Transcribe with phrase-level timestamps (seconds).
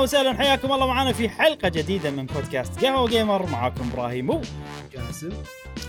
[0.00, 3.46] وسهلا حياكم الله معنا في حلقة جديدة من بودكاست قهوة جيمر.
[3.46, 4.42] معاكم إبراهيم و
[4.92, 5.30] جاسم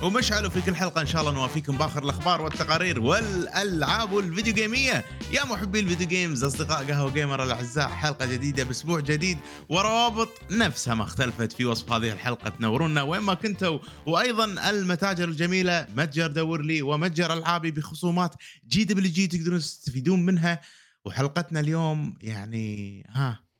[0.04, 4.83] ومشعل في كل حلقة إن شاء الله نوافيكم بآخر الأخبار والتقارير والألعاب وال video game
[4.83, 5.06] ية.
[5.32, 9.38] يا محبي ال video games أصدقاء قهوة جيمر الأعزاء حلقة جديدة بأسبوع جديد
[9.70, 12.50] وروابط نفسها ما اختلفت في وصف هذه الحلقة.
[12.50, 13.80] تنورونا وين ما كنتوا.
[14.06, 18.36] وأيضا المتاجر الجميلة متجر دور لي ومتجر ألعابي بخصومات
[18.68, 20.62] GWG تقدرون تستفيدون منها.
[21.06, 23.51] وحلقتنا اليوم يعني ها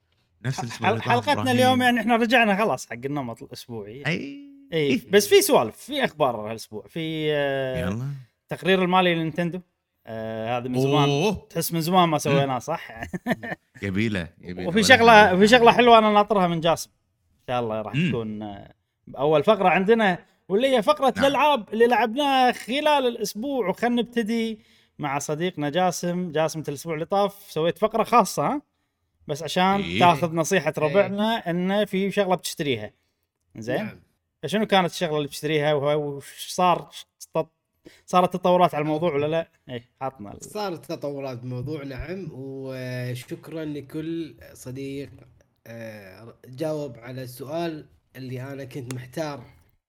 [0.46, 1.52] نفس الأسبوع حلقتنا.
[1.52, 4.04] اليوم يعني إحنا رجعنا خلاص حق النمط الأسبوعي.
[4.08, 6.84] اي اي بس في سوالف في أخبار هالأسبوع.
[6.88, 8.06] في آه، يلا.
[8.50, 9.60] تقرير المالي لنينتندو.
[10.08, 11.10] آه هذا من زمان.
[11.10, 11.48] أوه.
[11.50, 13.02] تحس من زمان ما سويناه صح؟
[13.82, 14.68] يبيله يبيله.
[14.68, 15.38] وفي شغله.
[15.38, 16.90] في شغلة حلوة أنا ناطرها من جاسم.
[17.42, 17.94] إن شاء الله راح.
[17.94, 18.74] تكون آه،
[19.18, 20.20] أول فقرة عندنا
[20.50, 21.26] واللي هي فقرة نعم.
[21.26, 23.68] الألعاب اللي لعبناها خلال الأسبوع.
[23.70, 24.60] وخلنا نبتدي
[25.00, 26.32] مع صديقنا جاسم.
[26.32, 28.62] جاسم الأسبوع اللي طاف سويت فقرة خاصة ها؟
[29.28, 30.00] بس عشان إيه.
[30.00, 32.94] تاخذ نصيحة ربعنا انه في شغلة بتشتريها.
[33.58, 34.00] زين؟ نعم.
[34.44, 36.90] فشنو كانت الشغلة اللي بتشتريها؟ وش صار؟
[38.06, 42.28] صارت تطورات على الموضوع ولا لا؟ إيه عطنا صارت تطورات بالموضوع نعم.
[42.32, 45.10] وشكرا لكل صديق
[45.68, 49.44] آه، جاوب على السؤال اللي أنا كنت محتار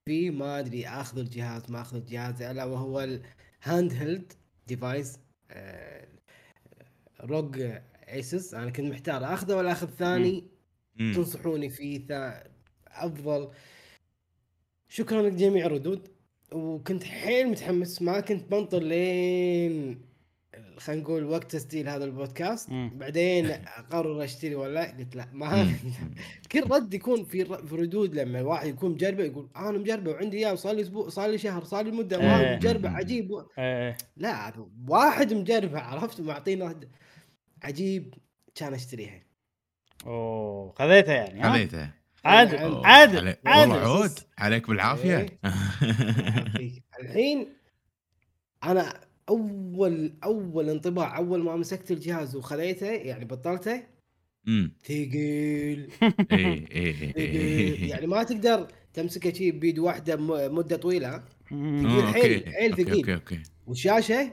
[0.05, 0.31] فيه.
[0.31, 4.33] ما أدري آخذ الجهاز ما آخذ الجهاز ألا وهو ال handheld
[4.67, 5.19] device
[7.21, 7.63] ROG
[8.13, 10.43] ASUS أنا كنت محتار أخذه ولا أخذ ثاني
[10.95, 11.13] مم.
[11.15, 12.47] تنصحوني فيه ثا-
[12.87, 13.49] أفضل
[14.89, 16.07] شكرا لجميع الردود
[16.51, 20.01] وكنت حيل متحمس ما كنت بنطر لين
[20.77, 22.91] خلينا نقول وقت تسجيل هذا البودكاست مم.
[22.95, 25.73] بعدين أقرر أشتري ولا لا قلت لا ما.
[26.51, 30.55] كل رد يكون في ردود لما الواحد يكون مجربه يقول آه أنا مجربه وعندي إياه
[30.55, 32.27] صار لي أسبوع صار لي شهر صار لي مدة إيه.
[32.47, 33.43] واو مجربه عجيب و...
[33.59, 34.53] إيه لا
[34.87, 36.75] واحد مجربه عرفت معطينا
[37.63, 38.13] عجيب
[38.55, 39.21] كان أشتريها
[40.05, 41.89] أوه خذيتها يعني ها؟ خذيته
[42.25, 42.57] عادل.
[42.57, 45.39] عادل عادل والله عود عليك بالعافية إيه.
[47.01, 47.47] الحين
[48.63, 53.83] أنا أول أول انطباع أول ما مسكت الجهاز وخذيته يعني بطلته
[54.47, 55.91] امم ثقيل
[56.31, 60.15] اي اي ثقيل اي يعني ما تقدر تمسكه شيء بيد واحدة
[60.49, 61.23] مدة طويلة.
[61.49, 62.07] ثقيل.
[62.07, 62.53] حيل-.
[62.53, 62.95] حيل أوكي ثقيل.
[62.97, 64.31] أوكي أوكي والشاشة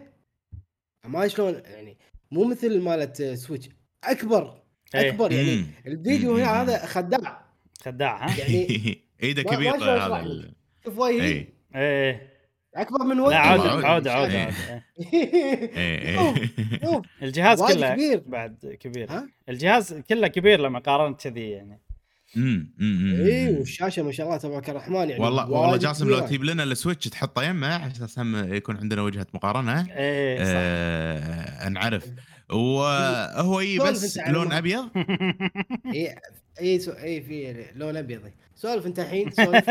[1.05, 1.99] ما شلون يعني
[2.31, 3.69] مو مثل مالت سويتش
[4.05, 4.63] أكبر
[4.95, 5.09] إيه.
[5.11, 5.67] أكبر يعني مم.
[5.87, 6.41] الفيديو مم.
[6.41, 7.45] هذا خداع
[7.83, 10.51] خداع ها؟ يعني ايده كبيره شلون هذا.
[10.85, 12.31] شوف وجهي اي إيه
[12.75, 14.09] أكبر من وجهي عود عود.
[14.09, 14.51] عود إيه.
[15.77, 17.03] إيه.
[17.23, 18.23] الجهاز كله كبير.
[18.27, 21.81] بعد كبير ها؟ الجهاز كله كبير لما قارنت كذي يعني
[22.37, 26.27] اي والشاشة ما شاء الله تبارك الرحمن يعني والله والله وايد جاسم لو كبيرة.
[26.27, 29.87] تجيب لنا السويتش تحطه يمه على أساس هم يكون عندنا وجهة مقارنة.
[29.91, 30.51] إيه صح.
[30.55, 32.07] آه نعرف.
[32.53, 34.53] وهو اي بس لون.
[34.53, 34.89] أبيض؟
[35.87, 36.15] اي
[36.61, 36.91] اي سو...
[36.93, 38.21] اي في لون أبيض.
[38.55, 39.65] سولف أنت الحين سولف.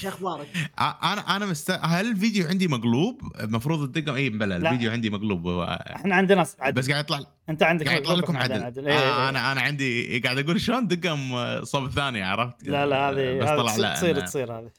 [0.00, 0.46] شو أخبارك؟
[0.80, 1.70] أنا أنا مست...
[1.82, 4.68] هل الفيديو عندي مقلوب؟ المفروض الدقم اي بلا لا.
[4.70, 5.46] الفيديو عندي مقلوب.
[5.46, 5.64] هو-
[5.96, 9.28] إحنا عندنا عدل بس قاعد يطلع أنت عندك قاعد يطلع لكم عدل, إيه، آه إيه.
[9.28, 11.18] أنا أنا عندي قاعد أقول شلون دقم
[11.64, 14.70] صوب الثاني عرفت؟ لا لا هذه بس طلع تصير- لا تصير تصير هذه.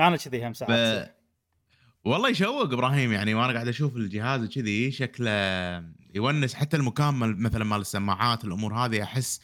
[0.00, 0.54] أنا كذي هم ب...
[0.54, 1.13] ساعات.
[2.04, 5.30] والله يشوق إبراهيم يعني وأنا قاعد أشوف الجهاز وكذي شكله
[6.14, 9.40] يونس حتى المكان مثلا مال السماعات الأمور هذه أحس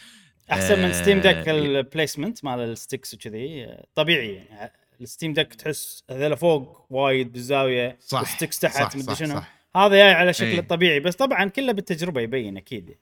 [0.53, 3.67] أحسن من Steam Deck ال placement مال ال sticks وكذي.
[3.95, 8.97] طبيعي يعني ال Steam Deck تحس هذول فوق وايد بالزاوية صح وال sticks تحت صح
[8.97, 9.35] مدري صح, شنو.
[9.35, 9.61] صح.
[9.77, 10.59] هذا جاي على شكل إيه.
[10.59, 12.97] الطبيعي بس طبعا كله بالتجربة يبين أكيد.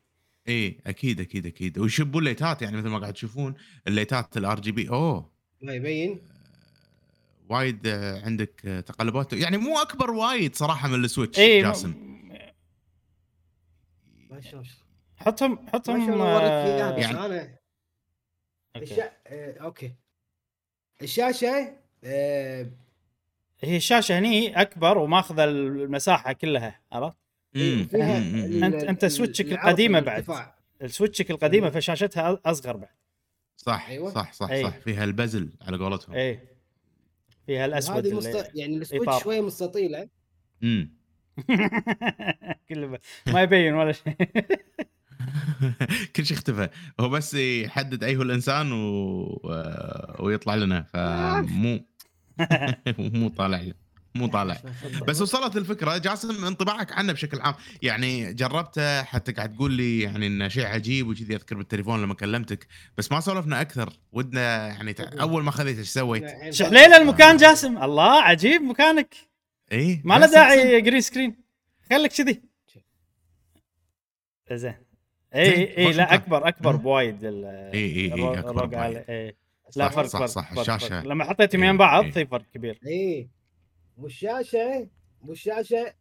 [0.49, 1.79] اي أكيد أكيد أكيد.
[1.79, 3.55] ويشبوا الليتات يعني مثل ما قاعد تشوفون
[3.89, 5.31] الليتات ال RGB أوه.
[5.63, 6.19] ما يبين؟
[7.49, 9.33] وايد آه، عندك آه، تقلبات.
[9.33, 11.95] يعني مو أكبر وايد صراحة من السويتش اي جاسم.
[14.31, 14.65] ما شلون
[15.17, 17.59] حطهم حطهم آه، يعني- أنا
[18.77, 18.85] أوكي.
[18.93, 19.11] الشا...
[19.27, 19.93] آه، أوكي.
[21.03, 21.73] الشاشة
[22.05, 22.67] آه،
[23.61, 27.17] هي الشاشة هني أكبر وماخذة المساحة كلها عرفت؟
[27.55, 30.25] أنت- أنت ال- سويتشك العرض القديمة بعد.
[30.83, 32.91] السويتشك القديمة فشاشتها أصغر بعد.
[33.57, 34.11] صح أيوة.
[34.11, 34.63] صح صح أي.
[34.65, 34.77] صح.
[34.79, 36.15] فيها ال bezel على قولتهم.
[36.15, 36.41] اي
[37.49, 38.51] فيها الاسود اللي- مست...
[38.55, 39.23] يعني السويتش.
[39.23, 40.09] شوية مستطيله
[40.63, 40.93] امم
[42.69, 44.15] كله ب- ما يبين ولا شيء.
[46.17, 46.69] كل شيء اختفى.
[47.01, 49.41] هو بس يحدد اي هو الإنسان و...
[50.21, 51.81] ويطلع لنا فمو
[52.99, 53.29] مو.
[53.29, 53.75] طالع له.
[54.15, 54.57] مو طالع
[55.09, 60.27] بس وصلت الفكرة جاسم انطباعك عنه بشكل عام يعني جربته حتى قاعد تقول لي يعني
[60.27, 62.67] إنه شيء عجيب وكذي أذكر بالتليفون لما كلمتك
[62.99, 67.83] بس ما سولفنا أكثر ودنا يعني تع- أول ما خذيت إيش سويت؟ شحليله المكان جاسم
[67.83, 69.15] الله عجيب مكانك
[69.73, 71.37] اي ما له داعي green screen
[71.91, 72.43] خليك كذي
[74.53, 74.75] زين
[75.35, 76.15] اي اي إيه، لا.
[76.15, 76.77] أكبر أكبر.
[76.77, 79.05] بوايد ال- اي اي اي أكبر بوايد.
[79.09, 79.37] إيه.
[79.77, 80.19] لا فرق صح،
[80.55, 80.79] فرق صح،.
[80.79, 81.05] فرق.
[81.05, 82.11] لما حطيتهم إيه، يم بعض إيه.
[82.11, 83.29] في فرق كبير اي
[83.99, 84.89] والشاشه
[85.27, 85.95] والشاشه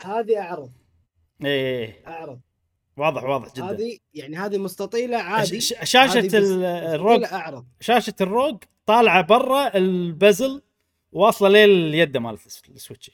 [0.00, 0.72] هذه أعرض.
[1.44, 1.94] اي إي.
[2.06, 2.30] أعرض.
[2.30, 2.50] إيه.
[2.96, 3.70] واضح واضح جدا.
[3.70, 5.60] هذه يعني هذه مستطيلة عادي.
[5.60, 7.66] شاشة الروج مستطيلة أعرض.
[7.80, 8.56] شاشة الروج
[8.86, 10.62] طالعة برا ال bezel
[11.12, 13.10] واصلة لليد مالت السويتش.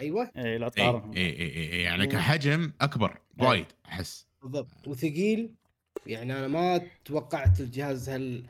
[0.00, 0.30] أيوه.
[0.36, 1.12] اي لا اي تقارنهم.
[1.12, 3.46] اي اي اي يعني كحجم أكبر إيه.
[3.48, 4.26] وايد أحس.
[4.42, 4.88] بالضبط.
[4.88, 5.54] وثقيل.
[6.06, 8.44] يعني أنا ما توقعت الجهاز هال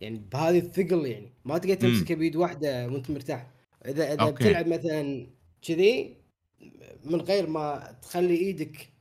[0.00, 1.32] يعني بهذه الثقل يعني.
[1.44, 1.74] ما تقدر.
[1.74, 3.46] تمسكه بيد واحدة وأنت مرتاح.
[3.86, 4.44] اذا إذا أوكي.
[4.44, 5.26] بتلعب مثلا
[5.62, 6.16] كذي
[7.04, 8.92] من غير ما تخلي إيدك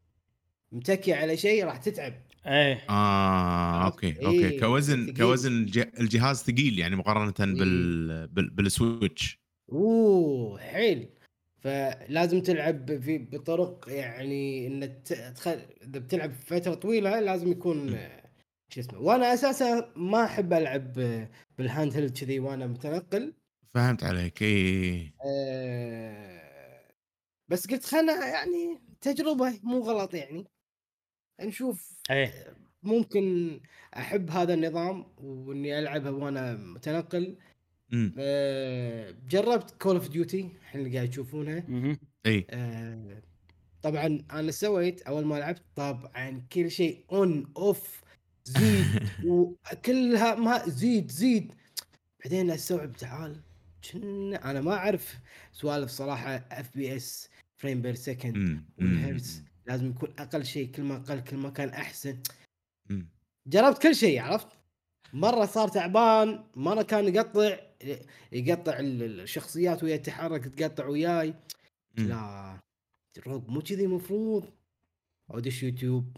[0.72, 2.14] متكيه على شيء راح تتعب.
[2.46, 2.86] إيه.
[2.90, 4.50] آه؟ أوكي أوكي.
[4.50, 5.18] إيه، كوزن ثقيل.
[5.18, 9.40] كوزن الج- الجهاز ثقيل يعني مقارنة بال بال بالسويتش.
[9.72, 11.10] أوه حيل.
[11.60, 15.04] فلازم تلعب في بطرق يعني إن
[15.36, 15.60] تخل...
[15.84, 17.98] إذا بتلعب فترة طويلة لازم يكون
[18.70, 20.94] شو اسمه وأنا أساسا ما أحب ألعب
[21.58, 23.34] بال handheld كذي وأنا متنقل.
[23.74, 26.40] فهمت عليك اي آه،
[27.48, 30.48] بس قلت خلنا يعني تجربة مو غلط يعني.
[31.42, 32.56] نشوف إيه.
[32.84, 33.60] ممكن
[33.98, 37.38] أحب هذا النظام وإني العبها وأنا متنقل.
[38.20, 41.64] آه، جربت كول اوف ديوتي الحين اللي قاعد تشوفونها.
[42.26, 43.22] اي آه،
[43.82, 48.04] طبعا أنا سويت أول ما لعبت طبعا كل شيء اون اوف
[48.44, 48.86] زيد
[49.28, 51.54] وكلها ما زيد زيد.
[52.24, 53.42] بعدين أستوعب تعال.
[53.92, 55.18] كنا أنا ما أعرف
[55.54, 60.96] سوالف صراحة اف بي اس فريم بير سكند والهرتز لازم يكون أقل شيء كل ما
[60.96, 62.18] أقل كل ما كان أحسن.
[63.48, 64.48] جربت كل شيء عرفت؟
[65.14, 67.58] مرة صار تعبان مرة كان يقطع
[68.32, 71.34] يقطع ال- الشخصيات وهي تتحرك تقطع وياي.
[71.98, 72.58] لا
[73.18, 74.50] الروج مو كذي المفروض
[75.30, 76.18] ادش يوتيوب؟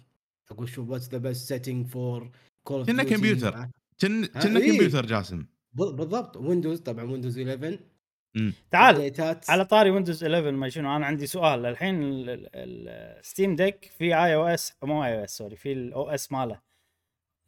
[0.51, 2.31] أقول شوف what's the best setting for
[2.63, 3.55] Call كنا كمبيوتر.
[3.55, 3.71] ها،
[4.01, 4.71] كنا إيه.
[4.71, 5.45] كمبيوتر جاسم.
[5.73, 6.37] بالضبط.
[6.37, 7.79] Windows طبعا Windows 11
[8.71, 11.65] تعال updateات على طاري Windows 11 ما شنو أنا عندي سؤال.
[11.65, 11.99] الحين
[12.55, 16.59] ال Steam Deck في ال OS مو iOS sorry في ال OS ماله.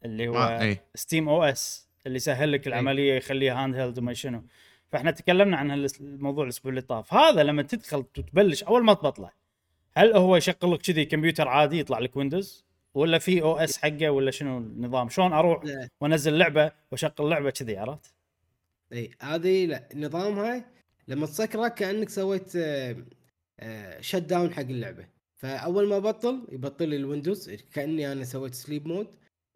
[0.06, 0.78] اللي هو آه، أي.
[0.96, 4.44] Steam OS اللي يسهل لك العملية يخليها handheld وما شنو.
[4.88, 7.14] فإحنا تكلمنا عن هالس- الموضوع الأسبوع اللي طاف.
[7.14, 9.30] هذا لما تدخل وتبلش أول ما تبطله
[9.98, 14.32] هل هو يشغل لك كذي كمبيوتر عادي يطلع لك ويندوز ولا في OS حقه ولا
[14.32, 15.90] شنو النظام؟ شلون أروح لا.
[16.02, 18.14] وانزل لعبه واشغل لعبه كذي عرفت؟
[18.94, 20.66] اي هذه لا نظامها
[21.08, 22.52] لما تسكره كأنك سويت
[24.00, 25.08] shut down حق اللعبة.
[25.36, 29.08] فأول ما بطل يبطل لي الويندوز كأني أنا سويت sleep mode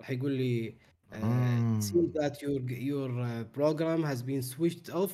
[0.02, 0.74] راح يقول لي
[1.14, 1.80] آه.
[2.42, 5.14] your your uh, program has been switched off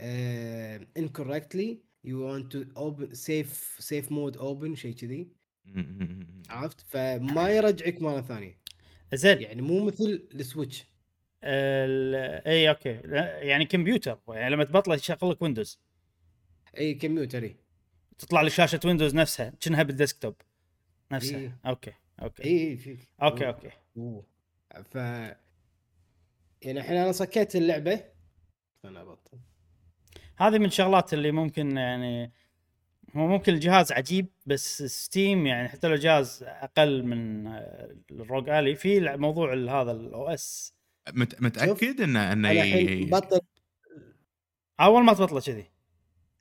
[0.00, 1.80] uh, incorrectly.
[2.02, 5.28] You want to open safe safe mode open شيء كذي.
[6.48, 8.58] عرفت؟ فما يرجعك مرة ثانية.
[9.14, 9.42] زين.
[9.42, 10.84] يعني مو مثل السويتش.
[11.44, 13.00] ال- اي okay.
[13.48, 14.18] يعني كمبيوتر.
[14.28, 15.80] يعني لما تبطله يشغل لك ويندوز.
[16.78, 17.56] إي كمبيوتر إي.
[18.18, 19.52] تطلع لك شاشة ويندوز نفسها.
[19.60, 20.34] كأنها بال desktop
[21.12, 21.38] نفسها.
[21.38, 21.58] إيه.
[21.66, 22.44] okay okay.
[22.44, 23.70] إي في okay okay.
[23.96, 24.26] أوه.
[24.84, 24.94] ف
[26.62, 28.04] يعني الحين أنا صكيت اللعبة.
[28.84, 29.38] أنا ابطل
[30.36, 32.32] هذه من الشغلات اللي ممكن يعني
[33.16, 37.46] هو ممكن الجهاز عجيب بس Steam يعني حتى لو جهاز أقل من
[38.10, 40.74] ال ROG Ally في موضوع هذا ال OS.
[41.12, 43.40] مت- متأكد انه انه الحين ي- بطل.
[44.80, 45.64] أول ما تبطله كذي.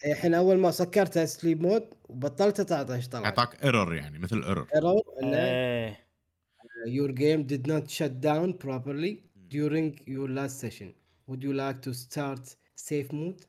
[0.06, 3.26] الحين أول ما سكرت sleep mode وبطلت طلعت إيش طلع.
[3.26, 5.94] أعطاك error يعني مثل error error إنه
[6.86, 9.16] your game did not shut down properly
[9.56, 10.90] during your last session.
[11.30, 12.44] Would you like to start
[12.90, 13.42] safe mode?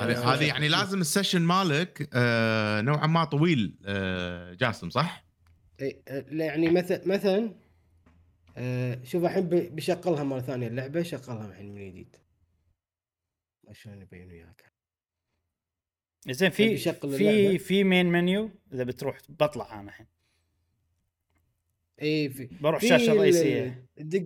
[0.00, 5.24] هذه هذه يعني لازم السيشن مالك آه نوعا ما طويل آه جاسم صح؟
[5.80, 7.54] آه، يعني مثلا مثلا
[8.56, 12.16] آه شوف الحين بشغلها مرة ثانية اللعبة شغلها الحين من جديد
[13.64, 14.72] ما شلون يبين وياك
[16.28, 16.76] زين في
[17.18, 17.58] في.
[17.58, 20.06] في مين منيو إذا بتروح بطلع أنا الحين
[22.02, 24.24] اي في بروح ال- الرئيسيه الدق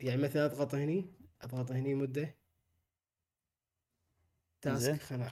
[0.00, 1.06] يعني مثلا أضغط هني
[1.42, 2.34] أضغط هني مدة.
[4.64, 5.30] task خلاص.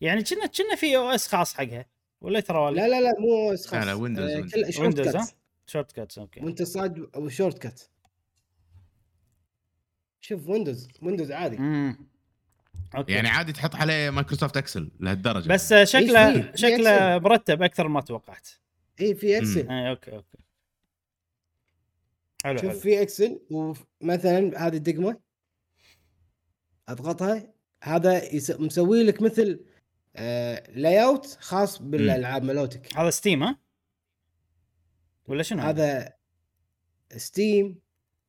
[0.00, 1.86] يعني كنا كنا في OS خاص حقها
[2.20, 3.84] ولا ترى لا لا لا مو OS خاص.
[3.84, 4.20] لا، لا، Windows،
[4.80, 5.28] آه، cut ها؟
[5.66, 6.40] shortcuts okay.
[6.40, 7.80] وانت صاد أو shortcut
[10.20, 11.56] شوف ويندوز ويندوز عادي.
[11.56, 12.08] امم
[12.96, 13.12] أوكي.
[13.12, 15.48] يعني عادي تحط عليه Microsoft Excel لهالدرجة.
[15.48, 18.48] بس آه، شكله في شكله مرتب أكثر ما توقعت.
[19.00, 20.38] اي في Excel اي okay okay.
[22.44, 22.80] حلو شوف حلو.
[22.80, 25.20] في Excel ومثلا هذه الدقمة
[26.88, 27.53] أضغطها
[27.84, 29.60] هذا يس- مسوي لك مثل
[30.16, 33.58] آه layout خاص بالألعاب مالوتك هذا Steam ها؟
[35.26, 36.12] ولا شنو هذا؟ هذا
[37.16, 37.78] Steam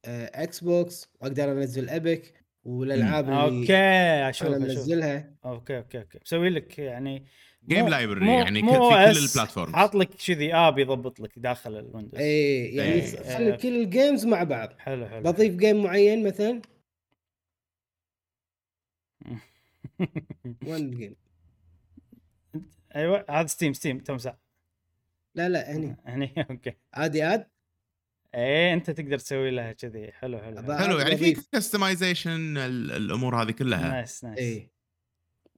[0.06, 2.34] آه، Xbox وأقدر أنزل ابيك
[2.64, 5.32] والألعاب اللي okay أشوف أنا منزلها.
[5.46, 6.20] أوكي okay okay.
[6.26, 7.26] مسوي لك يعني
[7.68, 8.84] game library يعني مو في كل
[9.14, 13.54] OS، ال platforms حاط لك كذي app يضبط لك داخل الويندوز اي يعني إيه، خلي
[13.54, 13.56] آه.
[13.56, 14.70] كل ال games مع بعض.
[14.78, 16.62] حلو حلو بضيف game معين مثلا.
[20.68, 21.16] وين ال game
[22.96, 24.38] أيوه هذا Steam Steam تمسح
[25.36, 27.48] لا لا هني هني okay عادي add
[28.36, 31.00] إيه أنت تقدر تسوي لها كذي حلو حلو, حلو.
[31.00, 31.38] يعني في.
[31.54, 34.70] customization الأمور هذه كلها nice nice اي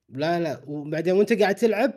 [0.08, 1.92] لا لا وبعدين وأنت قاعد تلعب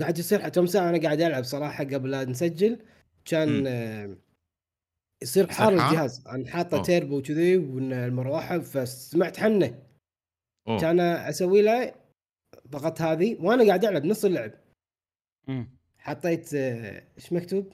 [0.00, 2.78] قاعد يصير كم ساعه أنا قاعد ألعب صراحة قبل لا نسجل
[3.24, 3.66] كان.
[3.66, 4.16] آه،
[5.22, 6.82] يصير حار؟ الجهاز أنا حاطة.
[6.82, 9.82] تيربو وكذي والمروحة فسمعت حنه.
[10.66, 11.94] كان أسوي له
[12.68, 14.52] ضغطت هذه وأنا قاعد ألعب نص اللعب.
[15.48, 15.70] مم.
[15.98, 17.72] حطيت آه، إيش مكتوب؟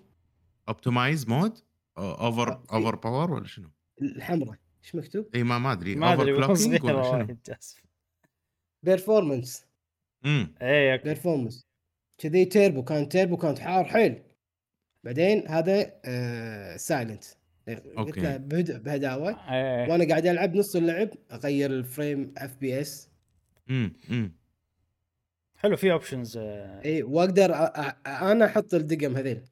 [0.69, 1.59] optimize mode
[1.99, 3.71] over over power ولا شنو؟
[4.03, 4.59] الحمراء.
[4.85, 5.95] إيش مكتوب؟ إي ما ما أدري.
[5.97, 7.57] ما أدري clocking ولا شنو؟
[8.83, 9.67] performance
[10.25, 11.05] امم okay.
[11.05, 11.67] performance
[12.19, 14.23] كذي تيربو كان تيربو كانت حار حيل.
[15.05, 17.25] بعدين هذا آه silent
[17.75, 18.19] قلت.
[18.19, 19.31] له بهدوء بهداوة.
[19.55, 19.91] إيه.
[19.93, 23.09] وأنا قاعد ألعب نص اللعب أغير ال frame FPS
[23.71, 24.33] امم
[25.57, 27.55] حلو في options إي وأقدر
[28.07, 29.43] أنا أحط الدقم هذيل.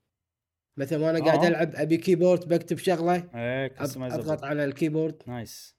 [0.77, 1.49] مثلا وأنا قاعد آه.
[1.49, 3.19] ألعب أبي keyboard بكتب شغلة
[3.67, 5.77] customizable أضغط على ال keyboard nice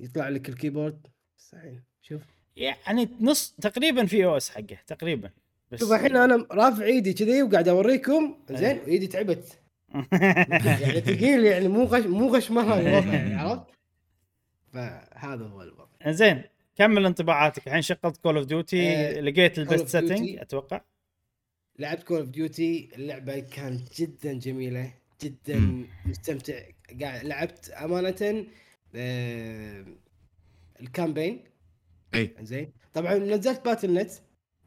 [0.00, 1.06] يطلع لك ال keyboard
[1.36, 2.22] صحيح شوف.
[2.56, 5.30] يعني نص تقريبا في OS حقه تقريبا.
[5.70, 8.44] بس شوف الحين أنا رافع إيدي كذي وقاعد أوريكم.
[8.50, 8.56] إيه.
[8.56, 9.58] زين ايدي تعبت.
[10.12, 13.66] يعني ثقيل يعني مو غش مو غش مره الوضع يعني عرفت؟
[14.72, 15.86] فهذا هو الوضع.
[16.06, 16.42] زين
[16.76, 17.66] كمل انطباعاتك.
[17.66, 20.40] الحين شغلت Call of Duty لقيت ال best setting.
[20.40, 20.80] أتوقع.
[21.78, 24.92] لعبت Call of Duty اللعبة كانت جدا جميلة
[25.22, 25.86] جدا.
[26.06, 26.60] مستمتع.
[27.00, 28.46] قاعد لعبت أمانة
[28.94, 29.84] آه
[30.80, 31.44] ال campaign.
[32.14, 32.34] إي.
[32.40, 32.72] زين.
[32.94, 34.10] طبعا نزلت Battle.net.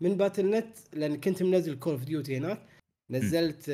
[0.01, 2.61] من Battle.net لأن كنت منزل Call of Duty هناك.
[3.17, 3.65] نزلت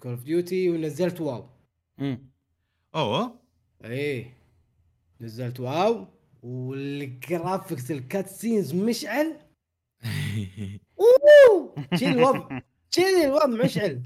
[0.00, 1.48] Call of Duty ونزلت WoW.
[2.00, 2.30] امم
[2.94, 3.40] أوه.
[3.84, 4.34] إيه.
[5.20, 6.06] نزلت WoW
[6.42, 9.36] وال graphics ال cutscenes مشعل.
[11.00, 11.74] أوه!
[11.94, 12.60] شيل الوضع.
[12.90, 14.02] شيل الوضع مشعل.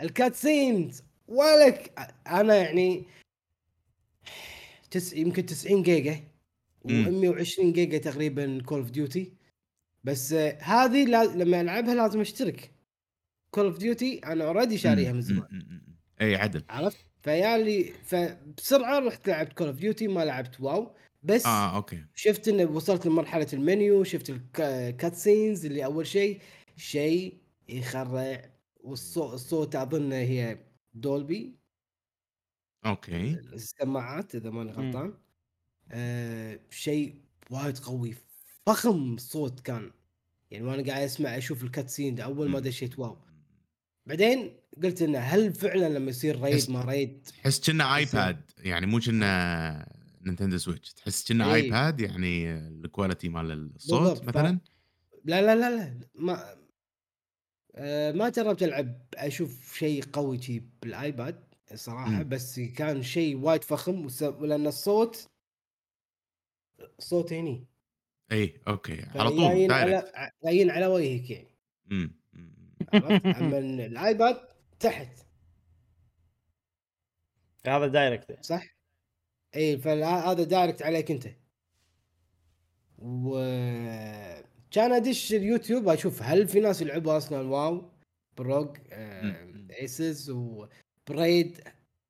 [0.00, 1.92] ال cutscenes ولك
[2.26, 3.04] أنا يعني
[4.90, 6.20] تس يمكن 90 جيجا.
[6.84, 7.04] مم.
[7.34, 9.32] و120 جيجا تقريبا Call of Duty
[10.04, 12.70] بس آه، هذه لا- لما ألعبها لازم أشترك.
[13.54, 15.82] Call of Duty أنا already شاريها من زمان.
[16.20, 16.64] إي عدل.
[16.68, 20.94] عرفت؟ فيالي فبسرعة رحت لعبت Call of Duty ما لعبت WoW.
[21.22, 22.04] بس آه okay.
[22.14, 26.40] شفت إنه وصلت لمرحلة المنيو شفت ال cutscenes اللي أول شيء
[26.76, 30.58] شيء يخرع والصوت الصوت أظن هي
[30.94, 31.58] Dolby
[32.86, 33.32] okay.
[33.32, 34.72] السماعات إذا ماني.
[34.72, 35.14] غلطان.
[35.90, 37.14] آه شيء
[37.50, 38.14] وايد قوي.
[38.66, 39.90] فخم الصوت كان.
[40.50, 42.60] يعني وأنا قاعد أسمع أشوف ال cutscene ده أول ما.
[42.60, 43.16] دشيت WoW.
[44.06, 49.00] بعدين قلت إنه هل فعلا لما يصير raid ما raid تحس كنا iPad يعني مو
[49.00, 49.86] كنا
[50.22, 51.54] Nintendo Switch تحس كنا.
[51.54, 54.28] iPad يعني ال quality مال الصوت بالضبط.
[54.28, 54.58] مثلا
[55.24, 56.56] لا لا لا لا ما
[57.74, 61.44] آه ما جربت ألعب أشوف شيء قوي شي بال iPad
[61.74, 62.28] صراحة مم.
[62.28, 65.28] بس كان شيء وايد فخم ولان الصوت
[66.98, 67.66] صوت هني
[68.32, 70.12] اي okay على طول جايين على
[70.44, 71.48] جايين على وجهك يعني
[71.86, 72.10] مم، مم.
[72.10, 72.21] عرفت
[72.94, 74.48] أما ال iPad
[74.80, 75.26] تحت.
[77.66, 78.66] هذا direct صح؟
[79.56, 81.28] إي فهذا direct عليك أنت.
[82.98, 83.30] و
[84.70, 87.90] كان أدش اليوتيوب أشوف هل في ناس يلعبوا أصلا WoW.
[88.36, 88.76] ب ROG.
[89.80, 91.60] ASUS وب raid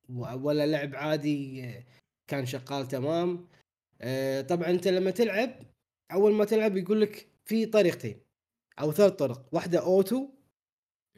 [0.08, 1.84] ولا لعب عادي آه،
[2.26, 3.48] كان شغال تمام.
[4.00, 5.50] آه، طبعا أنت لما تلعب
[6.12, 8.20] أول ما تلعب يقول لك في طريقتين
[8.80, 9.48] أو ثلاث طرق.
[9.52, 10.28] واحدة auto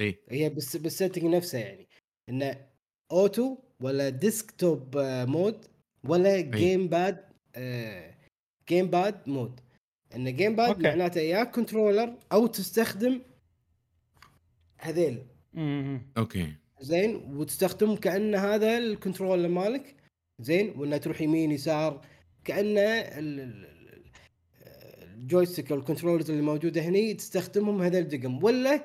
[0.00, 1.88] اي هي بس بال setting نفسه يعني.
[2.28, 2.66] انه
[3.12, 5.66] auto ولا desktop آه، mode
[6.04, 7.24] ولا gamepad
[7.56, 8.14] آه،
[8.68, 9.60] gamepad mode
[10.16, 10.82] إن gamepad.
[10.82, 13.20] معناته يا controller أو تستخدم
[14.78, 15.22] هذيل.
[16.18, 16.52] okay.
[16.80, 19.94] زين وتستخدم كانه هذا ال controller مالك.
[20.40, 22.06] زين وانه تروح يمين يسار
[22.44, 24.04] كانه ال- ال- ال-
[25.14, 28.44] ال joystick أو ال controllers اللي موجودة هني تستخدمهم هذا الدقم.
[28.44, 28.84] ولا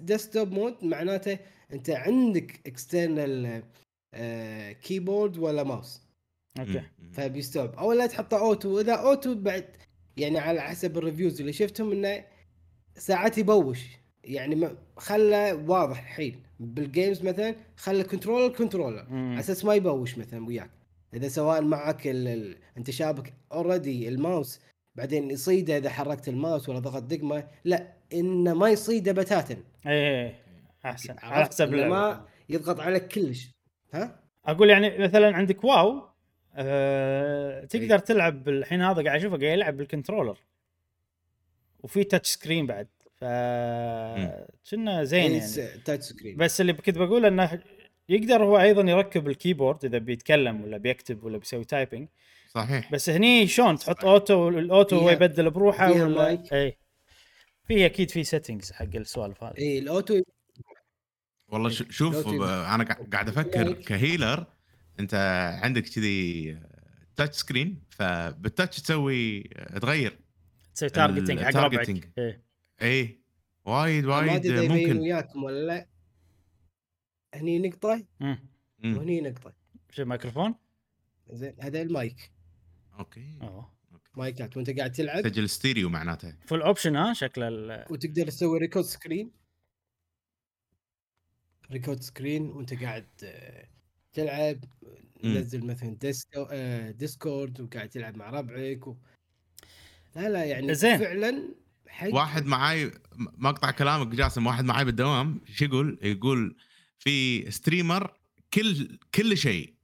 [0.00, 1.38] desktop mode معناته
[1.72, 3.62] أنت عندك external
[4.82, 6.02] keyboard ولا mouse
[6.58, 6.82] okay.
[7.12, 7.74] فبيستوعب.
[7.74, 9.68] أو لا تحطه auto اذا auto بعد
[10.16, 12.24] يعني على حسب ال reviews اللي شفتهم إنه
[12.96, 13.80] ساعات يبوش.
[14.24, 16.42] يعني ما خلى واضح الحين.
[16.60, 19.06] بال games مثلا خلى controller controller.
[19.10, 20.70] على أساس ما يبوش مثلا وياك.
[21.14, 22.28] إذا سواء معك ال...
[22.28, 22.58] ال...
[22.76, 24.60] أنت شابك already ال mouse
[24.94, 29.56] بعدين يصيده إذا حركت الماوس ولا ضغط دقمة لا إنه ما يصيده بتاتا.
[29.86, 30.34] إيه
[30.84, 31.74] أحسن على؟ حسب.
[31.74, 33.50] ما يضغط عليك كلش.
[33.94, 36.08] ها؟ أقول يعني مثلا عندك WoW
[36.54, 40.38] أه تقدر تلعب الحين هذا قاعد أشوفه قاعد يلعب بال controller.
[41.80, 42.88] وفي touch screen بعد.
[43.14, 43.24] ف
[44.70, 45.80] كنا زين يعني.
[45.84, 47.62] touch screen بس اللي كنت بقول إنه
[48.08, 52.08] يقدر هو أيضا يركب ال keyboard إذا بيتكلم ولا بيكتب ولا بيسوي typing
[52.54, 52.92] صحيح.
[52.92, 56.52] بس هني شلون؟ تحط auto ال auto هو يبدل بروحه فيها ولا؟ مايك.
[56.52, 56.78] اي
[57.68, 59.58] في أكيد في settings حق السوالف هذه.
[59.58, 60.22] اي ال auto
[61.48, 63.72] والله ش- شوف أنا قا- قاعد أفكر.
[63.72, 64.46] ك healer
[65.00, 65.14] أنت
[65.62, 66.58] عندك كذي
[67.16, 69.40] touch screen فبال touch تسوي
[69.82, 70.18] تغير
[70.74, 71.56] تسوي targeting حق.
[71.56, 72.12] ربعك.
[72.18, 72.42] إيه.
[72.82, 73.20] اي
[73.64, 74.98] وايد ما وايد أدري إذا يبين ممكن.
[75.00, 75.86] وياكم ولا لا.
[77.34, 78.04] هني نقطة.
[78.84, 79.52] وهني نقطة.
[79.90, 80.54] شو الميكروفون؟
[81.30, 82.30] زين هذا المايك.
[82.98, 83.38] okay.
[83.42, 83.72] أوه.
[84.16, 88.84] مايكات وأنت قاعد تلعب؟ سجل ستيريو معناته full option ها؟ شكله ال- وتقدر تسوي record
[88.84, 89.30] screen.
[91.72, 93.66] record screen وأنت قاعد آه،
[94.12, 94.64] تلعب
[95.24, 95.38] مم.
[95.38, 98.96] نزل مثلا Disco آه، Discord وقاعد تلعب مع ربعك و...
[100.16, 100.98] لا لا يعني زين.
[100.98, 101.54] فعلا
[101.88, 102.92] حق واحد معاي م-
[103.36, 106.56] ما اقطع كلامك جاسم واحد معاي بالدوام شو يقول؟ يقول
[106.98, 108.14] في streamer
[108.54, 109.74] كل كل شيء.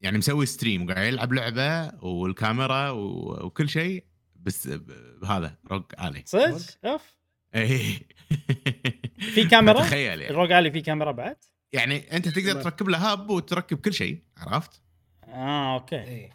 [0.00, 4.04] يعني مسوي stream وقاعد يلعب لعبة والكاميرا و- وكل شيء
[4.36, 4.68] بس
[5.22, 7.14] بهذا ROG Ally صدق؟ أوف
[7.54, 7.98] إيه
[9.34, 10.30] في كاميرا؟ تخيل يعني.
[10.30, 11.36] ال ROG Ally في كاميرا بعد؟
[11.72, 14.82] يعني أنت تقدر تركب له hub وتركب كل شيء عرفت؟
[15.24, 16.30] آه okay إيه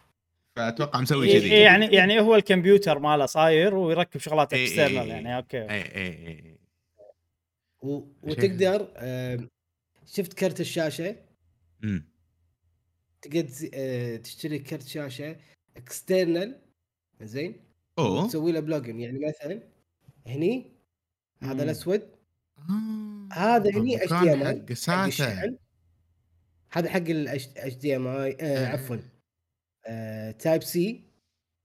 [0.55, 4.97] فأتوقع مسوي إيه كذي إيه يعني يعني هو الكمبيوتر ماله صاير ويركب شغلات إيه external
[4.97, 6.57] إيه يعني okay اي اي اي
[7.81, 8.03] و...
[8.23, 9.39] وتقدر آه،
[10.05, 11.15] شفت كرت الشاشة
[11.83, 12.14] أمم.
[13.25, 15.37] تقدر آه، تشتري كرت شاشة
[15.77, 16.61] external
[17.21, 17.55] زين؟
[17.99, 18.27] أوه.
[18.27, 19.61] تسوي له plug in يعني مثلا
[20.27, 20.71] هني.
[21.41, 22.09] هذا الأسود.
[22.57, 23.29] آه.
[23.33, 25.57] هذا هني HDMI ساتا
[26.71, 28.67] هذا حق ال HDMI آه.
[28.67, 28.97] عفوا.
[30.31, 31.03] Type-C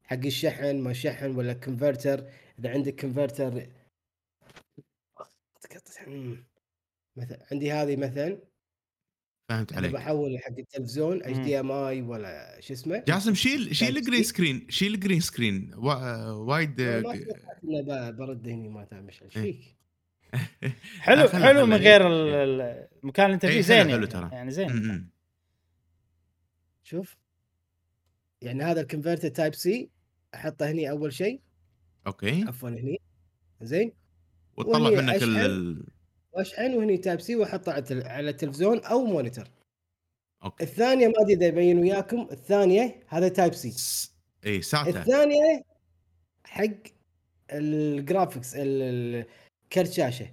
[0.04, 3.66] حق الشحن ما شحن ولا converter إذا عندك كونفرتر
[7.16, 8.49] مثلا عندي هذه مثلا.
[9.50, 11.36] فهمت اذا عليك بحول حق التلفزيون اتش.
[11.38, 14.22] دي ام اي ولا شو اسمه جاسم شيل شيل الجرين.
[14.22, 16.80] سكرين شيل الجرين سكرين وا- وايد
[17.62, 19.42] ما برد هني ما تعمل إيش إيه.
[19.42, 19.76] فيك
[21.00, 21.80] حلو حلو من إيه.
[21.80, 24.28] غير ال- ال- المكان اللي أنت إيه، فيه زين حلو يعني ترى.
[24.32, 25.10] يعني زين.
[26.82, 27.16] شوف
[28.42, 29.90] يعني هذا ال converter Type-C
[30.34, 31.40] أحطه هني أول شيء
[32.06, 33.00] okay عفوا هني
[33.60, 33.92] زين
[34.56, 35.22] وتطلع منك.
[35.22, 35.86] ال
[36.32, 39.44] واشحن وهني Type-C واحطه على التل- على التلفزيون أو monitor.
[40.44, 40.64] okay.
[40.64, 43.70] الثانية ما أدري إذا يبين وياكم الثانية هذا Type-C.
[43.70, 44.14] س-
[44.46, 45.62] إي ساتا الثانية
[46.44, 46.64] حق
[47.52, 49.26] ال graphics ال- ال-
[49.72, 50.30] كرت شاشه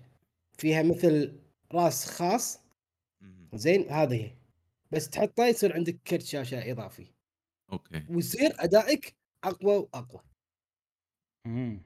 [0.57, 1.39] فيها مثل
[1.71, 2.59] راس خاص.
[3.53, 4.31] زين هذه هي.
[4.91, 7.05] بس تحطه يصير عندك كرت شاشه إضافي.
[7.71, 8.03] أوكي.
[8.09, 10.21] ويصير أدائك أقوى وأقوى.
[11.45, 11.81] مم.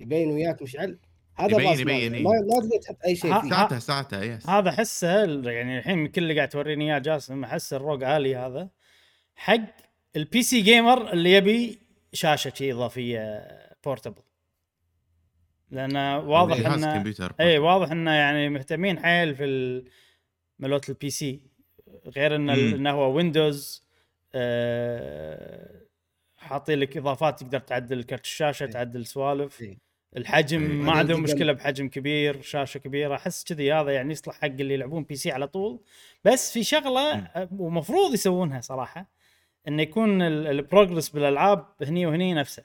[0.00, 0.98] يبين وياك مشعل.
[1.40, 2.14] هذا يبين- يبين،.
[2.14, 2.22] إيه.
[2.22, 5.08] ما ما تقدر تحط أي شيء فيه SATA SATA yes هذا احسه
[5.50, 8.68] يعني الحين من كل اللي قاعد توريني إياه جاسم احس ال ROG عالي هذا
[9.36, 9.60] حق
[10.16, 11.78] ال PC gamer اللي يبي
[12.12, 13.48] شاشة شي إضافية
[13.84, 14.22] portable
[15.70, 19.84] لأن واضح جهاز انه اي واضح إنه يعني مهتمين حيل في
[20.58, 21.40] ملوت ال PC
[22.06, 22.54] غير انه.
[22.54, 23.84] إنه هو ويندوز
[24.34, 25.78] آه
[26.36, 28.70] حاطين لك إضافات تقدر تعدل كرت الشاشة إيه.
[28.70, 29.78] تعدل سوالف إيه.
[30.16, 30.62] الحجم.
[30.62, 35.04] ما عندهم مشكلة بحجم كبير شاشة كبيرة أحس كذي هذا يعني يصلح حق اللي يلعبون
[35.04, 35.80] PC على طول.
[36.24, 39.10] بس في شغلة ومفروض يسوونها صراحة
[39.68, 42.64] إنه يكون ال- ال progress بالألعاب هني وهني نفسه.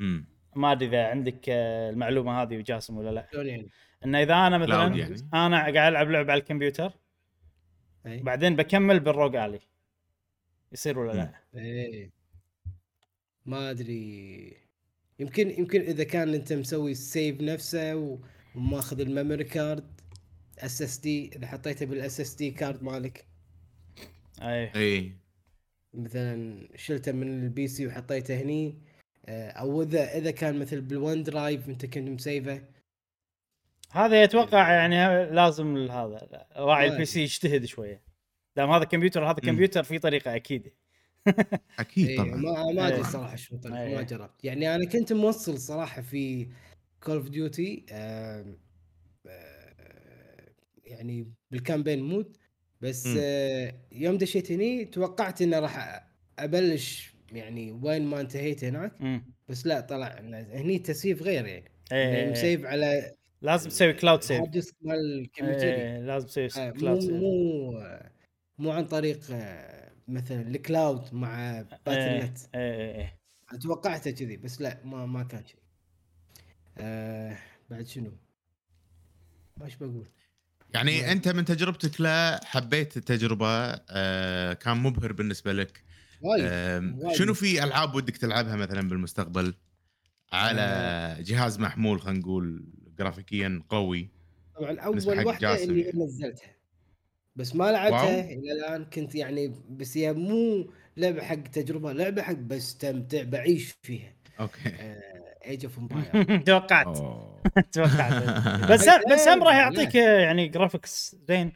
[0.00, 3.28] امم ما أدري إذا عندك آه، المعلومة هذه وجاسم ولا لا.
[3.32, 3.68] شلون يعني؟
[4.04, 5.28] انه إذا أنا مثلا يعني.
[5.34, 6.92] أنا قاعد ألعب لعبة على الكمبيوتر
[8.06, 8.22] إيه.
[8.22, 9.60] بعدين بكمل بال ROG الي
[10.72, 12.10] يصير ولا لا؟ إيه
[13.46, 14.67] ما أدري.
[15.20, 18.20] يمكن يمكن إذا كان أنت مسوي ال save نفسه
[18.54, 20.00] وماخذ ال memory card
[20.58, 23.24] SSD إذا حطيته بال SSD card مالك.
[24.42, 24.70] أي.
[24.74, 25.12] إي.
[25.94, 28.78] مثلا شلته من ال PC وحطيته هني
[29.26, 32.62] آه، أو إذا إذا كان مثل بال OneDrive أنت كنت مسيفه.
[33.92, 38.02] هذا يتوقع يعني لازم هذا راعي ال PC يجتهد شوية.
[38.56, 39.40] دام هذا كمبيوتر هذا.
[39.40, 40.72] كمبيوتر في طريقة أكيد
[41.78, 42.36] أكيد إيه طبعا.
[42.36, 43.00] ما ما أدري إيه.
[43.00, 43.94] الصراحه شو طريقة، إيه.
[43.96, 44.44] ما جربت.
[44.44, 46.48] يعني أنا كنت موصل صراحة في
[47.02, 48.46] Call of Duty آه،
[50.84, 52.36] يعني بال campaign mode.
[52.80, 53.06] بس.
[53.18, 56.06] آه، يوم دشيت هني توقعت إنه راح
[56.38, 58.92] أبلش يعني وين ما انتهيت هناك.
[59.00, 59.34] مم.
[59.48, 61.64] بس لا طلع إن هني تسييف غير يعني.
[61.92, 64.40] إيه، يعني مسيف على لازم تسوي cloud save
[64.82, 67.72] مال الكمبيوتر إيه، لازم تسوي آه، cloud مو save مو
[68.58, 69.77] مو عن طريق آه،
[70.08, 73.18] مثلا ال cloud مع Battle.net إيه إيه
[73.52, 75.62] إيه توقعته كذي بس لا ما ما كان كذي
[76.78, 77.38] آه
[77.70, 78.12] بعد شنو؟
[79.56, 80.08] ما إيش بقول؟
[80.74, 81.04] يعني وايد.
[81.04, 83.48] أنت من تجربتك له حبيت التجربة
[83.90, 85.84] آه كان مبهر بالنسبة لك
[86.20, 87.16] وايد وايد.
[87.16, 89.54] شنو في ألعاب ودك تلعبها مثلا بالمستقبل
[90.32, 91.20] على آه.
[91.20, 92.64] جهاز محمول خلينا نقول
[92.98, 94.10] جرافيكيا قوي
[94.56, 96.04] طبعا أول واحدة اللي يعني.
[96.04, 96.57] نزلتها
[97.38, 98.20] بس ما لعبتها WoW.
[98.20, 98.84] إلى الآن.
[98.84, 104.12] كنت يعني بس هي مو لعبة حق تجربة لعبة حق بستمتع بعيش فيها.
[104.40, 104.72] أوكي.
[105.46, 106.98] Age of Empires توقعت.
[107.72, 108.22] توقعت.
[108.70, 111.52] بس بس هم راح يعطيك يعني graphics زين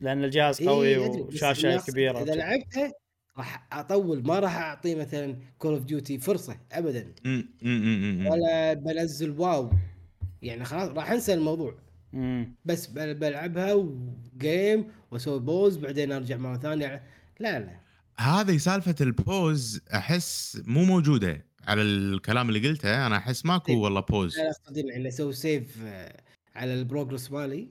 [0.00, 2.92] لأن الجهاز إيه، قوي وشاشة كبيرة إذا لعبتها
[3.38, 4.22] راح أطول.
[4.26, 7.14] ما راح أعطيه مثلا Call of Duty فرصة ابدا.
[7.26, 8.26] أمم، أمم، أمم، أمم.
[8.26, 9.70] ولا بنزل WoW.
[10.42, 11.74] يعني خلاص راح أنسى الموضوع.
[12.12, 12.54] مم.
[12.64, 17.02] بس بل- بلعبها و game واسوي pause بعدين ارجع مرة ثانية.
[17.40, 17.80] لا لا.
[18.18, 23.06] هذه سالفة ال pause أحس مو موجودة على الكلام اللي قلته.
[23.06, 23.76] أنا أحس ماكو إيه.
[23.78, 24.38] والله pause.
[24.38, 26.22] لا اقصد يعني أسوي save آه،
[26.54, 27.68] على ال progress مالي.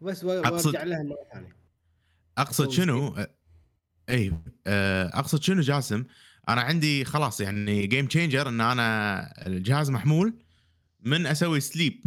[0.00, 1.56] بس وأرجع لها مرة ثانية.
[2.38, 3.14] أقصد شنو؟
[4.08, 4.32] اي
[4.66, 6.04] آه، أقصد شنو جاسم؟
[6.48, 10.34] أنا عندي خلاص يعني game changer إن أنا الجهاز محمول
[11.00, 12.04] من أسوي sleep.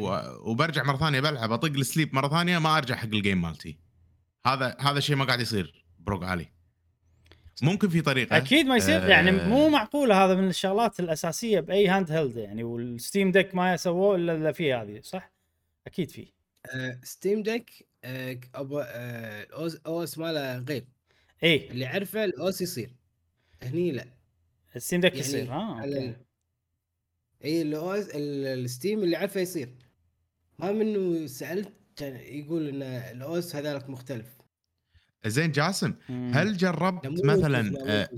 [0.00, 3.78] وبرجع مرة ثانية بلعب أطق ال sleep مرة ثانية ما أرجع حق ال game مالتي.
[4.46, 6.46] هذا هذا الشيء ما قاعد يصير ب ROG Ally
[7.62, 11.88] ممكن في طريقة أكيد ما يصير آه، يعني مو معقولة هذا من الشغلات الأساسية بأي
[11.88, 15.32] handheld يعني وال Steam Deck ما سووه إلا الا فيه هذه صح؟
[15.86, 16.26] أكيد فيه.
[17.02, 20.84] Steam Deck ال OS OS ماله غير.
[21.42, 22.90] اي اللي عرفه ال OS يصير.
[23.62, 24.04] هني لا.
[24.76, 25.84] ال Steam Deck يعني يصير أوكي.
[25.84, 26.16] ال-
[27.44, 29.68] اي ال OS ال- ال Steam اللي عرفه يصير.
[30.58, 34.26] ما منه سألت كان يقول إن ال OS هذاك مختلف.
[35.26, 35.94] زين جاسم.
[36.08, 38.08] هل جربت مثلا آه،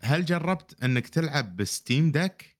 [0.00, 2.56] هل جربت إنك تلعب ب Steam Deck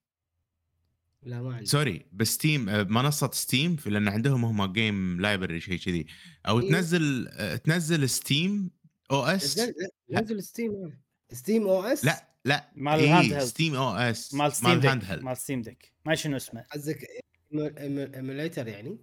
[1.23, 1.67] لا ما عندي.
[1.67, 6.07] سوري ب Steam آه، منصة Steam في لأن عندهم هم game library شيء كذي.
[6.49, 6.71] أو إيه.
[6.71, 8.71] تنزل آه، تنزل Steam
[9.11, 9.61] OS؟
[10.11, 10.99] نزل Steam
[11.33, 13.45] Steam OS؟ لا لا مال إيه، ال handheld.
[13.45, 15.23] Steam OS مال Steam held.
[15.23, 16.65] مال Steam Deck ما شنو اسمه.
[16.73, 17.07] قصدك
[17.53, 18.99] emulator يعني؟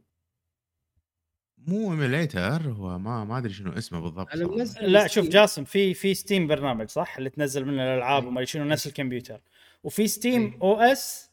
[1.67, 4.58] مو emulator هو ما ما أدري شنو اسمه بالضبط أنا صراحة.
[4.58, 5.27] منزل لا شوف.
[5.27, 8.25] جاسم في في Steam برنامج صح؟ اللي تنزل منه الألعاب.
[8.25, 9.41] وما شنو نفس الكمبيوتر.
[9.84, 10.59] وفي Steam.
[10.62, 11.31] OS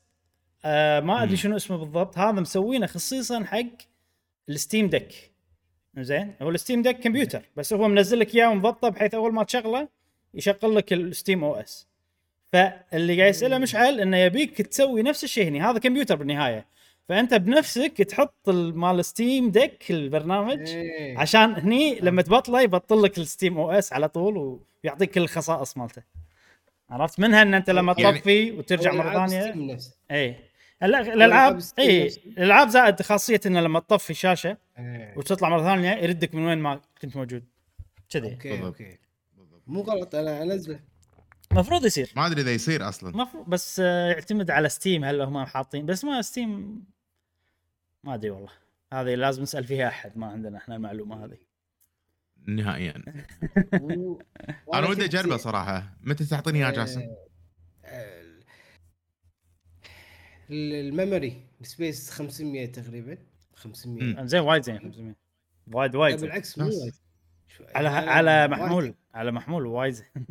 [0.64, 1.36] آه ما أدري.
[1.36, 2.18] شنو اسمه بالضبط.
[2.18, 3.66] هذا مسوينه خصيصا حق
[4.48, 5.30] ال Steam Deck.
[5.98, 7.42] زين؟ هو ال Steam Deck كمبيوتر.
[7.56, 9.88] بس هو منزل لك إياه ومضبطه بحيث أول ما تشغله
[10.34, 11.88] يشغل لك ال Steam OS
[12.52, 16.66] فاللي قاعد يسأله مشعل إنه يبيك تسوي نفس الشيء هنا هذا كمبيوتر بالنهاية.
[17.10, 21.18] فأنت بنفسك تحط ال- مال Steam Deck البرنامج إيه.
[21.18, 26.02] عشان هني لما تبطله يبطل لك ال Steam OS على طول ويعطيك كل الخصائص مالته.
[26.90, 29.78] عرفت؟ منها إن أنت لما يعني- تطفي وترجع مرة ثانية.
[30.10, 30.36] اي
[30.82, 32.06] الالعاب اي.
[32.26, 35.14] الألعاب زائد خاصية انه لما تطفي الشاشه إيه.
[35.16, 37.44] وتطلع مرة ثانية يردك من وين ما كنت موجود.
[38.10, 38.32] كذي.
[38.32, 38.64] أوكي بالضبط.
[38.66, 38.98] أوكي.
[39.66, 40.80] مو غلط أنا انزله
[41.52, 42.12] المفروض يصير.
[42.16, 43.10] ما أدري إذا يصير أصلا.
[43.10, 46.84] المفروض بس آه، يعتمد على Steam هل هم حاطين بس ما Steam
[48.04, 48.50] ما أدري والله
[48.92, 51.38] هذه لازم نسأل فيها أحد ما عندنا إحنا المعلومة هذه
[52.46, 52.94] نهائيا.
[54.74, 57.00] أنا ودي أجربه صراحة متى تعطيني اياه جاسم؟
[60.50, 63.18] ال- ال memory space 500 تقريبا
[63.54, 64.26] 500 مم.
[64.26, 65.14] زين وايد زين 500
[65.72, 66.20] وايد وايد.
[66.20, 66.64] بالعكس مو.
[66.66, 66.92] وايد
[67.76, 68.48] على على.
[68.48, 70.06] محمول على محمول وايد زين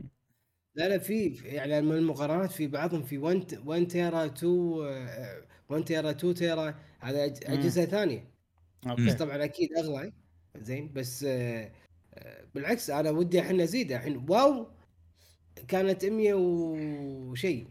[0.76, 4.52] لا لا في يعني من المقارنات في بعضهم في 1 1 تيرا 2
[4.84, 7.34] آه، 1 تيرا 2 تيرا على مم.
[7.54, 8.32] أجهزة ثانية.
[8.84, 10.14] بس أوكي طبعا أكيد أغلى.
[10.58, 11.72] زين بس آه،
[12.14, 14.68] آه، بالعكس أنا ودي الحين ازيد الحين WoW
[15.68, 17.68] كانت 100 وشيء.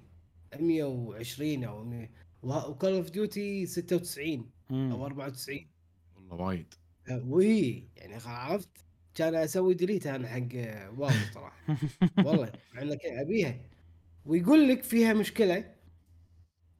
[0.60, 2.10] 120 أو 100
[2.42, 5.02] و Call of Duty 96 أو مم.
[5.02, 5.70] 94
[6.16, 6.74] والله وايد.
[7.10, 8.68] آه، وهي يعني عرفت؟
[9.14, 10.48] كان أسوي delete أنا حق
[10.98, 11.56] WoW صراحة.
[12.26, 13.60] والله مع إنك أبيها.
[14.24, 15.74] ويقول لك فيها مشكلة.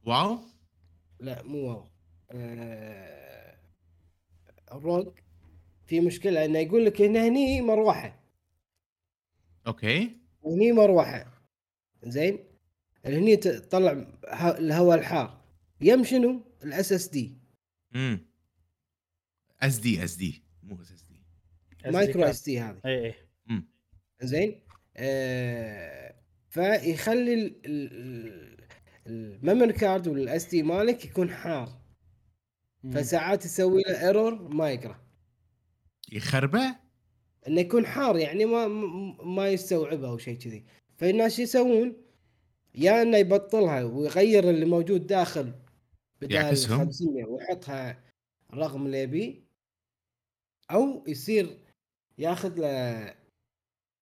[0.05, 0.39] WoW؟
[1.19, 1.88] لا مو WoW.
[4.71, 5.07] ال ROG
[5.87, 8.19] في مشكلة إنه يقول لك ان هني مروحة.
[9.67, 10.17] أوكي.
[10.41, 11.43] وهني مروحة.
[12.03, 12.39] زين؟
[13.05, 13.91] هني تطلع
[14.57, 15.41] الهواء الحار.
[15.81, 17.37] يم شنو؟ ال SSD
[17.95, 18.19] امم
[19.61, 21.21] اس دي اس دي مو اس اس دي
[21.85, 22.81] مايكرو اس تي هذه.
[22.85, 23.15] اي اي
[24.21, 24.61] زين؟
[24.97, 26.15] آه
[26.49, 28.57] فيخلي ال- ال-
[29.07, 31.81] ال memory card وال SD مالك يكون حار.
[32.87, 35.09] فساعات يسوي له error ما يقرأ.
[36.11, 36.75] يخربه؟
[37.47, 38.67] إنه يكون حار يعني ما
[39.23, 40.65] ما يستوعبه أو شيء كذي.
[40.97, 42.03] فالناس شو يسوون؟
[42.75, 45.53] يا إنه يبطلها ويغير اللي موجود داخل
[46.21, 46.79] بدال يعكسهم.
[46.79, 48.03] 500 ويحطها
[48.53, 49.43] رقم اللي يبيه
[50.71, 51.59] أو يصير
[52.17, 52.67] ياخذ له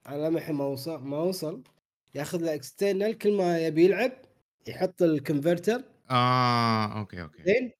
[0.06, 1.64] على ما ما وصل ما وصل.
[2.16, 4.12] ياخذ له external كل ما يبي يلعب
[4.68, 7.44] يحط ال converter آه okay okay.
[7.46, 7.72] زين؟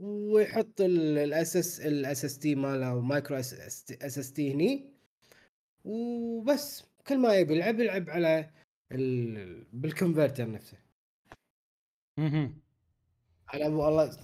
[0.00, 4.92] ويحط ال SS ال SSD ماله و micro SSD هني.
[5.84, 8.50] وبس كل ما يبي يلعب يلعب على
[8.92, 9.64] ال...
[9.72, 10.76] بالكونفرتر نفسه.
[12.18, 12.58] مهم.
[13.54, 14.16] أنا والله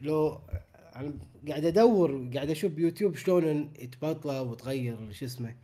[0.00, 0.40] لو
[0.96, 5.56] أنا قاعد أدور قاعد أشوف بيوتيوب شلون يتبطل وتغير شو اسمه.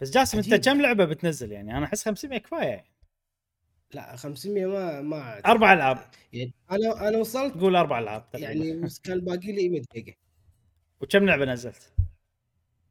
[0.00, 0.54] بس جاسم أنت.
[0.54, 2.91] كم لعبة بتنزل يعني؟ أنا أحس 500 كفاية
[3.94, 5.98] لا 500 ما ما أربع ألعاب.
[6.32, 8.52] يعني أنا أنا وصلت تقول أربع ألعاب تقريباً.
[8.64, 10.16] يعني كان باقي لي 100 دقيقة.
[11.00, 11.92] وكم لعبة نزلت؟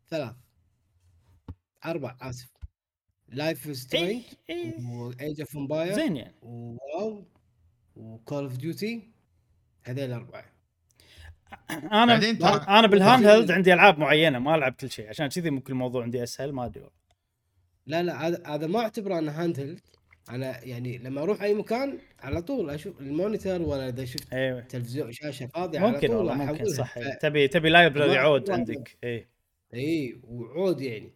[0.09, 0.35] ثلاث.
[1.85, 2.51] أربع آسف.
[3.27, 4.73] Life Strange إيه.
[4.85, 6.35] و Age of Empire زين يعني.
[6.41, 7.25] و
[7.95, 9.11] WoW و Call of Duty
[9.83, 10.45] هذيل الاربعه
[11.71, 12.13] أنا
[12.79, 15.09] أنا بال handheld عندي ألعاب معينة ما ألعب كل شيء.
[15.09, 17.01] عشان كذي ممكن الموضوع عندي أسهل ما أدري والله.
[17.85, 19.81] لا لا هذا هذا ما أعتبره أنا handheld
[20.29, 24.61] أنا يعني لما أروح أي مكان على طول أشوف ال monitor ولا إذا شفت أيوه
[24.61, 26.65] تلفزيون شاشة فاضية على ممكن طول والله ممكن.
[26.69, 29.27] صح ف- تبي تبي library عود عندك اي
[29.73, 31.13] اي وعود يعني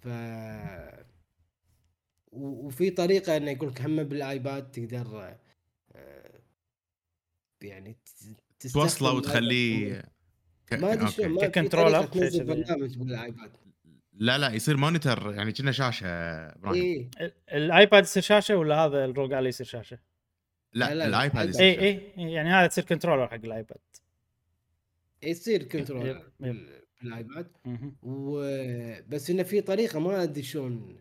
[0.00, 0.06] ف
[2.32, 5.36] و- وفي طريقة إنه يقول لك هم بال iPad تقدر
[5.94, 6.30] آه،
[7.62, 7.96] يعني
[8.72, 9.12] توصله.
[9.12, 10.02] وتخليه
[10.66, 11.08] ك- ما أدري.
[11.10, 12.44] شلون ك controller، تنزل.
[12.44, 13.50] برنامج بال iPad
[14.20, 18.84] لا لا يصير monitor يعني كنا شاشة إبراهيم اي ال- ال iPad يصير شاشة ولا
[18.84, 19.98] هذا ال ROG Ally يصير شاشة؟
[20.72, 21.48] لا, لا، لا، ال iPad.
[21.48, 21.84] يصير اي شاشة.
[22.18, 23.78] اي يعني هذا تصير controller حق ال iPad
[25.22, 26.24] يصير controller yep، yep.
[26.40, 27.50] بال- بال iPad.
[28.02, 30.96] وبس إنه في طريقة ما أدري شلون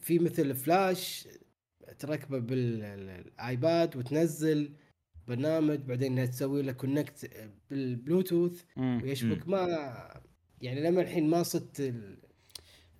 [0.00, 1.28] في مثل فلاش
[1.98, 4.72] تركبه بال iPad وتنزل
[5.28, 7.30] برنامج بعدين تسوي له connect
[7.70, 8.62] بالبلوتوث.
[8.76, 9.66] ويشبك ما
[10.60, 11.94] يعني لما الحين ما صدت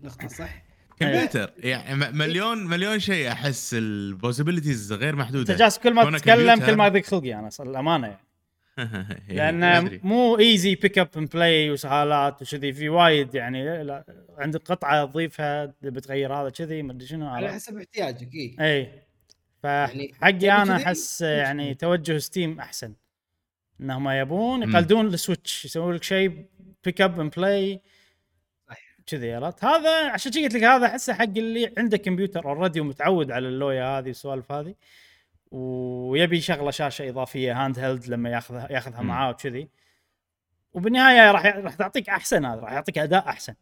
[0.00, 0.62] النقطه صح
[1.00, 6.18] كمبيوتر يعني م- مليون مليون شيء أحس ال possibilities غير أنت محدوده جالس كل ما
[6.18, 6.66] تتكلم.
[6.66, 8.20] كل ما يضيق خلقي أنا صار الأمانة يعني
[9.30, 10.00] إيه، لأن.
[10.02, 14.04] مو easy pick up and play وسهالات وكذي في وايد يعني لا
[14.38, 18.80] عندك قطعة تضيفها تبي تغير هذا كذي ما أدري شنو على؟ حسب احتياجك اي اي
[19.64, 21.74] يعني فحقي تبي أنا كذي؟ أحس يعني.
[21.74, 22.94] توجه Steam أحسن
[23.80, 24.62] إنهم يبون.
[24.70, 26.46] يقلدون ال Switch يسوون لك شيء
[26.84, 27.80] pick up and play.
[29.06, 33.30] كذي عرفت هذا عشان شي قلت لك هذا أحسه حق اللي عنده كمبيوتر already ومتعود
[33.30, 34.74] على اللويا هذه والسوالف هذه
[35.50, 39.02] ويبي شغلة شاشة إضافية handheld لما ياخذها ياخذها.
[39.02, 39.68] معاه وكذي
[40.72, 43.54] وبالنهاية راح راح تعطيك أحسن هذا راح يعطيك أداء أحسن.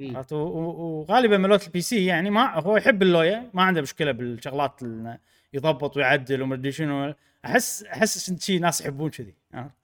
[0.00, 5.18] عرفت؟ وغالبا ملوت ال PC يعني ما هو يحب اللويا ما عنده مشكلة بالشغلات اللي
[5.52, 9.77] يضبط ويعدل ومدري شنو احس أحس شي ناس يحبون كذي عرفت؟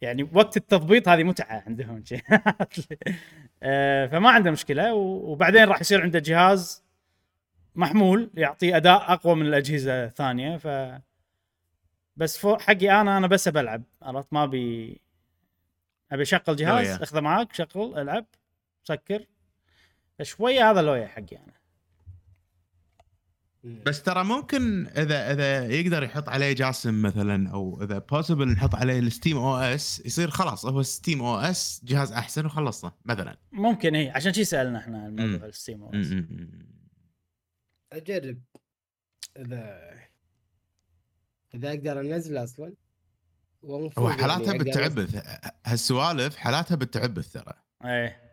[0.00, 2.04] يعني وقت التضبيط هذه متعة عندهم.
[3.62, 6.84] آه، فما عنده مشكلة وبعدين راح يصير عنده جهاز
[7.74, 10.68] محمول يعطي أداء أقوى من الأجهزة الثانية ف
[12.16, 15.00] بس فوق حقي أنا أنا بس بلعب عرفت ما ابي
[16.12, 16.86] أبي أشغل جهاز.
[17.02, 18.26] أخذه معاك شغل ألعب
[18.84, 19.26] سكر
[20.22, 21.52] شوية هذا لويا حقي أنا.
[23.86, 28.98] بس ترى ممكن اذا إذا يقدر يحط عليه جاسم مثلا أو إذا possible نحط عليه
[28.98, 33.36] ال Steam OS يصير خلاص هو Steam OS جهاز أحسن وخلصنا مثلا.
[33.52, 35.32] ممكن اي عشان شي سألنا إحنا عن مم.
[35.32, 36.66] موضوع الستيم م- م.
[37.92, 38.38] أجرب.
[39.36, 39.80] اذا
[41.54, 42.72] إذا أقدر انزله أصلا.
[43.64, 45.22] هو يعني حالاتها بالتعبث
[45.66, 47.52] هالسوالف حالاتها بالتعبث ترى.
[47.84, 48.25] إيه.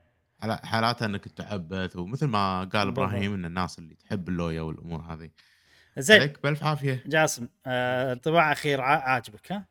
[0.43, 2.99] حالا- حالاتها انك تتعبث ومثل ما قال بالضبط.
[2.99, 5.29] إبراهيم إن الناس اللي تحب اللويا والأمور هذه
[5.97, 9.67] زين عليك بألف عافية جاسم آه، انطباع أخير ع- عاجبك ها؟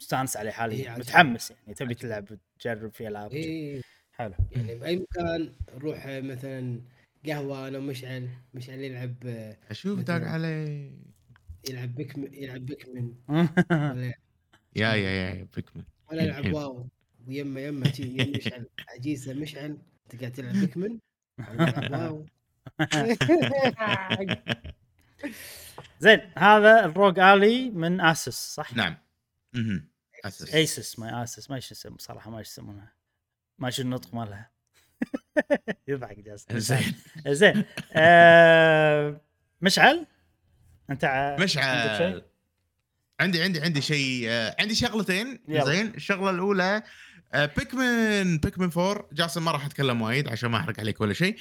[0.00, 0.98] مستانس عليه إيه، حاليا.
[0.98, 1.94] متحمس يعني تبي.
[1.94, 3.32] تلعب تجرب في ألعاب.
[3.32, 6.80] اي حلو يعني بأي مكان نروح مثلا
[7.26, 9.14] قهوة أنا ومشعل مشعل يلعب
[9.70, 10.18] أشوف مثلاً.
[10.18, 10.92] داق علي
[11.70, 14.12] يلعب بيكمن يلعب بيكمن ولا
[14.76, 16.54] يا يا يا بيكمن ولا يلعب الحين.
[16.54, 16.88] واو
[17.26, 19.78] ويما يما شي يم مشعل عجيزة مشعل
[20.12, 20.98] أنت قاعد تلعب بيكمن
[26.00, 28.96] زين هذا ال ROG Ally من ASUS صح؟ نعم.
[30.24, 32.92] ASUS ASUS ما ASUS ما إيش اسم صراحة ما إيش يسمونها.
[33.58, 34.50] ما إيش النطق مالها.
[35.88, 36.58] يضحك جاسم.
[36.58, 36.94] زين.
[37.28, 39.20] زين آه
[39.60, 40.06] مشعل؟
[40.90, 42.22] أنت ع- مشعل؟
[43.20, 45.38] عندي عندي عندي شيء آه، عندي شغلتين.
[45.48, 46.82] زين الشغلة الأولى
[47.34, 51.36] آه، Pikmin Pikmin 4 جاسم ما راح أتكلم وايد عشان ما أحرق عليك ولا شيء.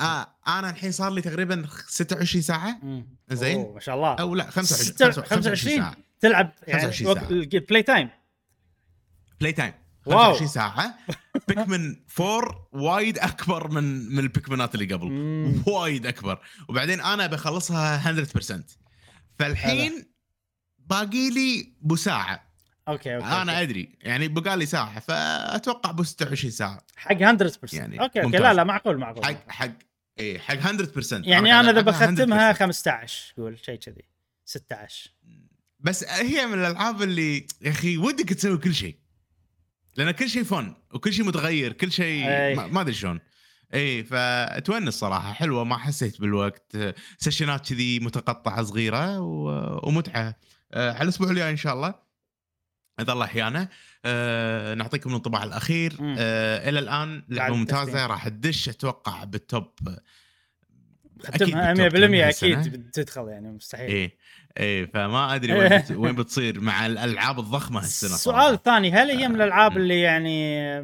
[0.00, 2.80] آه أنا الحين صار لي تقريبا 26 ساعة.
[3.30, 3.72] زين.
[3.74, 4.14] ما شاء الله.
[4.14, 5.96] أو لا 25 ستة- 25 25 ساعة.
[6.20, 7.28] تلعب يعني 25 ساعة.
[7.30, 8.08] ال play time
[9.40, 9.72] play time
[10.06, 10.18] wow.
[10.18, 10.98] 25 ساعة.
[11.48, 15.06] Pikmin 4 وايد أكبر من من البيكمنات اللي قبل.
[15.06, 15.62] مم.
[15.66, 16.40] وايد أكبر.
[16.68, 18.62] وبعدين أنا بخلصها 100%
[19.38, 20.06] فالحين
[20.78, 22.49] باقي لي بو ساعه
[22.88, 23.62] okay okay أنا okay.
[23.62, 23.88] أدري.
[24.02, 26.86] يعني بقى لي ساعة فأتوقع بو 26 ساعة.
[26.96, 28.38] حق 100% يعني okay okay.
[28.38, 29.24] لا لا معقول معقول.
[29.24, 29.70] حق حق
[30.20, 32.56] اي حق 100% يعني أنا إذا بختمها 100%.
[32.56, 34.04] 15 قول شيء كذي
[34.44, 35.10] 16
[35.80, 38.96] بس هي من الألعاب اللي يا أخي ودك تسوي كل شيء
[39.96, 42.24] لأن كل شيء fun وكل شيء متغير كل شيء.
[42.54, 43.20] ما أدري شلون.
[43.74, 45.32] اي فتونس صراحة.
[45.32, 46.76] حلوة ما حسيت بالوقت.
[47.18, 49.20] سيشنات كذي متقطعة صغيرة
[49.86, 50.34] ومتعة.
[50.72, 51.94] آه، على الأسبوع الجاي إن شاء الله.
[53.08, 53.68] الله أحيانا
[54.04, 55.96] آه، نعطيكم الانطباع الأخير.
[56.18, 58.06] آه، إلى الآن لعبة ممتازة.
[58.06, 59.68] راح تدش أتوقع بال top
[61.14, 62.60] بال top 100% كم هالسنة.
[62.60, 64.16] أكيد بتدخل يعني مستحيل إيه
[64.58, 68.50] إيه فما أدري وين وين بتصير مع الألعاب الضخمة هالسنة السؤال صراحة.
[68.50, 69.78] الثاني هل هي من الألعاب مم.
[69.78, 70.78] اللي يعني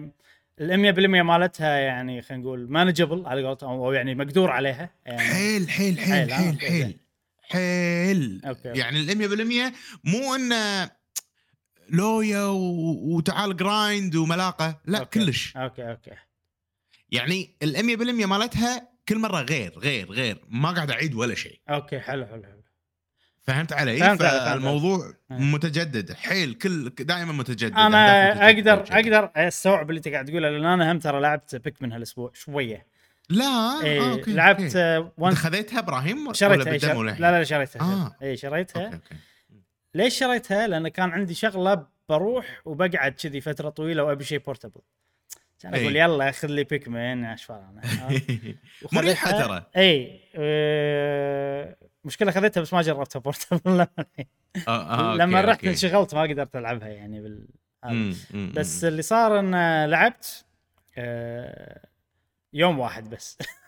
[0.61, 5.71] ال 100% مالتها يعني خلينا نقول manageable على قولتهم أو يعني مقدور عليها يعني حيل
[5.71, 6.97] حيل حيل، حيل آه، حيل حيل.
[7.43, 8.69] حيل okay.
[8.69, 9.75] يعني ال 100%
[10.05, 10.91] مو إنه
[11.90, 14.81] لويا و- وتعال grind وملاقة.
[14.85, 15.21] لا okay.
[15.25, 15.57] كلش.
[15.57, 16.11] okay okay.
[17.11, 17.77] يعني ال
[18.22, 20.38] 100% مالتها كل مرة غير غير غير.
[20.49, 21.61] ما قاعد أعيد ولا شيء.
[21.71, 22.62] okay حلو حلو حلو.
[23.42, 25.44] فهمت علي؟ فهمت علي، فهمت فالموضوع علي.
[25.44, 26.12] متجدد.
[26.12, 27.72] حيل كل دائما متجدد.
[27.77, 28.94] أنا أقدر وكذي.
[28.94, 32.87] أقدر أستوعب اللي أنت قاعد تقوله لأن أنا هم ترى لعبت Pikmin هالأسبوع شوية.
[33.29, 34.79] لا إيه آه، okay، لعبت okay.
[34.79, 37.20] آه، أنت وان خذيتها إبراهيم ولا شريتها إيه، بال demo شر...
[37.20, 38.16] لا لا شريتها آه.
[38.25, 38.85] اي شريتها.
[38.85, 39.15] okay okay.
[39.97, 44.81] ليش شريتها؟ لأن كان عندي شغلة بروح وبقعد كذي فترة طويلة وأبي شيء portable
[45.61, 46.03] كان أقول إي.
[46.03, 47.81] يلا خذ لي بيك من إيش أنا
[48.93, 53.89] مريحة ترى اي آه، مشكلة خذيتها بس ما جربتها بورتبل لما,
[54.69, 55.65] آه، آه، لما رحت.
[55.65, 57.49] انشغلت ما قدرت ألعبها يعني بال
[58.55, 58.85] بس.
[58.85, 60.45] اللي صار إن لعبت
[62.53, 63.39] يوم واحد بس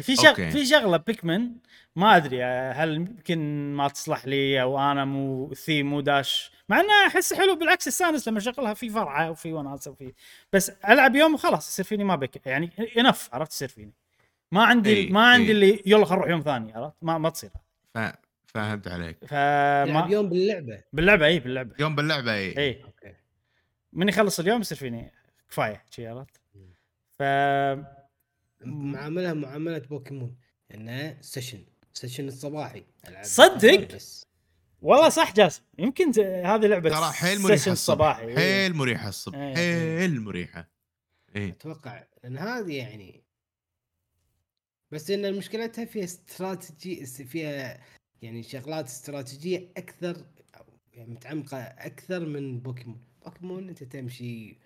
[0.00, 0.28] في شغ...
[0.28, 0.50] أوكي.
[0.50, 1.50] في شغلة بيكمن
[1.96, 3.38] ما أدري هل يمكن
[3.74, 8.28] ما تصلح لي أو أنا مو ثيم مو داش مع إنه أحس حلو بالعكس استانس
[8.28, 10.12] لما أشغلها في فرعه وفي وناسة وفي
[10.52, 13.92] بس ألعب يوم وخلاص يصير فيني ما بك يعني enough عرفت؟ يصير فيني.
[14.52, 15.52] ما عندي ما عندي.
[15.52, 17.50] اللي يلا خل نروح يوم ثاني عرفت؟ ما ما تصير.
[17.94, 17.98] ف-
[18.46, 19.18] فهمت عليك.
[19.26, 21.74] فما يوم باللعبة؟ باللعبة إي باللعبة.
[21.78, 22.58] يوم باللعبة إي.
[22.58, 22.82] إي.
[22.84, 23.14] okay.
[23.92, 25.12] من يخلص اليوم يصير فيني
[25.50, 26.40] كفاية شي عرفت؟
[27.18, 27.22] ف
[28.64, 30.36] معاملها معامله بوكيمون.
[30.74, 31.64] إنه session.
[31.92, 32.84] session الصباحي.
[33.22, 34.26] صدق؟ بس
[34.82, 35.62] والله صح جاسم.
[35.78, 38.24] يمكن هذه لعبة ترى حيل مريحة الصباحي.
[38.24, 39.36] الصبح حيل مريحة الصبح.
[39.38, 39.54] إيه.
[39.54, 40.70] حيل مريحة.
[41.36, 41.48] إيه.
[41.48, 43.24] أتوقع لأن هذه يعني
[44.90, 47.80] بس إن مشكلتها فيها استراتيجي فيها
[48.22, 50.26] يعني شغلات استراتيجية أكثر
[50.92, 53.04] يعني متعمقة أكثر من Pokémon.
[53.24, 54.58] Pokémon أنت تمشي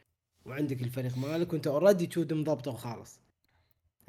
[0.45, 3.21] وعندك الفريق مالك وأنت already تشود مضبطه وخالص.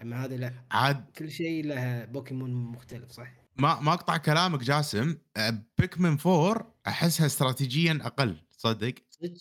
[0.01, 0.53] أما هذه لا.
[0.71, 3.27] عاد كل شيء لها بوكيمون مختلف صح
[3.57, 5.17] ما ما أقطع كلامك جاسم.
[5.37, 8.35] أه، Pikmin 4 أحسها استراتيجيا أقل.
[8.57, 9.33] تصدق صدق.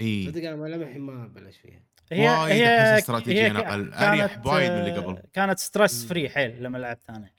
[0.00, 0.26] إي.
[0.26, 1.80] صدق أنا ما لمحي ما بلش فيها.
[2.12, 3.50] هي وايد هي استراتيجيا.
[3.50, 5.22] أريح كانت- بوايد من اللي قبل.
[5.32, 6.06] كانت stress.
[6.06, 7.30] free حيل لما لعبت أنا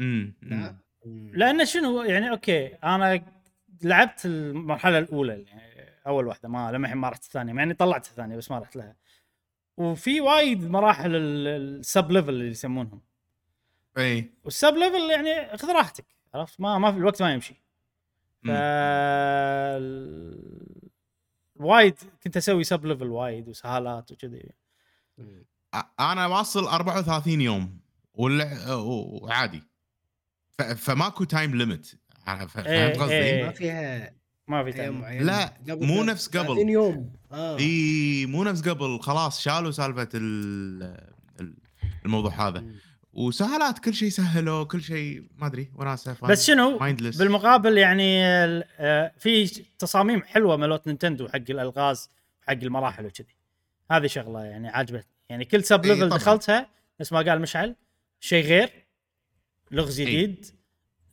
[0.00, 0.76] امم لا.
[1.32, 3.24] لأن شنو يعني okay أنا
[3.82, 8.36] لعبت المرحلة الأولى يعني أول واحدة ما لما ما رحت الثانية مع إني طلعت الثانية
[8.36, 8.96] بس ما رحت لها.
[9.76, 13.00] وفي وايد مراحل ال- ال sub level اللي يسمونهم.
[13.98, 14.30] إي.
[14.44, 17.54] وال sub level يعني خذ راحتك عرفت؟ ما ما في الوقت ما يمشي.
[18.44, 18.48] ف
[21.56, 21.94] وايد
[22.24, 24.50] كنت أسوي sub level وايد وسهالات وكذي.
[26.00, 27.80] أنا واصل 34 يوم.
[28.14, 29.62] وعادي.
[30.58, 30.62] ف...
[30.62, 31.86] فماكو time limit
[32.26, 34.14] فهمت قصدي؟ ما فيها
[34.48, 36.46] ما في معينه لا، قبل مو نفس قبل.
[36.46, 37.12] 30 يوم.
[37.32, 37.58] آه.
[37.58, 39.00] إي مو نفس قبل.
[39.00, 40.82] خلاص شالوا سالفة ال...
[41.40, 41.54] ال-
[42.04, 42.60] الموضوع هذا.
[42.60, 42.74] مم.
[43.12, 48.64] وسهالات كل شيء سهلوا كل شيء ما أدري وناسه بس شنو؟ mindless بالمقابل يعني ال-
[48.78, 49.46] آه، في
[49.78, 52.10] تصاميم حلوة مالت Nintendo حق الألغاز
[52.42, 53.36] حق المراحل وكذي.
[53.90, 56.08] هذه شغلة يعني عاجبت يعني كل sub level.
[56.08, 56.66] دخلتها
[57.00, 57.76] نفس ما قال مشعل
[58.20, 58.70] شيء غير
[59.70, 60.00] لغز.
[60.00, 60.46] جديد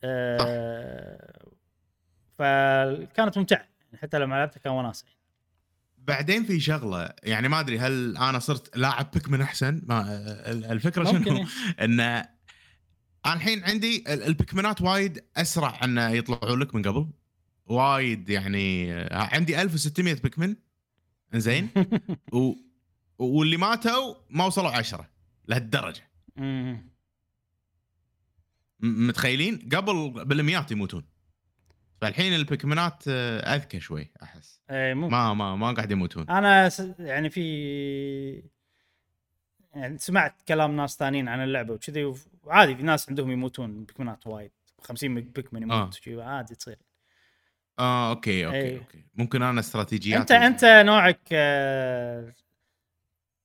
[0.04, 1.41] آه
[2.38, 3.68] فكانت ممتعة.
[4.02, 5.04] حتى لما لعبته كان وناسة.
[5.98, 10.12] بعدين في شغلة يعني ما أدري هل أنا صرت لاعب Pikmin أحسن؟ ما
[10.50, 11.46] ال- الفكرة شنو؟ إيه.
[11.84, 12.28] إن أنا
[13.26, 17.10] الحين عندي ال- البيكمنات وايد أسرع أن يطلعوا لك من قبل.
[17.66, 20.56] وايد يعني عندي 1600 بيكمن.
[21.34, 21.68] زين
[22.34, 22.52] و...
[23.18, 25.10] واللي ماتوا ما وصلوا عشرة
[25.48, 26.10] لهالدرجة.
[26.36, 26.92] مم.
[28.80, 31.04] م- متخيلين؟ قبل بالمئات يموتون.
[32.02, 36.70] فالحين البيكمنات آه، أذكى شوي أحس اي مو ما ما ما قاعد يموتون أنا.
[36.98, 38.42] يعني في
[39.74, 44.50] يعني سمعت كلام ناس ثانيين عن اللعبة وكذي وعادي في ناس عندهم يموتون بيكمنات وايد
[44.80, 46.22] 50 Pikmin يموت آه.
[46.22, 46.78] عادي تصير
[47.78, 48.78] آه okay okay إيه.
[48.78, 52.34] okay ممكن أنا استراتيجيات أنت أنت نوعك آه،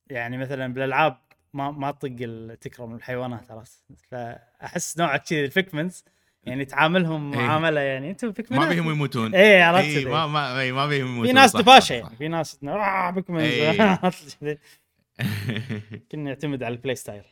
[0.09, 1.17] يعني مثلا بالألعاب
[1.53, 6.03] ما ما تطق تكرم الحيوانات عرفت فأحس نوعك كذي ال Pikmins
[6.47, 7.39] يعني تعاملهم إيه.
[7.39, 8.09] معاملة يعني.
[8.11, 9.35] أنتم بيكمنات ما بيهم يموتون.
[9.35, 10.05] إيه عرفت اي كذي.
[10.05, 11.27] ما ما إي، ما بيهم يموتون.
[11.27, 12.15] في ناس دباشه صح، يعني.
[12.15, 13.99] في ناس آه Pikmins إيه.
[16.11, 17.23] كنا يعتمد على ال play style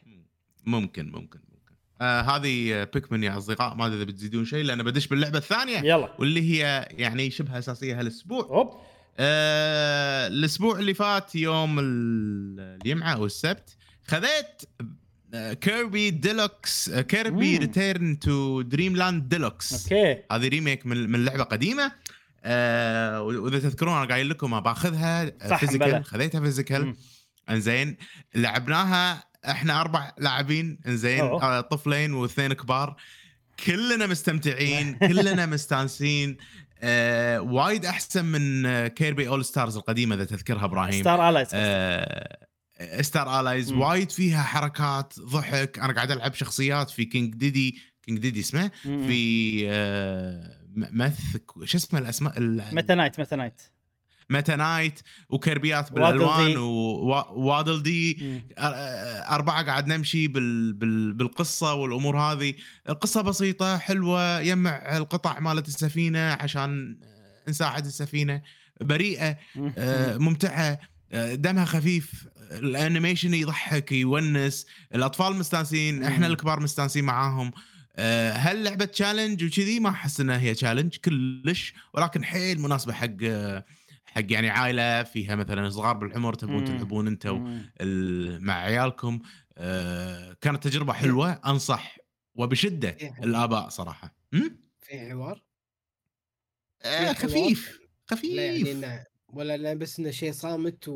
[0.65, 1.75] ممكن ممكن ممكن.
[2.01, 3.75] آه هذه بيكمن يا أصدقاء.
[3.75, 5.77] ما أدري إذا بتزيدون شيء لأن بدش باللعبة الثانية.
[5.77, 6.09] يلا.
[6.19, 8.43] واللي هي يعني شبه أساسية هالأسبوع.
[8.43, 8.79] أوب.
[9.19, 14.85] آه الأسبوع اللي فات يوم ال- الجمعة أو السبت خذيت آه،
[15.61, 17.57] Kirby Deluxe Kirby.
[17.57, 21.91] Return to Dream Land Deluxe okay هذه remake من من لعبة قديمة.
[22.43, 25.31] آه وإذا تذكرون أنا قايل لكم باخذها.
[25.57, 26.95] physical خذيتها physical.
[27.49, 27.97] انزين.
[28.35, 31.21] لعبناها إحنا أربع لاعبين انزين.
[31.21, 32.95] آه طفلين واثنين كبار.
[33.65, 36.37] كلنا مستمتعين كلنا مستانسين.
[36.81, 41.01] آه وايد أحسن من Kirby All Stars القديمة إذا تذكرها إبراهيم.
[41.01, 42.37] Star Allies آه
[43.01, 43.71] Star Allies.
[43.71, 45.79] وايد فيها حركات ضحك.
[45.79, 51.19] أنا قاعد ألعب شخصيات في King Dedede King Dedede اسمه في آه مث
[51.63, 53.61] شو اسمه الأسماء؟ ال- Meta Knight Meta Knight
[54.29, 54.99] Meta Knight
[55.29, 56.57] وكربيات بالألوان.
[56.57, 60.73] و Waddle Dee أربعة قاعد نمشي بال...
[60.73, 61.13] بال...
[61.13, 62.53] بالقصة والأمور هذه.
[62.89, 66.99] القصة بسيطة حلوة يجمع القطع مالت السفينة عشان
[67.47, 68.41] نساعد السفينة.
[68.81, 69.73] بريئة مم.
[69.77, 70.79] آه، ممتعة
[71.11, 72.27] آه، دمها خفيف.
[72.51, 74.65] ال animation يضحك يونس
[74.95, 76.27] الأطفال مستانسين إحنا.
[76.27, 77.51] الكبار مستانسين معاهم
[78.33, 83.15] هل لعبه challenge وكذي ما أحس إنها هي challenge كلش ولكن حيل مناسبة حق
[84.05, 86.65] حق يعني عائلة فيها مثلا صغار بالعمر تبون.
[86.65, 87.71] تلعبون انت مم.
[87.81, 89.19] ال- مع عيالكم
[89.57, 91.97] آه، كانت تجربة حلوة أنصح
[92.35, 93.13] وبشدة إيه.
[93.23, 95.41] الآباء صراحة أم؟ في حوار
[96.83, 97.79] آه، في حوار؟ خفيف
[98.35, 99.05] لا يعني خفيف
[99.35, 100.93] ولا لا بس إنه شيء صامت و...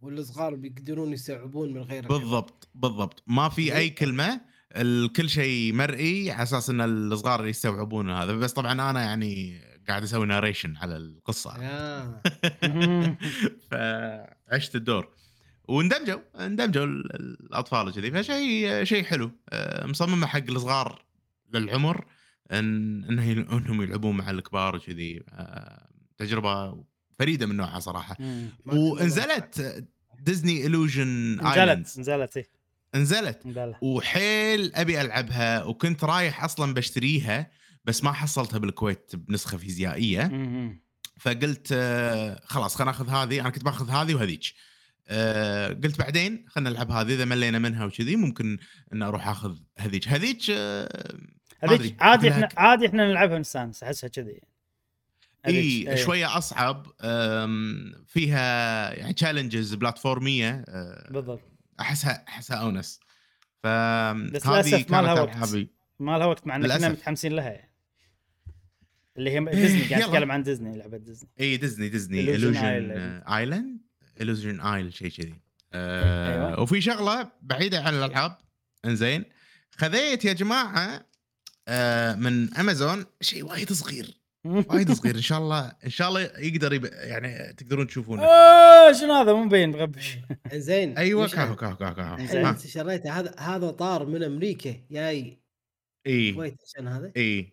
[0.00, 3.22] والصغار بيقدرون يستوعبون من غير بالضبط بالضبط.
[3.26, 3.90] ما في أي.
[3.90, 4.40] كلمة
[4.76, 8.32] الكل شيء مرئي على أساس إن الصغار يستوعبون هذا.
[8.32, 11.50] بس طبعا أنا يعني قاعد أسوي ناريشن على القصة.
[11.60, 12.22] آه.
[13.70, 15.08] فعشت الدور.
[15.68, 17.16] واندمجوا اندمجوا ال-
[17.46, 18.10] الأطفال وكذي.
[18.10, 19.30] فشيء شيء حلو.
[19.48, 21.04] آه، مصممة حق الصغار
[21.54, 22.04] للعمر
[22.52, 25.22] ان إنه إنهم يلعبون مع الكبار وكذي.
[25.32, 26.84] آه، تجربة
[27.18, 28.16] فريدة من نوعها صراحة.
[28.66, 29.84] ونزلت
[30.20, 32.50] ديزني الوجن نزلت نزلت إيه.
[32.94, 37.50] نزلت نزلت وحيل أبي ألعبها وكنت رايح أصلا بشتريها
[37.84, 40.30] بس ما حصلتها بالكويت بنسخة فيزيائية.
[41.20, 43.40] فقلت آه، خلاص خلينا ناخذ هذه.
[43.40, 44.42] أنا كنت باخذ هذه وهذيك.
[45.08, 47.14] آه، قلت بعدين خلينا نلعب هذه.
[47.14, 48.58] إذا ملينا منها وكذي ممكن
[48.92, 50.08] إن أروح أخذ هذيك.
[50.08, 51.16] هذيك آه،.
[51.60, 54.40] هذيك عادي إحنا عادي إحنا نلعبها نستانس أحسها كذي.
[55.46, 55.94] اي إيه.
[55.94, 56.86] شوية أصعب
[58.06, 61.40] فيها يعني تشالنجز بلاتفورميه آه، بالضبط
[61.80, 63.00] أحسها أحسها أونس
[63.64, 65.36] بس فهذه للأسف ما لها وقت.
[65.36, 66.84] العابي ما لها وقت مع ان للأسف.
[66.84, 67.72] متحمسين لها يعني.
[69.16, 70.06] اللي هي ديزني قاعد يلا.
[70.06, 73.30] اتكلم عن ديزني لعبة ديزني اي ديزني ديزني Island.
[73.32, 73.80] ايلاند
[74.20, 75.40] illusion ايل شيء كذي
[75.72, 76.60] آه أيوة.
[76.60, 78.38] وفي شغلة بعيدة عن الألعاب
[78.84, 79.24] إنزين
[79.76, 81.06] خذيت يا جماعة
[81.68, 84.15] آه من امازون شيء وايد صغير
[84.46, 86.84] وايد صغير إن شاء الله إن شاء الله يقدر يب...
[86.84, 88.22] يعني تقدرون تشوفونه.
[88.22, 90.18] آه، شنو هذا؟ مو مبين مغبش.
[90.52, 90.98] زين.
[90.98, 91.56] أيوه كاهو.
[91.56, 92.16] كاهو كاهو كاهو.
[92.48, 93.10] إنت شريته.
[93.20, 95.38] هذا هذا طار من أمريكا جاي
[96.06, 96.30] إي.
[96.30, 97.12] الكويت عشان هذا.
[97.16, 97.52] إي.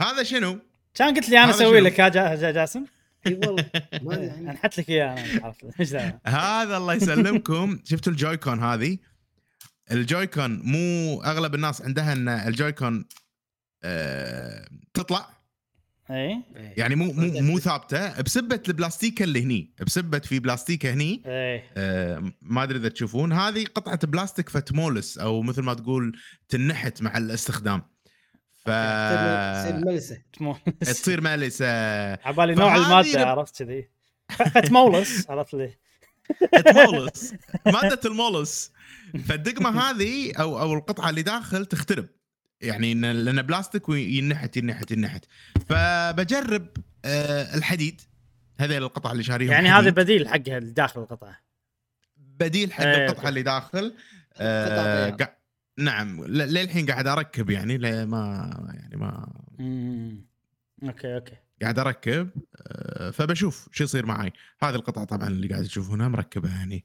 [0.00, 0.58] هذا شنو؟
[0.94, 2.84] كان قلت لي أنا أسوي؟ لك يا جا- جا- جاسم.
[3.26, 4.38] إي والله.
[4.50, 6.20] انحت لك إياه أنا عرفت.
[6.26, 7.78] هذا الله يسلمكم.
[7.90, 8.98] شفتوا الجويكون هذه؟
[9.92, 13.04] الجويكون مو أغلب الناس عندها إن الجويكون
[13.84, 15.41] آه تطلع.
[16.12, 21.22] اي يعني مو مو مو ثابتة بسبة البلاستيكه اللي هني بسبة في بلاستيكة هني.
[21.26, 23.32] اي آه ما أدري إذا تشوفون.
[23.32, 27.82] هذه قطعة بلاستيك فتمولس أو مثل ما تقول تنحت مع الاستخدام.
[28.64, 30.22] ف تصير ملسة.
[30.80, 31.66] تصير ملسة.
[32.12, 33.88] عبالي نوع المادة عرفت كذي.
[34.68, 35.74] تمولس عرفت لي.
[36.64, 37.34] تمولس
[37.74, 38.72] مادة المولس.
[39.28, 42.06] فالدقمة هذه أو أو القطعة اللي داخل تخترب.
[42.62, 45.24] يعني إن- لأن بلاستيك وينحت ينحت ينحت
[45.68, 46.66] فبجرب
[47.04, 48.00] آه، الحديد.
[48.58, 49.68] هذه القطع اللي شاريهم يعني.
[49.70, 51.38] هذا بديل حقها اللي داخل القطعة.
[52.16, 53.28] بديل حق إيه، القطعة.
[53.28, 53.94] اللي داخل.
[54.36, 55.28] آه، قا-
[55.78, 56.24] نعم.
[56.24, 60.24] ل- للحين قاعد أركب يعني لا ما يعني ما امم
[60.82, 61.36] okay okay.
[61.62, 62.30] قاعد أركب.
[62.66, 64.32] آه، فبشوف شو يصير معي
[64.62, 66.84] هذه القطعة طبعا اللي قاعد تشوفونها مركبة يعني.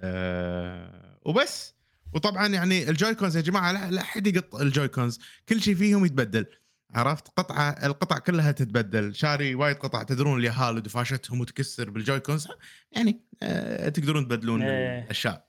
[0.00, 1.75] آه، وبس.
[2.12, 5.18] وطبعا يعني ال Joy-Cons يا جماعة لا لا احد يقط ال Joy-Cons.
[5.48, 6.46] كل شيء فيهم يتبدل
[6.94, 9.14] عرفت؟ قطعة القطع كلها تتبدل.
[9.14, 12.48] شاري وايد قطع تدرون اليهال ودفاشتهم وتكسر بال Joy-Cons.
[12.92, 15.04] يعني آه، تقدرون تبدلون إيه.
[15.04, 15.46] الأشياء.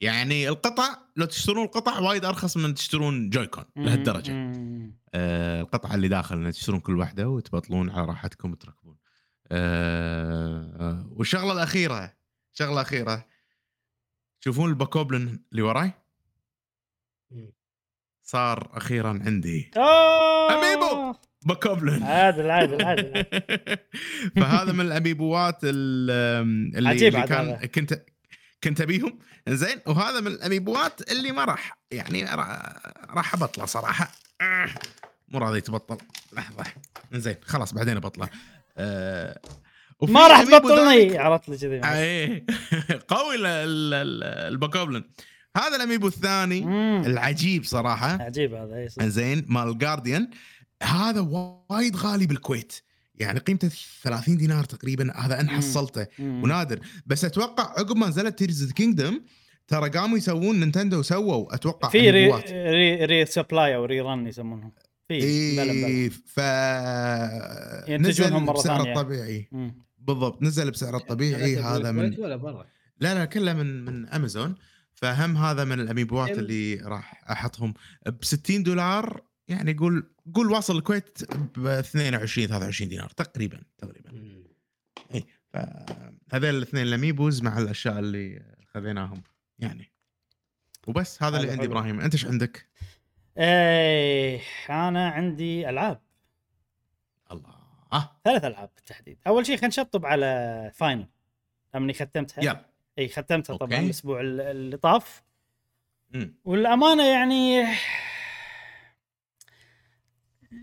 [0.00, 4.52] يعني القطع لو تشترون القطع وايد أرخص من تشترون Joy-Con لهالدرجة.
[5.14, 8.96] آه، القطعة اللي داخل تشترون كل واحدة وتبطلون على راحتكم وتركبون.
[9.52, 12.12] آه، آه، والشغلة الأخيرة
[12.52, 13.26] شغله اخيره
[14.44, 15.92] تشوفون ال Bokoblin اللي وراي؟
[18.22, 19.70] صار أخيرا عندي.
[19.76, 20.54] أوه!
[20.54, 21.14] Amiibo.
[21.46, 23.26] باكوبلن عادل عادل عادل
[24.36, 26.10] فهذا من الاميبوات ال-
[26.76, 27.56] اللي, عجيب اللي كان.
[27.66, 28.02] كنت
[28.64, 29.18] كنت أبيهم.
[29.48, 32.24] زين وهذا من الاميبوات اللي ما راح يعني
[33.10, 34.12] راح أبطله صراحة.
[35.28, 35.98] مو راضي تبطل
[36.32, 36.64] لحظة.
[37.12, 38.28] زين خلاص بعدين أبطله.
[38.78, 39.34] وفي
[40.10, 41.18] ما راح تبطلني.
[41.18, 41.80] عرفت لي كذي.
[41.94, 42.44] إيه
[43.08, 45.04] قوي ال- ال- ال- Bokoblin
[45.56, 46.60] هذا ال Amiibo الثاني.
[46.60, 47.02] مم.
[47.06, 48.22] العجيب صراحة.
[48.22, 49.10] عجيب هذا أي.
[49.10, 50.28] زين مال ال Guardian
[50.82, 52.72] هذا وايد غالي بالكويت.
[53.14, 53.70] يعني قيمته
[54.02, 55.12] 30 دينار تقريبا.
[55.16, 55.50] هذا ان مم.
[55.56, 56.06] حصلته.
[56.18, 56.80] ونادر.
[57.06, 59.20] بس أتوقع عقب ما نزلت Tears of Kingdom
[59.68, 62.30] ترى قاموا يسوون نينتندو سووا أتوقع في ري.
[62.50, 64.72] ري, ري سبلاي أو ري رن يسمونهم.
[65.08, 66.38] في اي ف
[67.88, 68.92] ينتجونهم مرة بسعره ثانية.
[68.92, 69.84] الطبيعي مم.
[70.06, 72.66] بالضبط نزل بسعره الطبيعي كانت هذا من ولا برا
[73.00, 74.54] لا لا كله من من امازون
[74.94, 76.38] فهم هذا من الأميبوات أم.
[76.38, 77.74] اللي راح أحطهم
[78.06, 81.18] ب 60 دولار يعني قول قول واصل الكويت
[81.58, 84.44] ب 22 23 دينار تقريبا تقريبا مم.
[86.32, 88.42] هذول الاثنين ال Amiibos مع الأشياء اللي
[88.74, 89.22] خذيناهم
[89.58, 89.92] يعني
[90.86, 91.64] وبس هذا اللي عندي.
[91.64, 92.68] إبراهيم أنت إيش عندك؟
[93.38, 94.40] إيه
[94.70, 96.03] أنا عندي ألعاب
[97.94, 98.16] آه.
[98.24, 99.18] ثلاث ألعاب بالتحديد.
[99.26, 101.06] أول شيء خلينا نشطب على Final
[101.74, 102.64] لما ختمتها؟ يلا
[102.98, 103.84] إي ختمتها طبعا أوكي.
[103.86, 105.22] الأسبوع ال- اللي طاف.
[106.44, 107.66] والأمانة يعني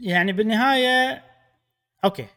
[0.02, 1.24] يعني بالنهاية
[2.04, 2.28] أوكي.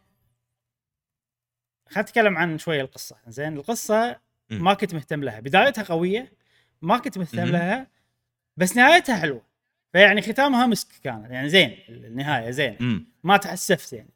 [1.88, 3.16] خلينا نتكلم عن شوية القصة.
[3.26, 4.20] زين القصة
[4.50, 4.64] مم.
[4.64, 5.40] ما كنت مهتم لها.
[5.40, 6.32] بدايتها قوية
[6.82, 7.44] ما كنت مهتم.
[7.44, 7.86] لها
[8.56, 9.42] بس نهايتها حلوة.
[9.92, 12.76] فيعني ختامها مسك كانت يعني زين النهاية زين.
[12.80, 13.06] مم.
[13.24, 14.10] ما تحسفت يعني.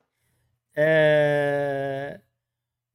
[0.81, 2.22] أه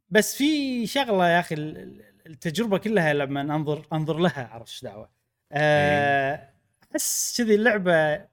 [0.10, 4.84] بس في شغلة يا أخي ال- ال- التجربة كلها لما أنظر أنظر لها عرفت إيش
[4.84, 5.12] دعوة؟
[5.52, 6.54] أه
[6.92, 8.28] أحس كذي اللعبة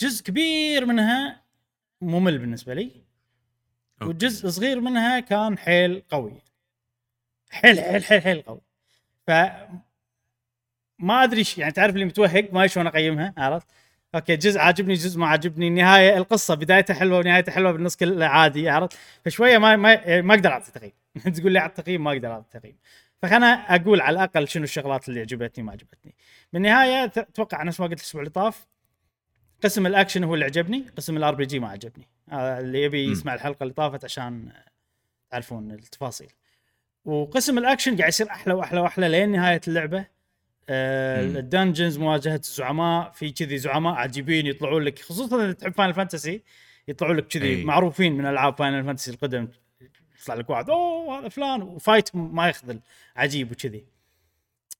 [0.00, 1.44] جزء كبير منها
[2.00, 3.04] ممل بالنسبة لي.
[4.02, 6.42] وجزء صغير منها كان حيل قوي.
[7.50, 8.60] حيل حيل حيل حيل قوي.
[9.26, 9.30] ف
[10.98, 13.66] ما أدري يعني تعرف اللي متوهق ما ادري شلون أقيمها عرفت؟
[14.14, 15.68] أوكي جزء عاجبني جزء ما عاجبني.
[15.68, 20.34] النهايه القصة بدايتها حلوة ونهايتها حلوة بالنص كله عادي عرفت؟ فشوية ما ما, يعني ما
[20.34, 20.92] أقدر أعطي تقييم.
[21.36, 22.76] تقول لي أعطي تقييم ما أقدر أعطي تقييم.
[23.22, 26.14] فخلنا أقول على الأقل شنو الشغلات اللي عجبتني ما عجبتني.
[26.52, 28.66] بالنهاية أتوقع نفس ما قلت الأسبوع اللي طاف؟
[29.64, 32.08] قسم الأكشن هو اللي عجبني قسم ال RPG ما عجبني.
[32.30, 33.10] هذا اللي يبي.
[33.10, 34.52] يسمع الحلقة اللي طافت عشان
[35.30, 36.32] تعرفون التفاصيل.
[37.04, 39.98] وقسم الأكشن قاعد يصير أحلى وأحلى وأحلى لين نهاية اللعبة.
[39.98, 40.19] آه.
[40.70, 46.42] ال dungeons مواجهة الزعماء في كذي زعماء عجيبين يطلعون لك خصوصا إذا تحب Final Fantasy
[46.88, 47.64] يطلعون لك كذي.
[47.64, 49.48] معروفين من ألعاب Final Fantasy القدم.
[50.22, 51.62] يطلع لك واحد أوه هذا فلان.
[51.62, 52.80] و fight ما يخذل
[53.16, 53.84] عجيب وكذي.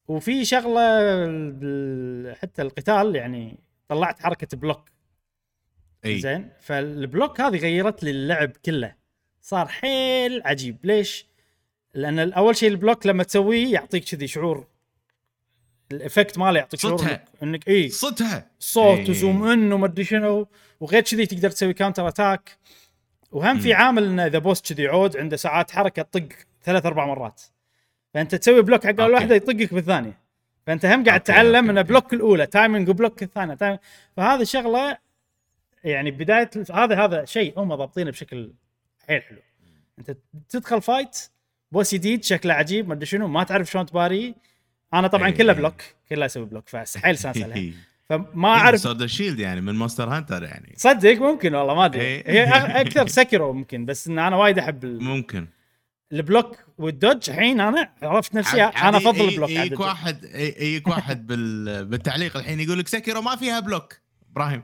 [0.08, 4.90] وفي شغلة حتى القتال يعني طلعت حركة block.
[6.04, 6.18] إي.
[6.18, 8.94] زين؟ فال block هذه غيرت لي اللعب كله.
[9.40, 10.78] صار حيل عجيب.
[10.84, 11.26] ليش؟
[11.94, 14.66] لأن أول شيء ال block لما تسويه يعطيك كذي شعور
[15.92, 17.12] ال effect ماله يعطيك شعور صوتها.
[17.12, 19.10] انك, إنك اي صدها صوت إيه.
[19.10, 20.48] و zoom in وما أدري شنو
[20.80, 22.58] وغير كذي تقدر تسوي counter attack
[23.32, 23.74] وهم في.
[23.74, 26.28] عامل إنه إذا boss كذي عود عنده ساعات حركة تطق
[26.64, 27.42] ثلاث أربع مرات
[28.14, 29.12] فأنت تسوي block حق اول.
[29.12, 30.18] واحدة يطقك بالثانية
[30.66, 31.88] فأنت هم قاعد تتعلم okay، ان okay.
[31.88, 33.78] block الأولى timing و block الثانية timing
[34.16, 34.98] فهذه الشغله
[35.84, 38.52] يعني بداية هذا هذا شيء هم ضابطينه بشكل
[39.08, 39.38] حيل حلو
[39.98, 40.16] أنت
[40.48, 41.18] تدخل fight
[41.72, 44.34] boss جديد شكله عجيب ما أدري شنو ما تعرف شلون تباريه
[44.94, 45.34] أنا طبعا إيه.
[45.34, 47.72] كله block كله أسوي block فحيل مستانس عليها
[48.08, 50.74] فما اعرف sword shield يعني من Monster Hunter يعني.
[50.76, 52.00] صدق؟ ممكن والله ما أدري.
[52.00, 52.30] إيه.
[52.30, 55.46] هي أكثر Sekiro ممكن بس إن أنا وايد أحب ال- ممكن.
[56.12, 57.30] ال block وال dodge.
[57.30, 59.80] الحين أنا عرفت نفسي أنا أفضل البلوك عاد يجيك.
[59.80, 61.84] واحد يجيك واحد بال...
[61.84, 63.96] بالتعليق الحين يقول لك Sekiro ما فيها block.
[64.32, 64.62] إبراهيم.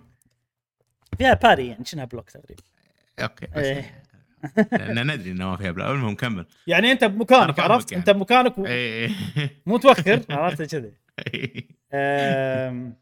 [1.18, 2.62] فيها parry يعني شنها block تقريبا.
[3.18, 4.02] okay إيه.
[4.72, 6.46] لأن ندري انه ما فيها block المهم كمل.
[6.66, 8.00] يعني أنت بمكانك عرفت؟ يعني.
[8.00, 9.10] أنت بمكانك و- اي
[9.66, 10.92] مو توخر عرفت؟ كذي.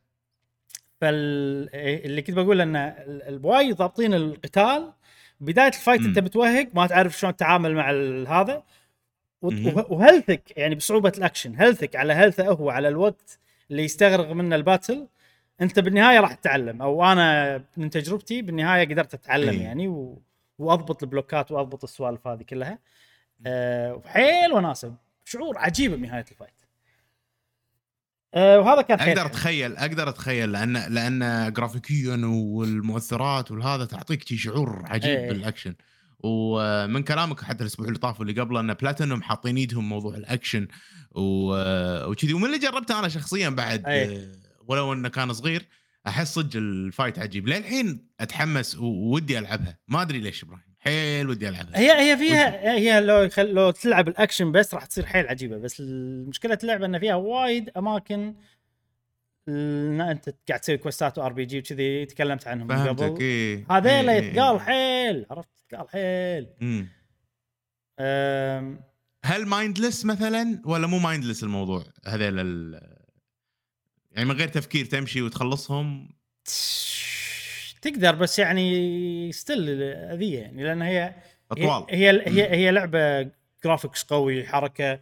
[1.01, 1.69] فال
[2.07, 4.93] اللي كنت بقول إن ال- ال- وايد ضابطين القتال
[5.41, 6.07] بداية ال fight مم.
[6.07, 7.91] أنت متوهق ما تعرف شلون تتعامل مع
[8.41, 8.63] هذا.
[9.89, 13.39] و health ك يعني بصعوبة الأكشن health ك على health ه هو على الوقت
[13.71, 15.07] اللي يستغرق منه ال battle
[15.61, 16.83] أنت بالنهاية راح تتعلم.
[16.83, 19.61] أو أنا من تجربتي بالنهاية قدرت أتعلم إي.
[19.61, 20.23] يعني و...
[20.59, 22.79] واضبط ال block ات واضبط السوالف هذه كلها
[23.47, 24.95] أه وحيل وناسة
[25.25, 26.63] شعور عجيب بنهايه ال fight
[28.35, 29.31] أه وهذا كان حيل أقدر.
[29.31, 35.29] أتخيل أقدر أتخيل لأن لأن جرافيكيا والمؤثرات والهذا تعطيك شي شعور عجيب إيه.
[35.29, 35.75] بالأكشن
[36.25, 40.69] ومن كلامك حتى الأسبوع اللي طاف واللي قبله أن بلاتينوم حاطين إيدهم موضوع الأكشن
[41.11, 44.19] وكذي ومن اللي جربته أنا شخصيا بعد إيه.
[44.19, 44.33] آه،
[44.67, 45.69] ولو أنه كان صغير
[46.07, 47.49] أحس صدق ال fight عجيب.
[47.49, 49.79] للحين أتحمس وودي ألعبها.
[49.89, 50.75] ما أدري ليش إبراهيم.
[50.79, 51.79] حيل ودي ألعبها.
[51.79, 55.59] هي هي فيها هي لو لو تلعب الأكشن بس راح تصير حيل عجيبة.
[55.59, 58.35] بس المشكلة اللعبة إن فيها وايد أماكن
[59.49, 63.21] ان أنت قاعد تسوي quest ات و RPG وكذي تكلمت عنهم من قبل.
[63.21, 63.67] إيه.
[63.71, 64.59] هذيلا إيه، إيه، ثقال إيه.
[64.59, 65.27] حيل.
[65.31, 66.47] عرفت؟ ثقال حيل.
[68.01, 68.81] أم،
[69.25, 73.04] هل mindless مثلا؟ ولا مو mindless الموضوع؟ هذيل ال-
[74.15, 76.09] يعني من غير تفكير تمشي وتخلصهم؟
[77.83, 81.15] تقدر بس يعني still أذية يعني لأن هي
[81.51, 81.87] أطوال.
[81.91, 83.31] هي هي, هي, هي لعبة
[83.65, 85.01] graphics قوي حركة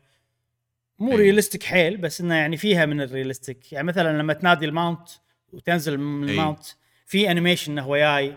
[0.99, 1.17] مو أي.
[1.17, 5.09] realistic حيل بس إنه يعني فيها من ال realistic يعني مثلا لما تنادي ال mount
[5.53, 6.35] وتنزل من أي.
[6.35, 6.65] ال mount
[7.07, 8.35] في animation إنه هو جاي.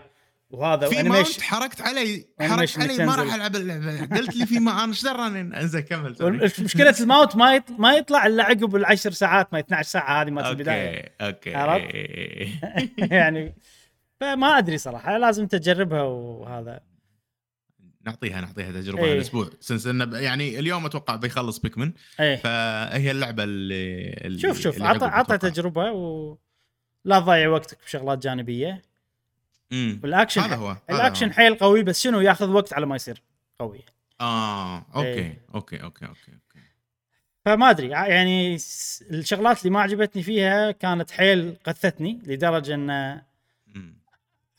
[0.56, 3.14] وهذا في mount حرقت علي حرقت علي ما.
[3.14, 6.16] راح ألعب اللعبه قلت لي في ما أنا إيش دراني إنزين كمل.
[6.60, 7.70] مشكلة ال mount ما يط...
[7.70, 12.60] ما يطلع إلا عقب العشر ساعات ما 12 ساعة هذه مالت البداية okay okay؟
[13.16, 13.54] يعني
[14.20, 16.80] فما أدري صراحة لازم تجربها وهذا
[18.06, 19.12] نعطيها نعطيها تجربة إيه.
[19.12, 24.82] هالاسبوع since انه يعني اليوم أتوقع بيخلص Pikmin إيه فهي اللعبة اللي, اللي شوف شوف
[24.82, 25.38] عطى عطى.
[25.38, 28.82] تجربة ولا تضيع وقتك بشغلات جانبية
[29.70, 30.00] مم.
[30.02, 31.32] والأكشن هذا هو هذا الأكشن هو.
[31.32, 33.22] حيل قوي بس شنو ياخذ وقت على ما يصير
[33.58, 33.80] قوي
[34.20, 35.40] آه okay إيه.
[35.54, 36.66] okay okay okay okay
[37.44, 38.54] فما أدري يعني
[39.10, 43.20] الشغلات اللي ما عجبتني فيها كانت حيل قثتني لدرجة إن.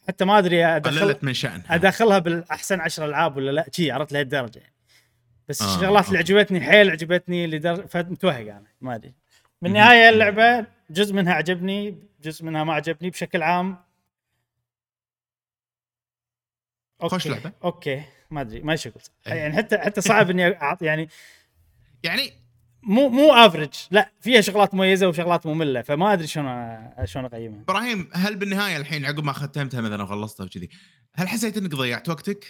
[0.07, 4.11] حتى ما أدري أدخل قللت من شأنها أدخلها بالأحسن عشر ألعاب ولا لا شي عرفت
[4.11, 4.73] لهالدرجة يعني
[5.49, 6.33] بس آه، الشغلات اللي okay.
[6.33, 9.13] عجبتني حيل عجبتني لدرجه فمتوهق أنا ما أدري
[9.61, 13.77] بالنهايه اللعبة جزء منها عجبني جزء منها ما عجبني بشكل عام
[17.01, 17.15] okay.
[17.15, 17.51] خوش لعبة.
[17.63, 18.03] okay.
[18.31, 18.61] ما أدري.
[18.61, 18.93] ما أقول
[19.27, 19.33] إيه.
[19.33, 20.41] يعني حتى حتى صعب إني
[20.81, 21.09] يعني
[22.03, 22.31] يعني
[22.83, 27.61] مو مو average لا فيها شغلات مميزة وشغلات مملة فما أدري شلون شلون أقيمها.
[27.61, 30.69] إبراهيم هل بالنهاية الحين عقب ما ختمتها مثلا وخلصتها وكذي
[31.15, 32.45] هل حسيت إنك ضيعت وقتك؟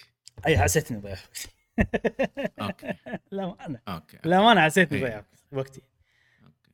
[0.48, 1.48] أي حسيت إني ضيعت وقتي.
[2.62, 2.94] okay.
[3.32, 3.80] لا ما أنا.
[3.88, 4.18] okay.
[4.24, 5.08] لا ما أنا حسيت إني إيه.
[5.08, 5.82] ضيعت وقتي.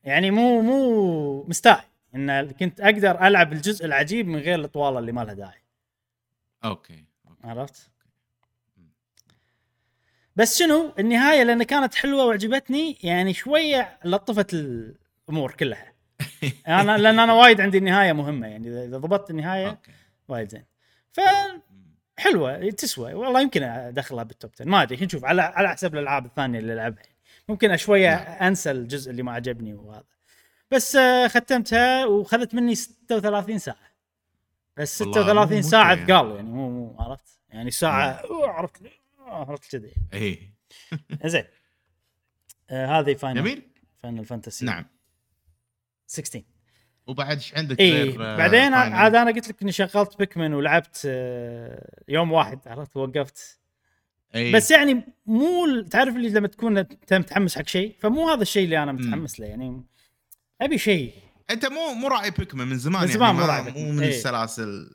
[0.04, 1.84] يعني مو مو مستاهل.
[2.16, 5.64] إن كنت أقدر ألعب الجزء العجيب من غير الاطواله اللي ما لها داعي.
[6.66, 7.06] okay.
[7.44, 7.90] عرفت؟
[10.36, 15.94] بس شنو؟ النهاية لأن كانت حلوة وعجبتني يعني شوية لطفت الأمور كلها.
[16.68, 19.92] أنا لأن أنا وايد عندي النهاية مهمة يعني إذا- إذا ضبطت النهاية okay.
[20.28, 20.66] وايد زين.
[21.12, 23.14] فحلوه تسوى.
[23.14, 26.74] والله يمكن أدخلها بال top 10 ما أدري نشوف على على حسب الألعاب الثانية اللي
[26.74, 27.04] ألعبها.
[27.50, 28.44] ممكن شوية نعم.
[28.48, 30.04] أنسى الجزء اللي ما عجبني وهذا.
[30.72, 33.93] بس آه، ختمتها وخذت مني 36 ساعة.
[34.78, 36.06] بس والله مو 36 مشكلة ساعة يعني.
[36.06, 38.82] ثقال يعني مو مو عرفت؟ يعني ساعة أوه، عرفت
[39.20, 39.94] آه، عرفت كذي.
[40.14, 40.54] إيه.
[41.26, 41.44] زين.
[42.70, 43.62] آه هذه Final جميل.
[44.04, 44.86] Final Fantasy نعم.
[46.08, 46.44] 16
[47.08, 51.02] وبعد إيش عندك اي غير آه، بعدين؟ عاد أنا قلت لك إني شغلت Pikmin ولعبت
[51.06, 53.60] آه، يوم واحد عرفت؟ وقفت.
[54.36, 54.54] إيه.
[54.54, 58.84] بس يعني مو تعرف اللي لما تكون أنت متحمس حق شيء؟ فمو هذا الشيء اللي
[58.84, 59.84] أنا متحمس له يعني
[60.62, 61.14] أبي شيء.
[61.54, 63.92] أنت مو مو راعي بيكمان من زمان من يعني زمان مو ما- راعي مو.
[63.92, 64.10] من إيه.
[64.10, 64.92] السلاسل.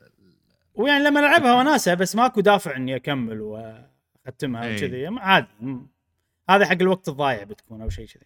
[0.75, 4.75] ويعني لما ألعبها وناسه بس ماكو دافع إني أكمل وأختمها إيه.
[4.77, 5.07] وكذي.
[5.07, 5.47] عادي.
[6.49, 8.25] هذا حق الوقت الضايع بتكون أو شيء كذي.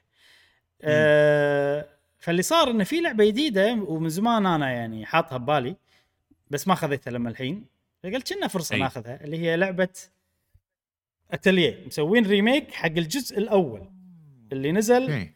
[0.82, 1.86] أه
[2.20, 5.76] فاللي صار إنه في لعبة جديدة ومن زمان أنا يعني حاطها ببالي
[6.50, 7.66] بس ما خذيتها لما الحين.
[8.04, 8.80] فقلت كنا فرصة أي.
[8.80, 9.90] ناخذها اللي هي لعبة
[11.32, 13.90] اتليه مسوين remake حق الجزء الأول.
[14.52, 15.32] اللي نزل okay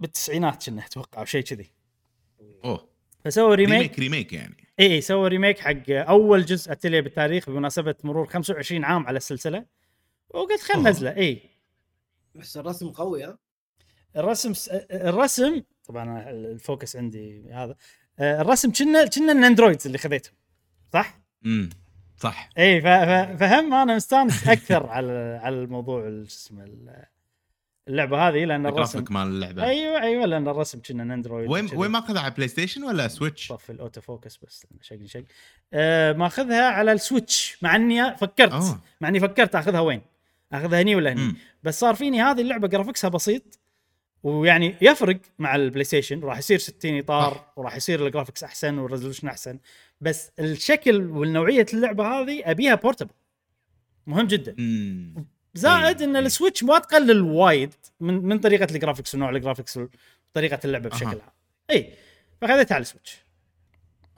[0.00, 1.70] بالتسعينات كنا أتوقع أو شيء كذي.
[2.64, 2.88] أوه.
[3.24, 4.56] فسووا remake remake remake يعني.
[4.80, 9.66] إي إي سووا remake حق أول جزء اتليه بالتاريخ بمناسبة مرور 25 عام على السلسلة.
[10.30, 10.82] وقلت خل.
[10.82, 11.42] نزله إي.
[12.34, 13.38] بس الرسم قوي ها؟
[14.16, 14.68] الرسم س...
[14.90, 17.76] الرسم طبعا ال focus عندي هذا.
[18.18, 20.34] آه، الرسم كنا كنا الاندرويدز اللي خذيتهم
[20.92, 21.70] صح؟ امم
[22.16, 22.48] صح.
[22.58, 22.84] إي ف...
[22.86, 23.38] ف...
[23.40, 27.04] فهم أنا مستانس أكثر على على الموضوع ال- شو اسمه ال-
[27.88, 31.68] اللعبة هذه لأن الرسم مال اللعبة أيوه أيوه لأن الرسم كنا اندرويد وين.
[31.74, 35.24] وين ماخذها على بلاي ستيشن ولا سويتش؟ طف الاوتو فوكس بس شق شق
[35.72, 38.80] آه ماخذها على السويتش مع إني فكرت أوه.
[39.00, 40.00] مع إني فكرت أخذها وين؟
[40.52, 41.36] أخذها هني ولا هني؟ مم.
[41.62, 43.58] بس صار فيني هذه اللعبة جرافيكسها بسيط
[44.22, 47.52] ويعني يفرق مع البلاي ستيشن راح يصير 60 إطار صح.
[47.56, 49.58] وراح يصير ال graphics أحسن وال resolution أحسن
[50.00, 53.10] بس الشكل والنوعية اللعبة هذه أبيها portable
[54.06, 56.26] مهم جدا امم زائد إيه، إن إيه.
[56.26, 59.78] السويتش ما تقلل وايد من من طريقة ال graphics ونوع ال graphics
[60.32, 61.06] وطريقه اللعبة بشكل.
[61.06, 61.20] عام
[61.70, 61.92] اي
[62.40, 63.18] فخذيتها على السويتش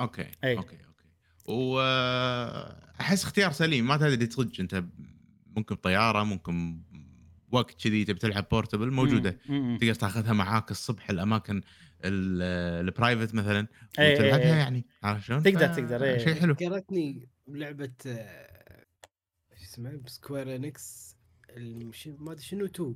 [0.00, 0.56] okay أي.
[0.56, 1.04] okay okay
[1.52, 4.84] واحس اختيار سليم ما تدري صدق أنت
[5.56, 6.82] ممكن بطيارة ممكن
[7.52, 9.78] وقت كذي تبي تلعب portable موجودة مم.
[9.80, 11.56] تقدر تاخذها معاك الصبح الأماكن
[12.04, 13.66] ال- ال private مثلا
[13.98, 14.58] أي، أي، وتلعبها أي.
[14.58, 16.18] يعني عارف شلون؟ تقدر- تقدر،.
[16.18, 18.84] شيء حلو ذكرتني بلعبة آه،
[19.56, 21.15] شو اسمها سكوير انكس.
[21.56, 22.94] ما أدري شنو 2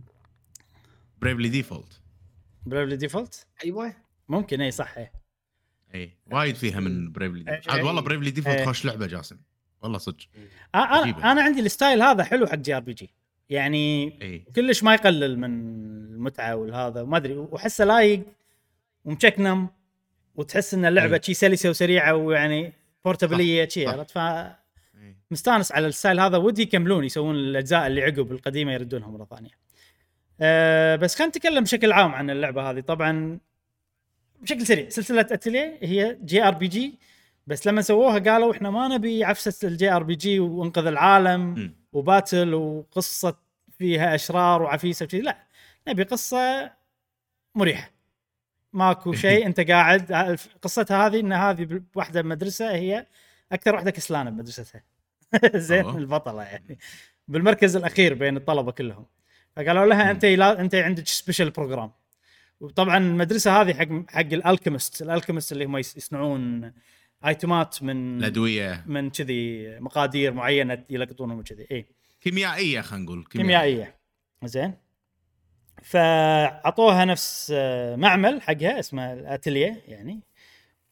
[1.22, 2.00] بريفلي ديفولت
[2.66, 3.94] بريفلي ديفولت أيوه
[4.28, 5.10] ممكن إي صح إي
[5.94, 7.44] إي وايد فيها من بريفلي أي.
[7.44, 8.66] ديفولت عاد والله بريفلي ديفولت أي.
[8.66, 9.38] خوش لعبة جاسم
[9.82, 10.26] والله صدق
[10.74, 11.32] أنا.
[11.32, 13.10] أنا عندي ال style هذا حلو حق JRPG
[13.48, 15.50] يعني إي كلش ما يقلل من
[16.14, 18.24] المتعة والهذا وما أدري وأحسه لايق
[19.04, 19.68] ومش كنم
[20.34, 21.22] وتحس إن اللعبة أي.
[21.22, 22.72] شي سلسة وسريعة ويعني
[23.04, 23.86] portable شي.
[23.86, 24.59] عرفت ف أي.
[25.30, 26.36] مستانس على ال style هذا.
[26.36, 29.50] ودي يكملون يسوون الأجزاء اللي عقب القديمة يردونها مرة ثانية.
[30.40, 32.80] أه بس خلينا نتكلم بشكل عام عن اللعبة هذه.
[32.80, 33.38] طبعا
[34.42, 36.98] بشكل سريع سلسلة أتلية هي JRPG
[37.46, 41.74] بس لما سووها قالوا إحنا ما نبي عفسة ال JRPG وانقذ العالم مم.
[41.92, 43.36] و battle وقصة
[43.78, 45.20] فيها أشرار وعفيسة وشي.
[45.20, 45.38] لا
[45.88, 46.72] نبي قصة
[47.54, 47.90] مريحة.
[48.72, 50.12] ماكو شيء أنت قاعد
[50.62, 53.06] قصتها هذه إن هذه واحدة بمدرسه هي
[53.52, 54.82] أكثر واحدة كسلانة بمدرستها.
[55.54, 55.88] زين.
[55.88, 56.78] البطلة يعني.
[57.28, 59.06] بالمركز الأخير بين الطلبة كلهم.
[59.56, 60.10] فقالوا لها.
[60.10, 61.92] أنت لا أنت عندك special program
[62.60, 66.72] وطبعا المدرسة هذه حق حق الألكيمست الألكيمست اللي هم يصنعون
[67.26, 68.84] ايتمات من الأدوية.
[68.86, 71.66] من كذي مقادير معينة يلقطونهم وكذي.
[71.70, 71.86] اي
[72.20, 73.96] كيميائية خلينا نقول كيميائية.
[74.44, 74.74] زين.
[75.82, 77.50] فعطوها نفس
[77.96, 80.20] معمل حقها اسمه الاتليه يعني.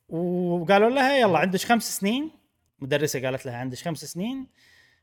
[0.09, 2.30] وقالوا لها يلا عندك خمس سنين
[2.79, 4.47] مدرسة قالت لها عندك خمس سنين؟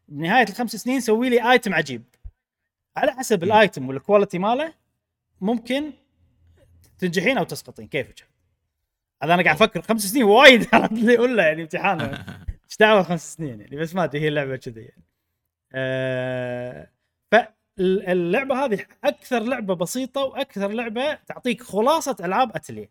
[0.08, 2.04] بنهاية الخمس سنين سوي لي ايتم عجيب.
[2.98, 3.44] على حسب.
[3.44, 4.74] ال item وال quality ماله
[5.42, 5.94] ممكن
[7.00, 7.88] تنجحين أو تسقطين.
[7.88, 8.28] كيفك
[9.24, 9.82] هذا أنا قاعد أفكر.
[9.82, 10.68] خمس سنين وايد.
[10.74, 12.02] عرفت لي ولا يعني امتحان
[12.66, 15.04] إيش دعوة خمس سنين يعني؟ بس ما أدري هي اللعبة كذي يعني.
[15.74, 16.90] آه
[17.32, 22.90] فاللعبه هذه أكثر لعبة بسيطة وأكثر لعبة تعطيك خلاصة ألعاب اتليه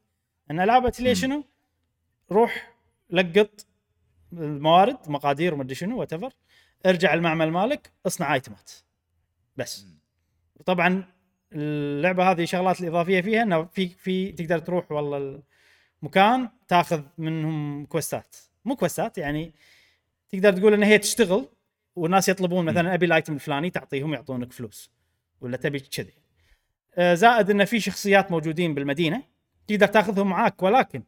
[0.50, 1.14] إن ألعاب اتليه.
[1.14, 1.44] شنو؟
[2.32, 2.74] روح
[3.10, 3.66] لقط
[4.38, 6.34] الموارد مقادير ومدري شنو وات
[6.86, 8.70] ارجع المعمل مالك اصنع ايتمات
[9.56, 9.86] بس.
[10.66, 11.04] طبعا
[11.52, 15.42] اللعبة هذه شغلات الإضافية فيها إنه في في تقدر تروح والله
[16.02, 18.36] المكان تاخذ منهم كوستات.
[18.64, 19.54] مو كوستات يعني
[20.28, 21.48] تقدر تقول إن هي تشتغل
[21.96, 24.90] والناس يطلبون مثلا أبي الايتم الفلاني تعطيهم يعطونك فلوس
[25.40, 26.12] ولا تبي كذي.
[26.94, 29.22] آه، زائد إن في شخصيات موجودين بالمدينة
[29.66, 31.02] تقدر تاخذهم معاك ولكن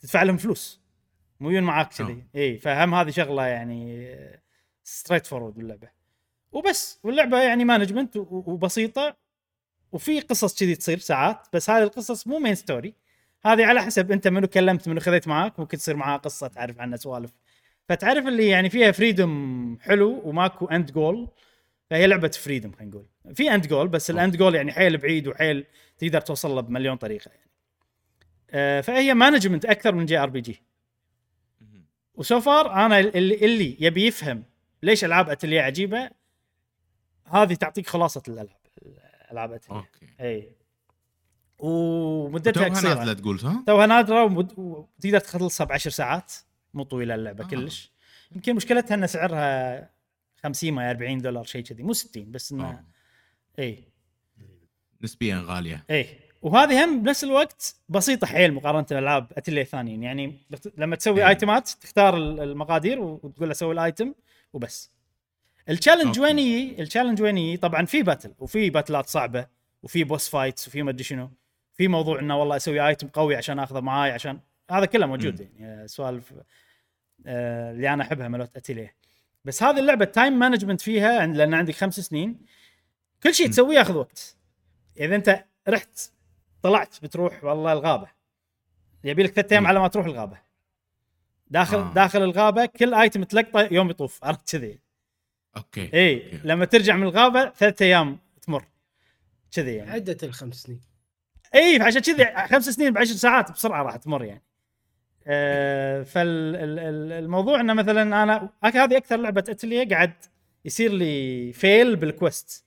[0.00, 0.80] تدفع لهم فلوس.
[1.40, 2.24] مو يجون معاك كذي.
[2.34, 4.16] اي فهم هذه شغلة يعني
[4.84, 5.88] straightforward باللعبه
[6.52, 9.16] وبس واللعبة يعني management وبسيطة
[9.92, 12.94] وفي قصص كذي تصير ساعات بس هذه القصص مو main story
[13.44, 16.96] هذه على حسب أنت منو كلمت منو خذيت معاك ممكن تصير معاه قصة تعرف عنها
[16.96, 17.32] سوالف.
[17.88, 21.28] فتعرف اللي يعني فيها freedom حلو وماكو end goal
[21.90, 23.06] فهي لعبة freedom خلينا نقول.
[23.34, 25.66] في end goal بس ال end goal يعني حيل بعيد وحيل
[25.98, 27.50] تقدر توصل له بمليون طريقة يعني.
[28.50, 30.62] آه، فهي management أكثر من JRPG
[32.18, 34.44] و so far أنا اللي, اللي يبي يفهم
[34.82, 36.10] ليش ألعاب اتليه عجيبة
[37.24, 38.56] هذه تعطيك خلاصة الألعاب
[39.32, 40.52] العاب اتليه okay إي
[41.58, 44.24] ومدتها توها قصيره نازلة تقول صح؟ توها نادره.
[44.56, 46.32] وتقدر تخلصها بعشر ساعات
[46.74, 47.46] مو طويلة اللعبة آه.
[47.46, 47.50] آه.
[47.50, 47.92] كلش
[48.32, 49.90] يمكن مشكلتها إن سعرها
[50.42, 52.84] 50 ما 40 دولار شيء كذي مو 60 بس إنه آه.
[53.58, 53.88] إي
[55.02, 60.38] نسبيا غالية إي وهذه هم بنفس الوقت بسيطة حيل مقارنة بالألعاب اتليه ثانيين يعني
[60.76, 61.28] لما تسوي.
[61.28, 64.14] item ات تختار ال- المقادير وتقول له سوي ال item
[64.52, 64.90] وبس
[65.68, 66.20] ال challenge.
[66.20, 69.46] وين يجي؟ ال challenge وين يجي؟ طبعا في battle وفي battle ات صعبة
[69.82, 71.30] وفي boss fights وفي ما أدري شنو
[71.74, 75.40] في موضوع إنه والله أسوي item قوي عشان أخذه معاي عشان هذا كله موجود.
[75.40, 76.34] يعني آه، سوالف
[77.26, 78.94] آه، اللي أنا أحبها مالت اتيليه
[79.44, 82.38] بس هذه اللعبة time management فيها لأن عندك خمس سنين
[83.22, 83.48] كل شيء.
[83.50, 84.36] تسويه ياخذ وقت
[85.00, 85.98] إذا أنت رحت
[86.62, 88.08] طلعت بتروح والله الغابة
[89.04, 89.66] يبي لك ثلاث أيام.
[89.66, 90.38] على ما تروح الغابة
[91.50, 91.92] داخل آه.
[91.94, 94.78] داخل الغابة كل item تلقطه يوم يطوف عرفت كذي
[95.56, 96.40] okay إي okay.
[96.44, 98.64] لما ترجع من الغابة ثلاث أيام تمر
[99.52, 100.80] كذي يعني عدة الخمس سنين
[101.54, 104.42] إي فعشان كذي خمس سنين بعشر ساعات بسرعة راح تمر يعني.
[105.26, 110.12] آه فالموضوع إنه مثلا أنا أك- هذه أكثر لعبة أتلية قاعد
[110.64, 112.64] يصير لي fail بال quest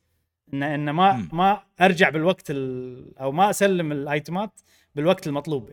[0.54, 1.30] انه انه ما مم.
[1.34, 4.60] ما أرجع بالوقت ال- أو ما أسلم ال item ات
[4.96, 5.70] بالوقت المطلوب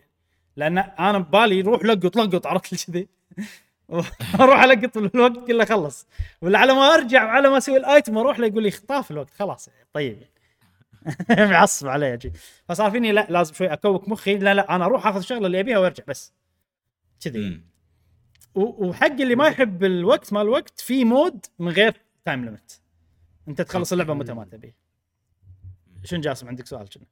[0.56, 3.08] لأن أنا ببالي روح لقط لقط عرفت كذي؟
[4.40, 6.06] أروح ألقط بالوقت كله خلص.
[6.42, 9.30] ولا على ما أرجع وعلى ما أسوي ال item أروح له يقول لي طاف الوقت
[9.30, 10.18] خلاص طيب.
[11.38, 12.32] معصب علي أجي.
[12.68, 15.78] فصار فيني لا لازم شوي أكوك مخي لا لا أنا أروح أخذ الشغلة اللي أبيها
[15.78, 16.32] وأرجع بس.
[17.24, 17.60] كذي.
[18.54, 22.80] وحق اللي ما يحب الوقت مال الوقت في mode من غير time limit
[23.48, 24.74] انت تخلص اللعبة متى ما تبي.
[26.04, 27.04] شنو جاسم عندك سؤال شنو؟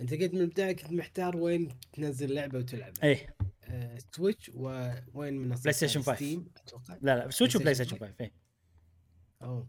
[0.00, 2.92] انت قلت من البداية كنت محتار وين تنزل لعبة وتلعب.
[3.04, 3.26] اي
[3.64, 4.50] آه Switch
[5.14, 6.14] وين منصة؟ PlayStation 5.
[6.16, 6.96] Steam أتوقع.
[7.02, 8.32] لا لا Switch و PlayStation 5 إي.
[9.42, 9.68] أوه.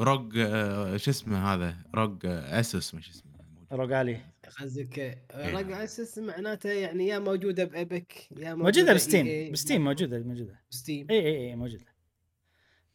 [0.00, 3.30] ROG آه، شو اسمه هذا؟ ROG آه، Asus ما شو اسمه
[3.72, 4.20] ROG Ally
[4.60, 5.26] قصدك إيه.
[5.34, 9.52] ROG Asus معناته يعني يا موجودة ب Epic يا موجودة EA ب Steam.
[9.52, 10.60] ب Steam موجودة موجودة.
[10.70, 11.06] ب Steam.
[11.10, 11.84] اي اي اي موجودة.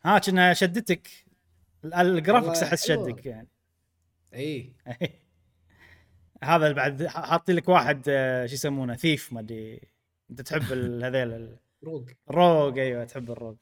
[0.06, 1.08] ها كنا شدتك.
[1.94, 2.88] ال graphics أحس.
[2.88, 3.48] شدك يعني.
[4.34, 4.74] إي.
[6.44, 9.82] هذا بعد حاطين لك واحد آه، شو يسمونه thief ما أدري.
[10.32, 10.62] أنت تحب
[11.04, 13.56] هذيل ال- rogue ال rogue أيوه تحب ال rogue.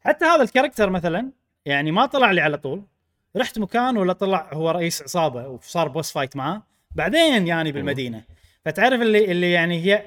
[0.00, 1.32] حتى هذا ال character مثلا
[1.64, 2.82] يعني ما طلع لي على طول.
[3.36, 6.62] رحت مكان ولا طلع هو رئيس عصابة وصار boss fight معاه.
[6.90, 8.24] بعدين يعني بالمدينة.
[8.64, 10.04] فتعرف اللي اللي يعني هي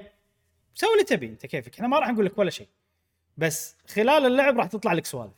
[0.73, 1.73] سوي اللي تبي أنت كيفك.
[1.75, 2.67] إحنا ما راح نقول لك ولا شيء.
[3.37, 5.33] بس خلال اللعب راح تطلع لك سوالف.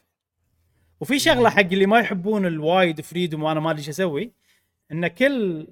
[1.00, 4.32] وفي شغلة حق اللي ما يحبون الوايد freedom وأنا ما أدري إيش أسوي
[4.92, 5.68] إن كل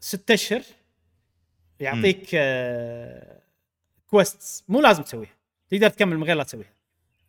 [0.00, 0.62] ست أشهر
[1.80, 3.40] يعطيك آه
[4.06, 5.36] quests مو لازم تسويها.
[5.68, 6.74] تقدر تكمل من غير لا تسويها.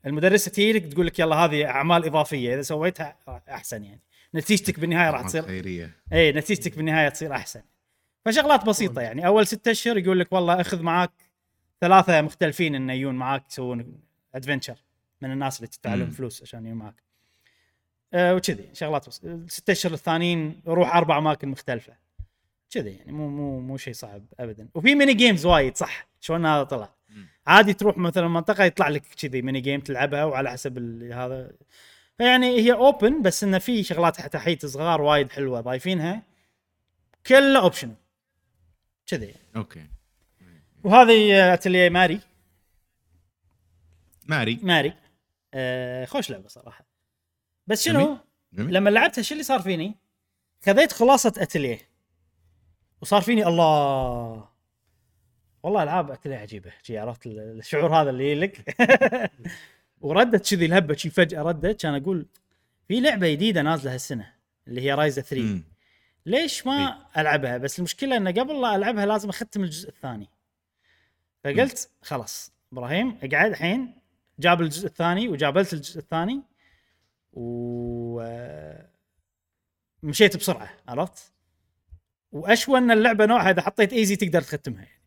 [0.06, 2.54] المدرسة تجي لك تقول لك يلا هذه أعمال إضافية.
[2.54, 3.18] إذا سويتها
[3.50, 4.02] أحسن يعني.
[4.36, 5.92] نتيجتك بالنهاية راح تصير خيرية.
[6.14, 7.62] اي نتيجتك بالنهاية تصير أحسن.
[8.26, 9.28] فشغلات بسيطة يعني.
[9.28, 11.12] أول ستة أشهر يقول لك والله أخذ معاك
[11.82, 14.02] ثلاثة مختلفين انه يجون معاك يسوون
[14.36, 14.76] adventure
[15.22, 16.06] من الناس اللي تدفع.
[16.06, 17.04] فلوس عشان يجون معاك
[18.14, 19.22] أه وكذي شغلات بس.
[19.26, 21.94] الستة اشهر الثانيين روح أربع أماكن مختلفة.
[22.72, 24.68] كذي يعني مو مو مو شيء صعب ابدا.
[24.76, 26.90] وفي mini games وايد صح؟ شلون هذا طلع.
[27.48, 31.52] عادي تروح مثلا منطقة يطلع لك كذي mini game تلعبها وعلى حسب هذا.
[32.18, 36.22] فيعني هي open بس انه في شغلات تحت صغار وايد حلوة ضايفينها.
[37.28, 37.96] كلها option
[39.08, 39.34] كذي.
[39.56, 39.86] أوكي.
[40.84, 42.20] وهذه آه، Atelier Marie.
[44.26, 44.60] Marie.
[44.64, 44.94] Marie.
[45.54, 46.86] آه خوش لعبة صراحة.
[47.68, 48.18] بس شنو؟ جميل.
[48.54, 48.74] جميل.
[48.74, 49.96] لما لعبتها شو اللي صار فيني؟
[50.66, 51.80] خذيت خلاصة أتليه.
[53.02, 54.50] وصار فيني الله.
[55.64, 56.72] والله ألعاب أتليه عجيبة.
[56.84, 58.76] شي عرفت ال- الشعور هذا اللي لك
[60.02, 62.26] وردت كذي الهبة شي فجأة ردت كان أقول
[62.88, 64.34] في لعبة جديدة نازلة هالسنة
[64.68, 65.64] اللي هي رايزا 3 مم.
[66.26, 70.30] ليش ما ألعبها؟ بس المشكلة إن قبل لا ألعبها لازم أختم الجزء الثاني.
[71.44, 74.01] فقلت خلاص إبراهيم اقعد الحين
[74.40, 76.42] جاب الجزء الثاني وجابلت الجزء الثاني
[77.34, 78.22] و
[80.04, 81.34] مشيت بسرعة عرفت؟
[82.32, 85.02] وأشوى إن اللعبة نوعها إذا حطيت easy تقدر تختمها يعني.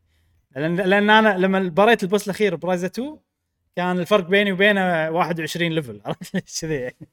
[0.56, 3.18] لأن لأن أنا لما بريت ال boss الأخير ب Ryza 2
[3.76, 7.08] كان الفرق بيني وبينه 21 level عرفت؟ كذي يعني.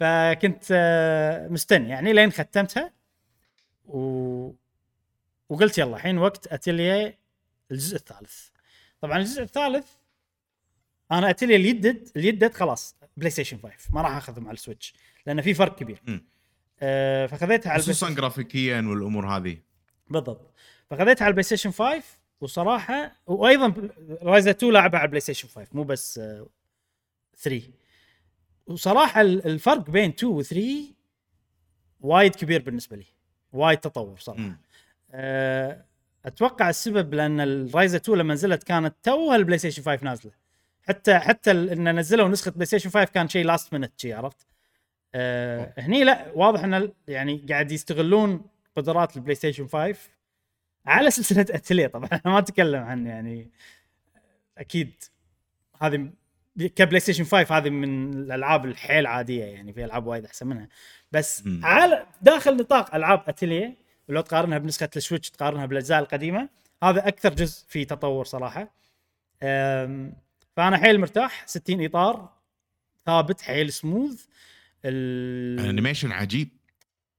[0.00, 2.92] فكنت آه، مستني يعني لين ختمتها
[3.84, 4.52] و...
[5.48, 7.18] وقلت يلا الحين وقت اتليه
[7.70, 8.48] الجزء الثالث.
[9.00, 9.97] طبعا الجزء الثالث
[11.12, 14.94] أنا اتليه اليدد اليدد خلاص PlayStation 5 ما راح اخذه مع ال Switch
[15.26, 16.02] لأن في فرق كبير.
[16.80, 19.58] آه فخذيتها على خصوصا جرافيكيا والأمور هذه.
[20.10, 20.54] بالضبط.
[20.90, 22.02] فخذيتها على ال PlayStation 5
[22.40, 23.88] وصراحة وأيضا
[24.22, 26.46] Ryza 2 لعبها على ال PlayStation 5 مو بس آه،
[27.38, 27.62] 3
[28.66, 30.94] وصراحة ال- الفرق بين 2 و 3
[32.00, 33.04] وايد كبير بالنسبة لي.
[33.52, 34.58] وايد تطور صراحة.
[35.10, 35.84] آه،
[36.24, 40.32] أتوقع السبب لأن ال Ryza 2 لما نزلت كانت توها ال PlayStation 5 نازلة.
[40.88, 44.46] حتى حتى إن نزلوا نسخة PlayStation 5 كان شيء last minute شي عرفت؟
[45.14, 49.94] آه هني لا واضح إن يعني قاعد يستغلون قدرات ال PlayStation 5
[50.86, 53.50] على سلسلة اتليه طبعا أنا ما أتكلم عن يعني
[54.58, 54.92] أكيد
[55.80, 56.10] هذه
[56.58, 60.68] ك PlayStation 5 هذه من الألعاب الحيل عادية يعني في ألعاب وايد أحسن منها.
[61.12, 61.60] بس مم.
[61.64, 63.76] على داخل نطاق ألعاب اتليه
[64.08, 66.48] ولو تقارنها بنسخة ال Switch تقارنها بالأجزاء القديمة
[66.82, 68.68] هذا أكثر جزء فيه تطور صراحة.
[70.58, 72.32] فأنا حيل مرتاح 60 إطار
[73.06, 74.24] ثابت حيل سموث
[74.84, 75.60] ال...
[75.68, 76.48] animation عجيب.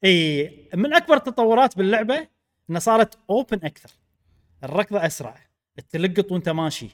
[0.03, 2.27] إي من أكبر التطورات باللعبة
[2.69, 3.89] انها صارت open أكثر.
[4.63, 5.37] الركضة أسرع
[5.89, 6.89] تلقط وأنت ماشي.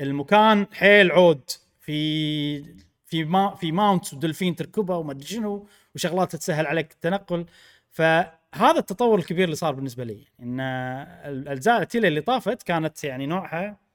[0.00, 1.50] المكان حيل عود
[1.80, 2.62] في
[3.06, 7.46] في ما في ماونت ودلفين تركبها وما أدري شنو وشغلات تسهل عليك التنقل.
[7.90, 10.24] فهذا التطور الكبير اللي صار بالنسبة لي.
[10.40, 13.85] إن الأجزاء التيلي اللي طافت كانت يعني نوعها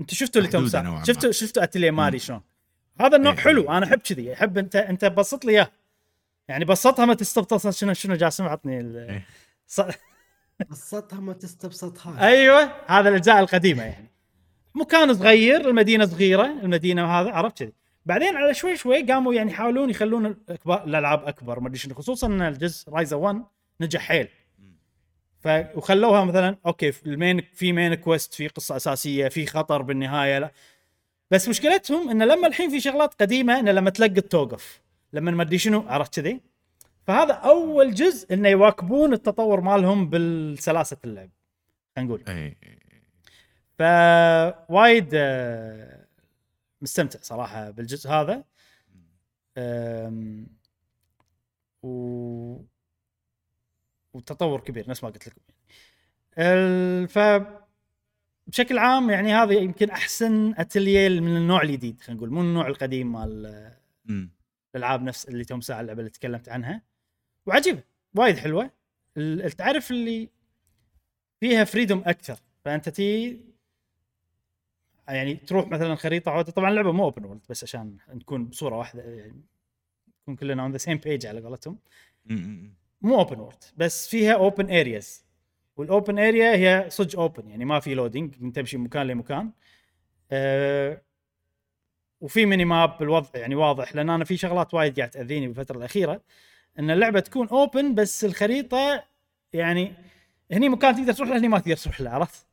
[0.00, 1.04] انت شفتوا اللي ما.
[1.04, 2.40] شفتوا شفتوا اتيلي ماري شلون؟
[3.00, 3.38] هذا النوع إيه.
[3.38, 4.32] حلو أنا أحب كذي.
[4.32, 5.70] أحب انت أنت بسط لي إياه.
[6.48, 8.96] يعني بسطها ما تستبطل شنو شنو جاسم عطني ال...
[8.96, 9.26] إيه.
[9.66, 9.80] ص...
[10.70, 14.10] قصتها ما تستبسطها أيوه هذا الأجزاء القديمة يعني.
[14.74, 17.72] مكان صغير المدينة صغيرة المدينة وهذا عرفت كذي.
[18.06, 20.36] بعدين على شوي شوي قاموا يعني يحاولون يخلون
[20.66, 23.42] الألعاب أكبر ما أدري شنو خصوصا إن الجزء Ryza 1
[23.80, 24.28] نجح حيل.
[25.40, 29.82] ف وخلوها مثلا أوكي في ال main في main quest في قصة أساسية في خطر
[29.82, 30.50] بالنهاية لا.
[31.30, 34.80] بس مشكلتهم انه لما الحين في شغلات قديمة إنه لما تلقط توقف
[35.12, 36.40] لما ما أدري شنو عرفت كذي؟
[37.06, 41.30] فهذا أول جزء إنه يواكبون التطور مالهم بالسلاسة اللعب
[41.96, 42.24] خلينا نقول.
[42.28, 42.56] أي.
[43.78, 46.06] فوايد آه،
[46.82, 48.44] مستمتع صراحة بالجزء هذا.
[51.82, 52.56] و
[54.14, 55.40] وتطور كبير نفس ما قلت لكم
[56.38, 57.08] ال...
[57.08, 57.18] ف
[58.46, 62.30] بشكل عام يعني هذا يمكن أحسن أتلية من النوع الجديد خلينا نقول.
[62.30, 63.72] مو النوع القديم مال.
[64.74, 66.82] الألعاب نفس اللي توم ساعة اللعبة اللي تكلمت عنها.
[67.46, 67.82] وعجيبة
[68.14, 68.70] وايد حلوة.
[69.58, 70.28] تعرف اللي
[71.40, 73.40] فيها freedom أكثر فأنت تي
[75.08, 76.52] يعني تروح مثلا خريطة عودة.
[76.52, 79.42] طبعا اللعبة مو open world بس عشان نكون بصورة واحدة يعني
[80.22, 81.78] نكون كلنا on the same page على قولتهم.
[83.02, 85.24] مو open world بس فيها open areas
[85.76, 89.50] وال open area هي صج open يعني ما في loading من تمشي من مكان لمكان.
[90.32, 91.02] أه
[92.20, 96.20] وفي mini map بالوضع يعني واضح لأن أنا في شغلات وايد قاعد تأذيني بالفترة الأخيرة.
[96.78, 99.04] إن اللعبة تكون open بس الخريطة
[99.52, 99.92] يعني
[100.52, 102.46] هني مكان تقدر تروح له هني ما تقدر تروح له عرفت؟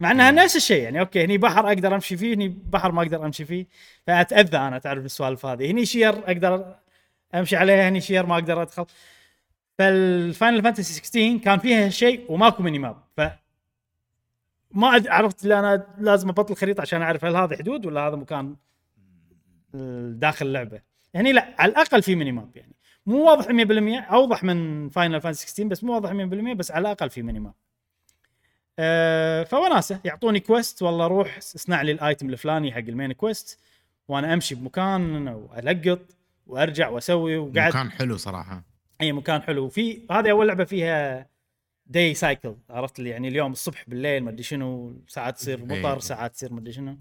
[0.00, 0.30] مع إنها.
[0.30, 3.66] نفس الشيء يعني أوكي هني بحر أقدر أمشي فيه هني بحر ما أقدر أمشي فيه.
[4.06, 5.70] فأتأذى أنا تعرف السوالف هذه.
[5.70, 6.74] هني شير أقدر
[7.34, 8.86] أمشي عليها هني شير ما أقدر أدخل.
[9.78, 12.96] فال Final Fantasy 16 كان فيها شيء وماكو mini map.
[13.16, 13.20] ف
[14.70, 18.56] ما عرفت اللي أنا لازم أبطل الخريطه عشان أعرف هل هذا حدود ولا هذا مكان
[20.18, 20.80] داخل اللعبه
[21.14, 22.76] هني لا على الأقل في mini map يعني.
[23.06, 23.46] مو واضح
[24.06, 26.14] 100% أوضح من Final Fantasy 16 بس مو واضح 100%
[26.56, 27.54] بس على الأقل في mini map.
[28.78, 33.58] أه فوناسة يعطوني quest والله روح اصنع لي ال item الفلاني حق ال main quest
[34.08, 36.00] وأنا أمشي بمكان وألقط
[36.46, 38.71] وأرجع وأسوي وقاعد مكان حلو صراحة.
[39.02, 39.68] أي مكان حلو.
[39.68, 41.28] في هذه أول لعبة فيها
[41.86, 45.64] day cycle عرفت اللي يعني اليوم الصبح بالليل ما أدري شنو ساعات تصير إيه.
[45.64, 46.96] مطر ساعات تصير ما أدري شنو.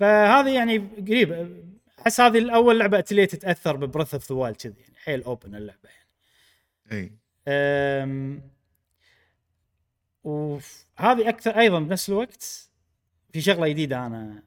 [0.00, 1.56] فهذه يعني قريب
[2.00, 5.54] أحس هذه الأول لعبة اتليه تتأثر ب Breath of the Wild كذي يعني حيل open
[5.54, 6.08] اللعبة يعني.
[6.92, 7.12] اي
[7.48, 8.42] أم،
[10.24, 12.70] وهذه أكثر أيضا بنفس الوقت
[13.32, 14.42] في شغلة جديدة أنا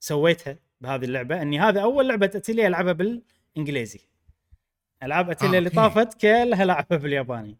[0.00, 4.00] سويتها بهذه اللعبة إني هذا أول لعبة اتليه ألعبها بالإنجليزي.
[5.02, 5.76] ألعاب اتليه آه، اللي okay.
[5.76, 7.56] طافت كلها لعبها بالياباني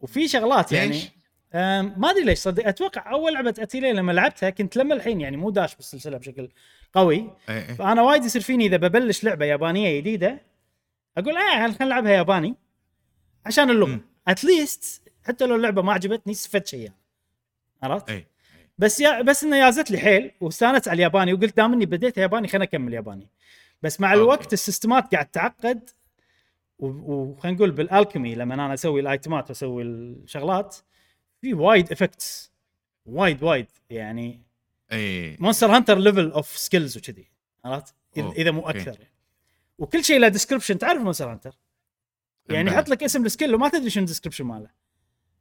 [0.00, 1.10] وفي شغلات يعني ليش؟
[1.98, 5.50] ما أدري ليش صدق أتوقع أول لعبة اتليه لما لعبتها كنت لما الحين يعني مو
[5.50, 6.48] داش بالسلسلة بشكل
[6.94, 7.74] قوي إي إي.
[7.74, 10.40] فأنا وايد يصير فيني إذا ببلش لعبة يابانية جديدة
[11.18, 12.54] أقول آه خلينا نلعبها ياباني
[13.46, 14.00] عشان اللغة.
[14.28, 16.96] at least حتى لو اللعبة ما عجبتني استفدت شيء يعني.
[17.82, 18.26] عرفت؟ اي
[18.78, 22.48] بس يا بس إنه جازت لي حيل واستانست على الياباني وقلت دام إني بديت ياباني
[22.48, 23.28] خلينا أكمل ياباني
[23.82, 24.20] بس مع okay.
[24.22, 25.90] الوقت ال systemات قاعد تعقد
[26.78, 30.76] وخلينا نقول بال alchemy لما أنا أسوي ال itemات وأسوي الشغلات
[31.40, 32.52] في وايد effects
[33.06, 34.42] وايد وايد يعني
[34.92, 37.28] إي Monster Hunter level of skills وكذي
[37.64, 38.68] عرفت؟ إذا مو.
[38.68, 39.12] أكثر يعني.
[39.78, 41.58] وكل شيء له description تعرف Monster Hunter
[42.50, 42.70] يعني.
[42.70, 44.70] يحط لك اسم ال skill وما تدري شنو ال description ماله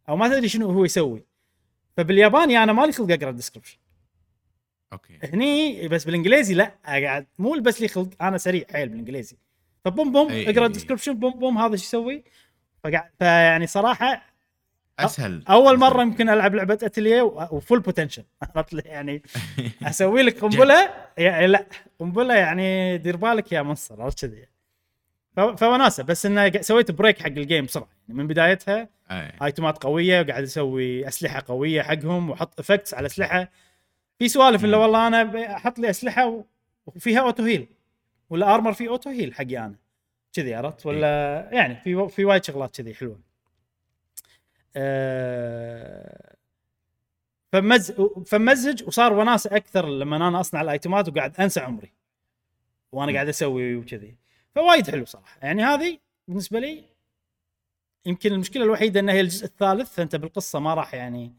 [0.10, 1.26] أو ما تدري شنو هو يسوي
[1.98, 3.78] فبالياباني أنا مالي خلق أقرأ ال description
[4.94, 9.38] okay هني بس بالإنجليزي لا قاعد مو بس لي خلق أنا سريع حيل بالإنجليزي
[9.86, 10.66] ف boom boom أي- اقرأ.
[10.66, 12.24] ال description boom boom هذا إيش يسوي؟
[13.20, 14.22] فيعني صراحة
[15.00, 15.44] أسهل.
[15.50, 18.24] أول مرة يمكن ألعب لعبة أتلية و full potential؟
[18.86, 19.22] يعني
[19.84, 21.66] أسوي لك قنبلة يعني لا
[22.00, 24.46] قنبلة يعني دير بالك يا مصر عرفت كذي
[25.58, 27.88] فوناسة بس انه سويت break حق ال game بسرعة.
[28.08, 29.32] يعني من بدايتها إي.
[29.44, 33.50] itemات قوية وقاعد أسوي أسلحة قوية حقهم وأحط effects على أسلحة.
[34.20, 34.78] في سوالف اللي.
[34.78, 36.44] والله أنا أحط لي أسلحة
[36.86, 37.68] وفيها auto heal
[38.30, 39.76] ولا armor فيه auto heal حقي أنا.
[40.34, 43.20] كذي عرفت؟ ولا يعني في في وايد شغلات كذي حلوة.
[44.76, 46.36] أه
[47.54, 47.92] فمز
[48.28, 51.94] فمزج وصار وناسه أكثر لما أنا أصنع ال itemات وقاعد أنسى عمري.
[52.92, 54.18] وأنا قاعد أسوي وكذي.
[54.56, 55.38] فوايد حلو صراحة.
[55.42, 56.84] يعني هذه بالنسبة لي
[58.06, 61.32] يمكن المشكلة الوحيدة إنها هي الجزء الثالث فأنت بالقصة ما راح يعني آه،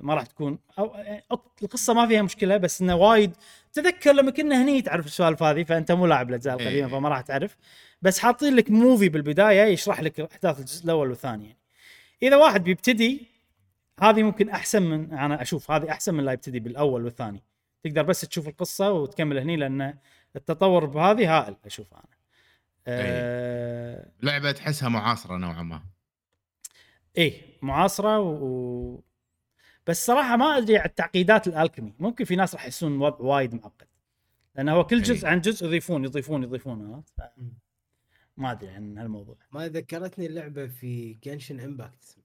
[0.00, 0.58] ما راح تكون.
[0.78, 1.22] أو آه،
[1.62, 3.36] القصة ما فيها مشكلة بس إنه وايد
[3.72, 6.62] تذكر لما كنا هني تعرف السوالف هذه فأنت مو لاعب الأجزاء إيه.
[6.62, 7.56] القديمة فما راح تعرف.
[8.02, 11.58] بس حاطين لك موفي بالبداية يشرح لك أحداث الجزء الأول والثاني يعني.
[12.22, 13.26] إذا واحد بيبتدي
[14.00, 17.42] هذه ممكن أحسن من أنا أشوف هذه أحسن من لا يبتدي بالأول والثاني.
[17.84, 19.94] تقدر بس تشوف القصة وتكمل هني لأن
[20.36, 22.18] التطور بهذه هائل أشوف أنا.
[22.86, 25.82] آه لعبة تحسها معاصرة نوعا ما.
[27.16, 29.00] إيه معاصرة و...
[29.88, 33.54] بس صراحة ما أدري عن تعقيدات ال alchemy ممكن في ناس راح يحسون الوضع وايد
[33.54, 33.86] معقد
[34.54, 35.32] لأن هو كل جزء إيه.
[35.32, 37.02] عن جزء يضيفون يضيفون يضيفون
[38.36, 42.16] ما أدري عن هالموضوع ما ذكرتني اللعبة في Genshin Impact.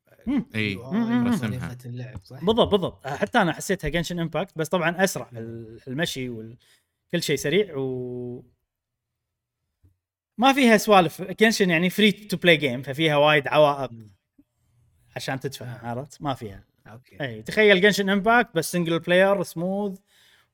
[0.55, 0.76] اي.
[0.76, 1.78] رسمها.
[1.86, 7.24] اللعب صح؟ بالضبط بالضبط حتى أنا حسيتها Genshin Impact بس طبعا أسرع ال- المشي وكل
[7.24, 8.43] شيء سريع و
[10.38, 13.91] ما فيها سوالف Genshin يعني free to play game ففيها وايد عوائق
[15.16, 15.78] عشان تدفع آه.
[15.88, 17.22] عرفت ما فيها okay.
[17.22, 19.99] اي تخيل Genshin Impact بس single player smooth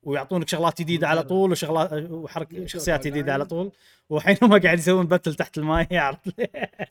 [0.03, 3.71] ويعطونك شغلات جديدة على طول وشغلات وحركة شخصيات جديدة على طول.
[4.09, 6.49] والحين هم قاعد يسوون battle تحت الماي عرفت؟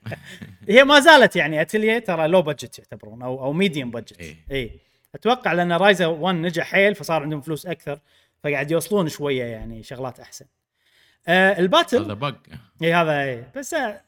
[0.69, 4.37] هي ما زالت يعني اتليه ترى low budget يعتبرون أو أو medium budget إيه.
[4.51, 4.81] اي
[5.15, 8.01] أتوقع لأن رايزا 1 نجح حيل فصار عندهم فلوس أكثر
[8.45, 10.47] فقاعد يوصلون شوية يعني شغلات أحسن.
[11.29, 12.37] آه ال battle هذا bug
[12.83, 14.01] اي هذا اي بس آه،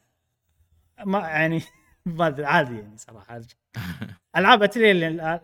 [1.04, 1.62] ما يعني
[2.06, 3.40] ما عادي يعني صراحة.
[4.36, 5.40] ألعاب اتليه اللي-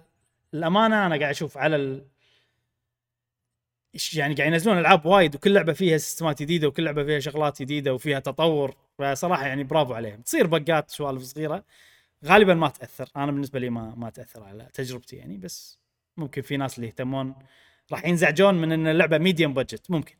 [0.54, 2.06] الأمانة أنا قاعد أشوف على ال...
[4.14, 7.94] يعني قاعد ينزلون ألعاب وايد وكل لعبة فيها systemات جديدة وكل لعبة فيها شغلات جديدة
[7.94, 8.76] وفيها تطور.
[8.98, 10.20] فصراحة يعني برافو عليهم.
[10.22, 11.64] تصير bugات سوالف صغيرة.
[12.24, 13.08] غالبا ما تأثر.
[13.16, 15.78] أنا بالنسبة لي ما ما تأثر على تجربتي يعني بس
[16.16, 17.34] ممكن في ناس اللي يهتمون.
[17.92, 20.14] راح ينزعجون من إن اللعبة medium budget ممكن.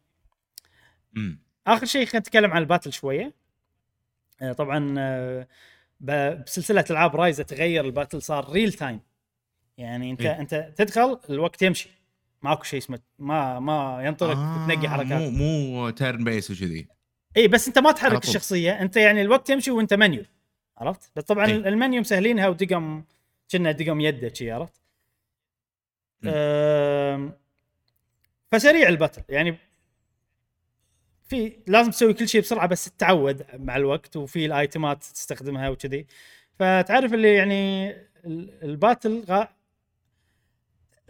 [1.66, 3.34] آخر شيء خلينا نتكلم عن ال battle شوية.
[4.42, 5.48] آه، طبعا آه،
[6.00, 9.00] بسلسلة ألعاب رايزة تغير ال battle صار real time
[9.78, 10.40] يعني انت إيه.
[10.40, 11.90] أنت تدخل الوقت يمشي.
[12.42, 16.88] ماكو شيء اسمه ما ما ينطلق آه، تنقي حركات مو مو turn base وكذي.
[17.36, 18.24] اي بس أنت ما تحرك.
[18.24, 18.72] الشخصية.
[18.82, 20.24] أنت يعني الوقت يمشي وأنت منيو
[20.78, 21.56] عرفت؟ بس طبعا إيه.
[21.56, 23.04] المنيو مسهلينها ودقم
[23.50, 24.80] كنا دقم يده شي عرفت.
[26.24, 27.32] أم،
[28.52, 29.22] فسريع الباتل.
[29.28, 29.58] يعني
[31.28, 36.06] في لازم تسوي كل شيء بسرعة بس تتعود مع الوقت وفي الآيتمات تستخدمها وكذي.
[36.58, 37.90] فتعرف اللي يعني
[38.24, 39.48] ال- الباتل غا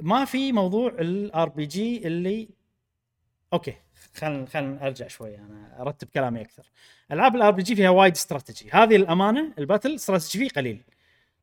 [0.01, 2.49] ما في موضوع الار بي جي اللي
[3.53, 3.75] أوكي
[4.15, 6.71] خل خل أرجع شوي أنا أرتب كلامي أكثر.
[7.13, 8.71] ألعاب الار بي جي فيها وايد استراتيجي.
[8.73, 10.83] هذه الأمانة الباتل استراتيجي فيه قليل.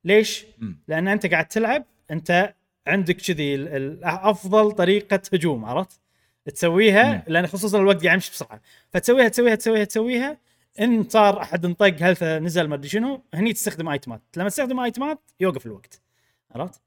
[0.04, 0.80] ليش؟ أمم.
[0.88, 2.54] لأن أنت قاعد تلعب أنت
[2.88, 3.56] عندك كذي
[4.04, 6.03] أفضل طريقة هجوم عرفت؟
[6.46, 7.24] تسويها.
[7.28, 8.62] لأن خصوصا الوقت قاعد يمشي بسرعة.
[8.90, 10.38] فتسويها تسويها تسويها تسويها.
[10.80, 14.80] إن صار أحد انطق health ه نزل ما أدري شنو هني تستخدم itemات لما تستخدم
[14.80, 16.02] itemات يوقف الوقت.
[16.52, 16.82] عرفت؟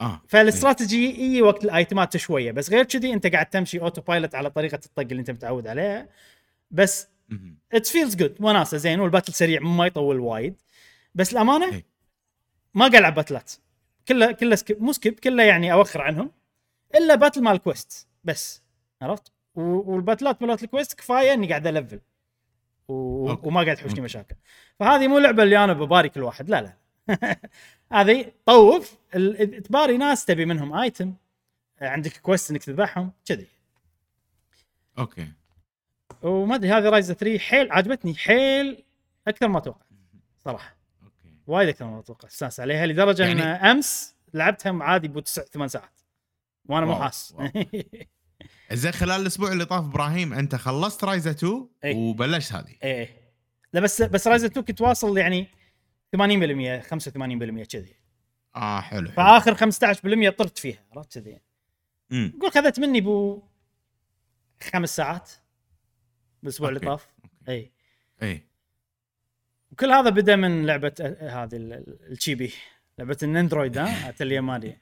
[0.00, 2.52] آه فالاستراتيجي اي وقت ال itemات شوية.
[2.52, 6.08] بس غير كذي أنت قاعد تمشي autopilot على طريقة الطق اللي أنت متعود عليها.
[6.70, 7.58] بس أمم.
[7.72, 10.60] it feels good وناسه زين وال battle سريع ما يطول وايد.
[11.14, 11.84] بس الأمانة إيه.
[12.74, 13.52] ما قاعد ألعب باتلات
[14.08, 16.30] كله كله skip مو skip كله يعني أوخر عنهم.
[16.94, 18.62] إلا battle مال quest بس.
[19.02, 22.00] عرفت؟ والباتلات مالت ال quest كفاية إني قاعد ألفل.
[22.88, 23.30] و...
[23.30, 23.48] أوكي.
[23.48, 24.00] وما قاعد تحوشني.
[24.00, 24.36] مشاكل.
[24.78, 26.76] فهذه مو لعبة اللي أنا بباري كل واحد لا لا
[27.92, 31.14] هذه طوف ال- تباري ناس تبي منهم item
[31.82, 33.46] عندك quest إنك تذبحهم كذي.
[34.98, 35.28] أوكي.
[36.22, 38.84] وما أدري هذه Ryza 3 حيل عجبتني حيل
[39.28, 39.86] أكثر ما أتوقع
[40.38, 40.76] صراحة.
[41.04, 41.34] أوكي.
[41.46, 42.86] وايد أكثر ما أتوقع استانس عليها.
[42.86, 43.42] لدرجة يعني...
[43.42, 46.00] إن أمس لعبتها عادي بو تسع ثمان ساعات.
[46.68, 47.34] وأنا مو حاس.
[48.72, 51.94] زين خلال الأسبوع اللي طاف إبراهيم أنت خلصت Ryza 2 إي.
[51.94, 52.74] وبلشت هذه.
[52.82, 53.16] إيه.
[53.72, 55.46] لا بس بس Ryza 2 كنت واصل يعني
[56.16, 57.94] 80% 85% كذي.
[58.56, 59.16] آه حلو حلو.
[59.16, 61.38] فآخر 15% طرت فيها عرفت كذي.
[62.40, 63.42] قول خذت مني بو
[64.72, 65.30] خمس ساعات
[66.42, 66.80] بالأسبوع اللي.
[66.80, 67.08] طاف.
[67.48, 67.72] اي
[68.22, 68.42] اي
[69.72, 72.52] وكل هذا بدأ من لعبة آه، هذه ال- ال- ال chibi
[72.98, 74.76] لعبة ال Nendoroid ها أتلية مالي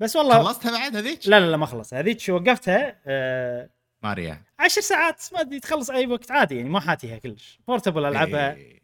[0.00, 3.70] بس والله خلصتها بعد هذيك؟ لا لا لا ما خلص هذيك وقفتها آه
[4.02, 4.42] Marie.
[4.58, 7.58] عشر ساعات ما أدري تخلص أي وقت عادي يعني ما حاتيها كلش.
[7.68, 8.54] portable ألعبها.
[8.54, 8.82] إي.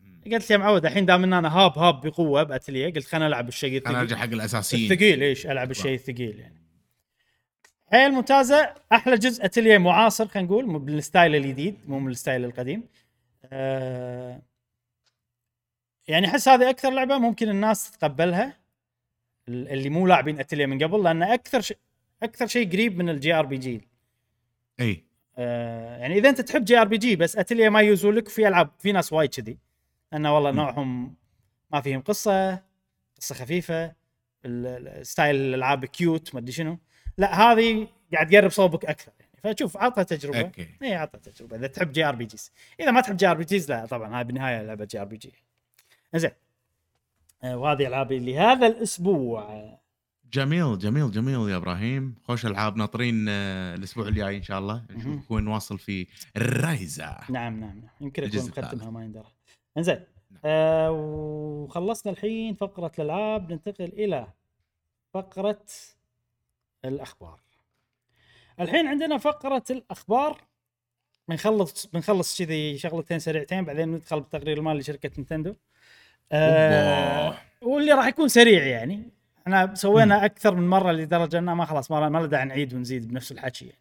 [0.00, 0.34] أمم.
[0.34, 3.70] قلت يا معود الحين دام إن أنا هاب هاب بقوة باتليه قلت خليني العب الشيء
[3.70, 4.92] أنا الثقيل ارجع حق الأساسيين.
[4.92, 6.64] الثقيل إيش؟ ألعب الشيء الثقيل يعني.
[7.92, 8.74] حيل ممتازة.
[8.92, 12.88] أحلى جزء اتليه معاصر خلينا نقول بال style الجديد مو من ال style القديم.
[13.52, 14.42] آه
[16.08, 18.63] يعني أحس هذه أكثر لعبة ممكن الناس تتقبلها.
[19.48, 21.78] اللي مو لاعبين اتليا من قبل لأن أكثر شيء
[22.22, 23.88] أكثر شيء قريب من ال JRPG
[24.80, 25.04] إي.
[25.38, 29.12] آه، يعني إذا أنت تحب JRPG بس اتليا ما يوزوا لك في ألعاب في ناس
[29.12, 29.58] وايد كذي.
[30.14, 30.56] انه والله م.
[30.56, 31.14] نوعهم
[31.70, 32.62] ما فيهم قصة
[33.18, 33.94] قصة خفيفة
[35.02, 36.78] style الألعاب cute ما أدري شنو.
[37.18, 39.56] لا هذه قاعد تقرب صوبك أكثر يعني.
[39.56, 40.40] فشوف عطها تجربة.
[40.40, 40.68] أوكي.
[40.82, 41.56] إي عطها تجربة.
[41.56, 45.32] إذا تحب JRPGs إذا ما تحب JRPGs لا طبعا هاي بالنهاية لعبة JRPG
[46.14, 46.30] زين
[47.44, 49.74] وهذه العابي لهذا الأسبوع.
[50.32, 52.14] جميل جميل جميل يا إبراهيم.
[52.22, 54.86] خوش ألعاب ناطرين آه، الأسبوع الجاي إن شاء الله.
[54.90, 56.06] نشوف وين واصل في
[56.36, 57.88] ال Ryza نعم نعم نعم.
[58.00, 58.40] يمكن أكون.
[58.40, 59.32] مختمها ما يندرى
[59.78, 60.00] إنزين.
[60.44, 63.52] آه وخلصنا الحين فقرة الألعاب.
[63.52, 64.26] ننتقل إلى
[65.14, 65.66] فقرة
[66.84, 67.40] الأخبار.
[68.60, 70.40] الحين عندنا فقرة الأخبار.
[71.28, 75.54] بنخلص بنخلص كذي شغلتين سريعتين بعدين ندخل بالتقرير المالي لشركة Nintendo.
[76.32, 77.34] آه.
[77.62, 79.02] واللي راح يكون سريع يعني
[79.42, 83.08] إحنا سوينا أكثر من مرة لدرجة إنه ما خلاص ما ما له داعي نعيد ونزيد
[83.08, 83.78] بنفس الحكي يعني.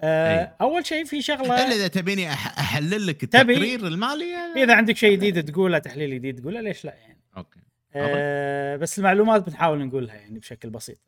[0.00, 0.56] آه.
[0.60, 5.52] أول شيء في شغلة الا إذا تبيني أحلل لك؟ التقرير المالي؟ إذا عندك شيء جديد
[5.52, 7.60] تقوله تحليل جديد تقوله ليش لا يعني أوكي
[7.94, 10.98] أه بس المعلومات بنحاول نقولها يعني بشكل بسيط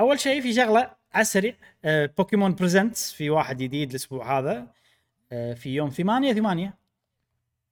[0.00, 1.54] أول شيء في شغلة على السريع
[1.84, 4.66] أه Pokémon Presents في واحد جديد الأسبوع هذا
[5.32, 6.74] أه في يوم 8 8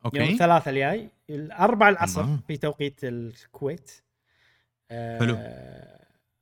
[0.05, 0.33] يوم أوكي.
[0.33, 2.41] الثلاثاء الجاي الاربع العصر الله.
[2.47, 3.91] في توقيت الكويت.
[4.91, 5.35] أه حلو.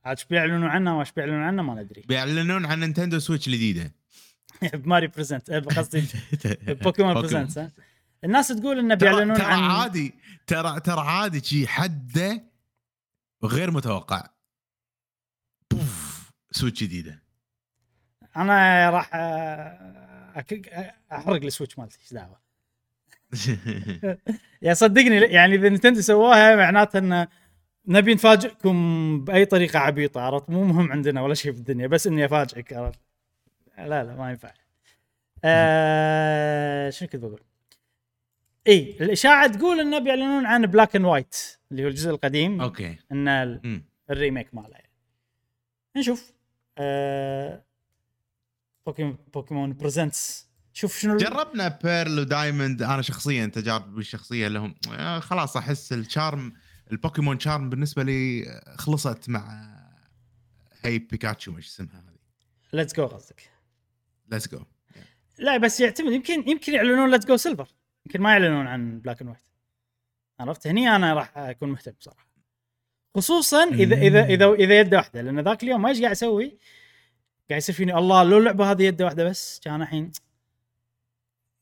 [0.04, 2.02] عاد إيش بيعلنوا عنه وايش بيعلنوا عنه ما ندري.
[2.08, 3.92] بيعلنون عن Nintendo Switch الجديدة.
[4.74, 5.50] بماري Present.
[5.50, 6.04] أه، قصدي
[6.84, 7.72] Pokémon Presents ها.
[8.24, 10.14] الناس تقول إنه بيعلنون ترى عن عادي.
[10.46, 12.44] ترى ترى عادي شي حدة
[13.44, 14.28] غير متوقع.
[15.70, 17.22] بوف Switch جديدة.
[18.36, 19.10] أنا راح
[21.12, 22.40] أحرق ال Switch مالتي إيش دعوة؟
[24.62, 27.26] يا صدقني يعني إذا Nintendo سواها معناته إن
[27.86, 32.24] نبي نفاجئكم بأي طريقة عبيطة عرفت مو مهم عندنا ولا شيء في الدنيا بس إني
[32.24, 32.98] أفاجئك عرفت
[33.78, 34.52] لا لا ما ينفع
[35.44, 37.40] آه شنو كنت بقول؟
[38.66, 41.36] إي الإشاعة تقول انه بيعلنون عن Black and White
[41.70, 43.82] اللي هو الجزء القديم أوكي إن.
[44.10, 44.90] ال remake ماله يعني.
[45.96, 46.32] نشوف
[46.78, 47.62] آه
[48.86, 50.49] Pokémon Pokémon Presents
[50.80, 54.74] شوف شنو جربنا Pearl و Diamond أنا شخصيا تجاربي الشخصيه لهم.
[54.92, 56.52] آه، خلاص أحس ال charm
[56.92, 59.70] ال Pokémon charm بالنسبة لي آه، خلصت مع
[60.82, 62.18] هي بيكاتشو إيش اسمها هذه.
[62.72, 63.50] Let's Go قصدك.
[64.28, 64.64] Let's Go
[65.38, 67.68] لا بس يعتمد يمكن يمكن يعلنون Let's Go Silver
[68.06, 69.42] يمكن ما يعلنون عن Black and White
[70.40, 72.26] عرفت؟ هني أنا راح أكون مهتم بصراحة.
[73.14, 76.58] خصوصا إذا إذا إذا إذا يده واحدة لأن ذاك اليوم ما إيش قاعد أسوي؟
[77.50, 79.60] قاعد يصير فيني الله لو اللعبه هذه يده واحدة بس.
[79.64, 80.12] كان الحين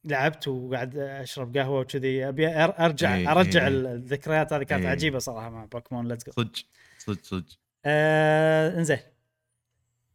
[0.05, 2.29] لعبت وقاعد أشرب قهوة وكذي.
[2.29, 3.69] أبي أرجع إي، أرجع إي.
[3.69, 4.91] الذكريات هذه كانت إي.
[4.91, 6.09] عجيبة صراحة مع Pokémon.
[6.09, 6.53] Let's Go صدق
[6.99, 7.45] صدق صدق.
[7.85, 8.99] آه إنزين.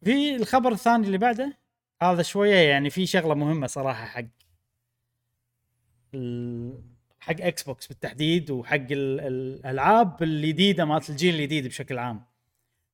[0.03, 1.57] في الخبر الثاني اللي بعده؟
[2.01, 4.25] هذا شوية يعني في شغلة مهمة صراحة حق
[7.19, 12.23] حق Xbox بالتحديد وحق ال- الألعاب الجديدة مالت الجيل الجديد بشكل عام.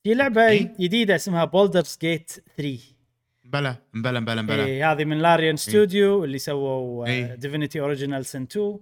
[0.04, 0.56] في لعبة.
[0.80, 2.80] جديدة اسمها Baldur's Gate 3
[3.54, 4.66] بلا بلا بلا بلا.
[4.66, 7.36] إيه هذه من Larian Studio اللي سووا إيه.
[7.36, 8.80] Divinity Original Sin 2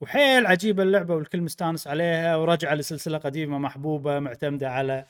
[0.00, 5.04] وحيل عجيبة اللعبة والكل مستانس عليها ورجعة لسلسلة قديمة محبوبة معتمدة على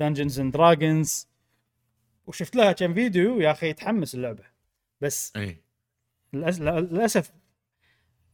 [0.00, 1.28] Dungeons and Dragons
[2.26, 4.44] وشفت لها كم فيديو يا أخي تحمس اللعبة.
[5.00, 5.56] بس اي
[6.32, 7.32] للأسف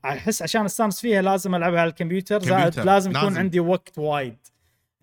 [0.05, 2.43] أحس عشان أستانس فيها لازم ألعبها على الكمبيوتر.
[2.43, 3.39] زائد لازم يكون لازم.
[3.39, 4.37] عندي وقت وايد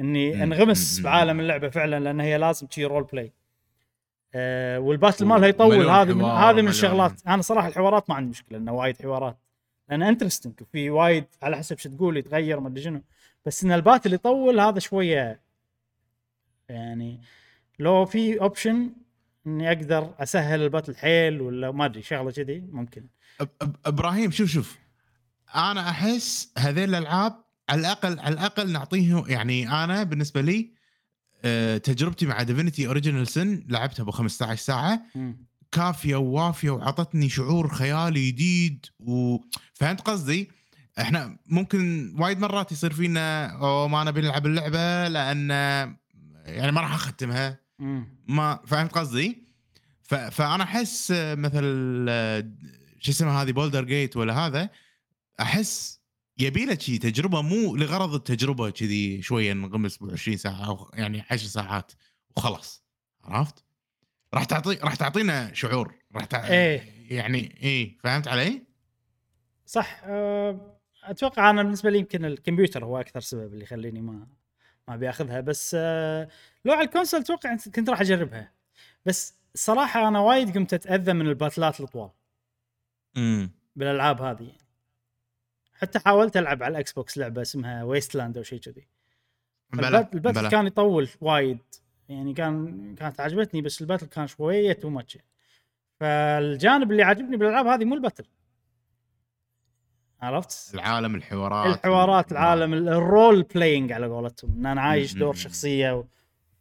[0.01, 3.33] إني أنغمس بعالم اللعبة فعلا لأن هي لازم شي role play
[4.35, 6.67] آه وال battle مالها يطول هذه من هذه من.
[6.67, 7.27] الشغلات.
[7.27, 9.37] أنا صراحة الحوارات ما عندي مشكلة إنه وايد حوارات.
[9.89, 13.01] لأن interesting وفي وايد على حسب شو تقول يتغير ما أدري شنو.
[13.45, 15.41] بس إن ال battle يطول هذا شوية
[16.69, 17.21] يعني
[17.79, 18.89] لو في option
[19.47, 23.05] إني أقدر أسهل ال battle حيل ولا ما أدري شغلة كذي ممكن.
[23.85, 24.77] إبراهيم شوف شوف.
[25.55, 30.78] أنا أحس هذيل الألعاب على الاقل على الأقل نعطيه يعني أنا بالنسبة لي
[31.83, 35.01] تجربتي مع Divinity Original Sin لعبتها ب 15 ساعة.
[35.71, 40.49] كافية ووافية وعطتني شعور خيالي جديد وفهمت قصدي؟
[40.99, 45.49] إحنا ممكن وايد مرات يصير فينا أو ما نبي نلعب اللعبة لأن
[46.45, 47.59] يعني ما راح أختمها.
[48.27, 49.49] ما فهمت قصدي؟
[50.03, 50.15] ف...
[50.15, 52.51] فأنا أحس آه، مثل آه،
[52.99, 54.69] شو اسمها هذه بولدر جيت ولا هذا
[55.39, 55.98] أحس
[56.39, 61.23] يبي له شي تجربة مو لغرض التجربة كذي شوية نغمس ب 20 ساعة أو يعني
[61.31, 61.91] 10 ساعات
[62.37, 62.83] وخلاص
[63.23, 63.63] عرفت؟
[64.33, 66.47] راح تعطي راح تعطينا شعور راح تع...
[66.47, 66.83] إيه.
[67.09, 68.63] يعني إيه فهمت علي؟
[69.65, 74.27] صح أه، أتوقع أنا بالنسبة لي يمكن الكمبيوتر هو أكثر سبب اللي يخليني ما
[74.87, 76.29] ما أبي أخذها بس آه
[76.65, 78.51] لو على الكونسول أتوقع كنت راح أجربها
[79.05, 82.09] بس الصراحه أنا وايد قمت أتأذى من الباتلات الطوال
[83.17, 84.51] امم بالألعاب هذه.
[85.81, 88.87] حتى حاولت ألعب على ال Xbox لعبة اسمها Wasteland أو شيء كذي.
[89.73, 91.57] ال bat- ال battle كان يطول وايد.
[92.09, 95.17] يعني كان كانت عجبتني بس ال battle كان شوية too much
[95.99, 98.25] فالجانب اللي عاجبني بالألعاب هذه مو ال battle.
[100.21, 104.51] عرفت؟ العالم الحوارات الحوارات ال- العالم ال- ال role playing على قولتهم.
[104.57, 106.05] إن أنا عايش دور شخصية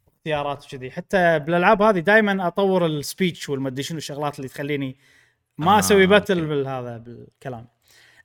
[0.07, 0.91] واختيارات وكذي.
[0.91, 4.97] حتى بالألعاب هذه دائما أطور ال speech والمدري شنو الشغلات اللي تخليني
[5.59, 6.49] ما آه، أسوي battle okay.
[6.49, 7.67] بالهذا بالكلام.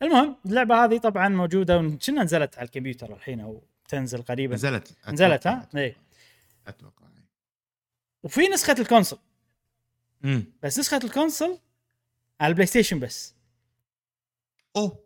[0.04, 4.56] المهم اللعبة هذه طبعا موجودة كنا نزلت على الكمبيوتر الحين أو تنزل قريبا.
[4.56, 4.96] نزلت.
[5.10, 5.96] نزلت ها؟ اي
[6.68, 7.04] أتوقع.
[8.24, 9.20] وفي نسخة ال console.
[10.26, 11.60] امم بس نسخة ال console
[12.42, 13.36] على ال PlayStation بس.
[14.76, 15.04] أوه.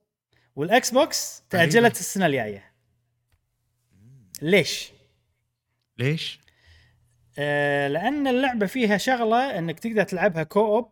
[0.56, 1.44] وال Xbox.
[1.50, 2.74] تأجلت السنة الجاية.
[4.42, 4.92] ليش؟
[5.98, 6.40] ليش؟
[7.40, 10.92] آه لأن اللعبة فيها شغلة إنك تقدر تلعبها co-op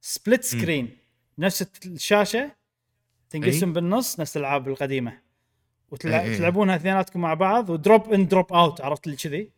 [0.00, 0.98] split screen
[1.38, 2.56] نفس الشاشة
[3.32, 3.72] تنقسم أي.
[3.72, 5.18] بالنص نفس الألعاب القديمة.
[5.90, 9.52] وتلعبونها اثنيناتكم مع بعض و drop in drop out عرفت اللي كذي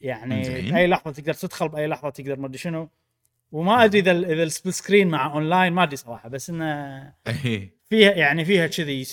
[0.00, 0.70] يعني.
[0.70, 2.90] بأي لحظة تقدر تدخل بأي لحظة تقدر ما أدري شنو
[3.52, 7.12] وما أدري إذا إذا ال split screen مع أونلاين ما أدري صراحة بس إنه
[7.84, 9.06] فيها يعني فيها كذي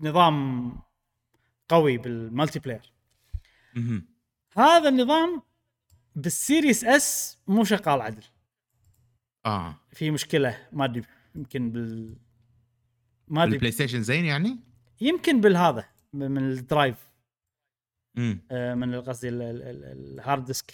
[0.00, 0.72] نظام
[1.68, 2.92] قوي بال multiplayer.
[4.56, 5.42] هذا النظام
[6.16, 8.22] بال Series S مو شغال عدل
[9.46, 11.02] آه في مشكلة ما أدري
[11.34, 12.16] يمكن بال
[13.30, 13.54] ما أدري.
[13.54, 14.56] ال PlayStation زين يعني؟
[15.00, 17.10] يمكن بالهذا من ال drive.
[18.18, 18.40] امم
[18.78, 20.72] من قصدي ال- ال- ال- ال hard disk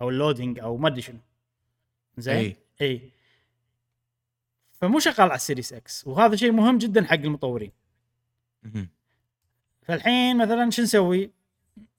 [0.00, 1.18] أو ال loading أو ما أدري شنو.
[2.18, 3.10] زين؟ اي اي
[4.72, 7.72] فمو شغال على ال Series X وهذا شيء مهم جدا حق المطورين.
[9.82, 11.30] فالحين مثلا شو نسوي؟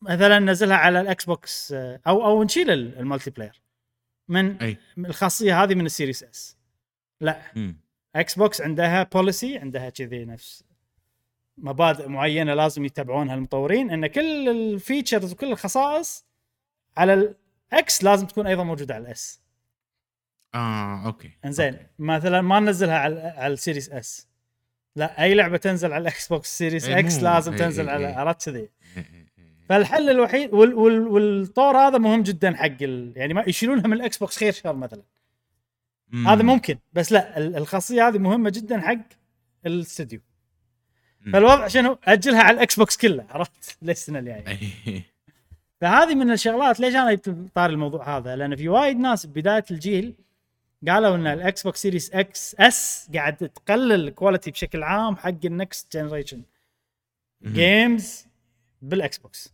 [0.02, 3.62] مثلا ننزلها على ال Xbox آه، أو أو نشيل ال- ال multiplayer.
[4.28, 4.58] من
[4.98, 6.58] من الخاصية هذه من ال Series S
[7.22, 7.42] لا.
[7.56, 7.76] مم.
[8.16, 10.64] Xbox عندها policy عندها كذي نفس
[11.58, 16.26] مبادئ معينة لازم يتبعونها المطورين إن كل ال features وكل الخصائص
[16.98, 17.36] على
[17.74, 19.42] ال X لازم تكون أيضا موجودة على الاس
[20.56, 21.86] آه أوكي إنزين أوكي.
[22.00, 24.28] مثلا ما ننزلها على على ال Series S
[24.96, 28.08] لا أي لعبة تنزل على ال Xbox Series إي X لازم إي تنزل إي على
[28.08, 28.14] إي.
[28.14, 29.06] عرفت كذي إيه، إيه،
[29.38, 29.66] إيه.
[29.70, 33.14] فالحل الوحيد وال وال والطور هذا مهم جدا حق ال...
[33.16, 35.04] يعني ما يشيلونها من ال Xbox خير شر مثلا
[36.10, 36.28] مم.
[36.28, 38.98] هذا ممكن بس لا ال- الخاصية هذه مهمة جدا حق
[39.66, 40.20] الاستديو.
[41.34, 45.04] فالوضع شنو؟ أجلها على ال Xbox كله عرفت؟ للسنه الجايه إيه.
[45.82, 50.16] فهذه من الشغلات ليش أنا جبت طار الموضوع هذا؟ لأن في وايد ناس بداية الجيل
[50.88, 55.56] قالوا إن ال Xbox Series X S قاعد تقلل ال quality بشكل عام حق ال
[55.56, 56.42] next generation.
[57.44, 58.26] games
[58.82, 59.54] بال Xbox.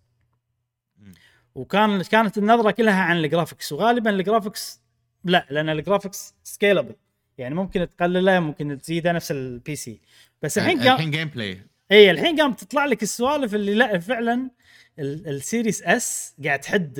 [1.56, 4.82] وكان كانت النظرة كلها عن ال graphics وغالبا ال graphics
[5.24, 6.96] لا لأن ال graphics scalable
[7.38, 10.02] يعني ممكن تقلله ممكن تزيده نفس ال PC
[10.42, 14.52] بس الحين قام الحين gameplay إي الحين قام تطلع لك السوالف اللي لا فعلا
[15.00, 16.96] ال- ال Series S قاعد تحد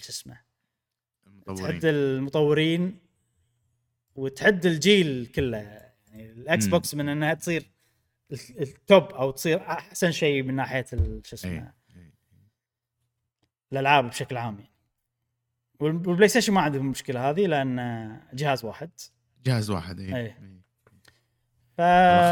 [0.00, 0.40] شو اسمه
[1.56, 2.98] تحد المطورين
[4.14, 5.56] وتحد الجيل كله.
[5.58, 6.66] يعني ال X.
[6.66, 7.70] box من إنها تصير
[8.32, 10.86] ال- ال top أو تصير أحسن شيء من ناحية
[11.24, 11.72] شو اسمه.
[13.72, 14.71] الألعاب بشكل عام يعني.
[15.82, 18.90] وال PlayStation ما عندهم المشكلة هذه لأن جهاز واحد.
[19.46, 20.26] جهاز واحد اي إيه.
[20.26, 20.62] إي.
[21.76, 21.80] ف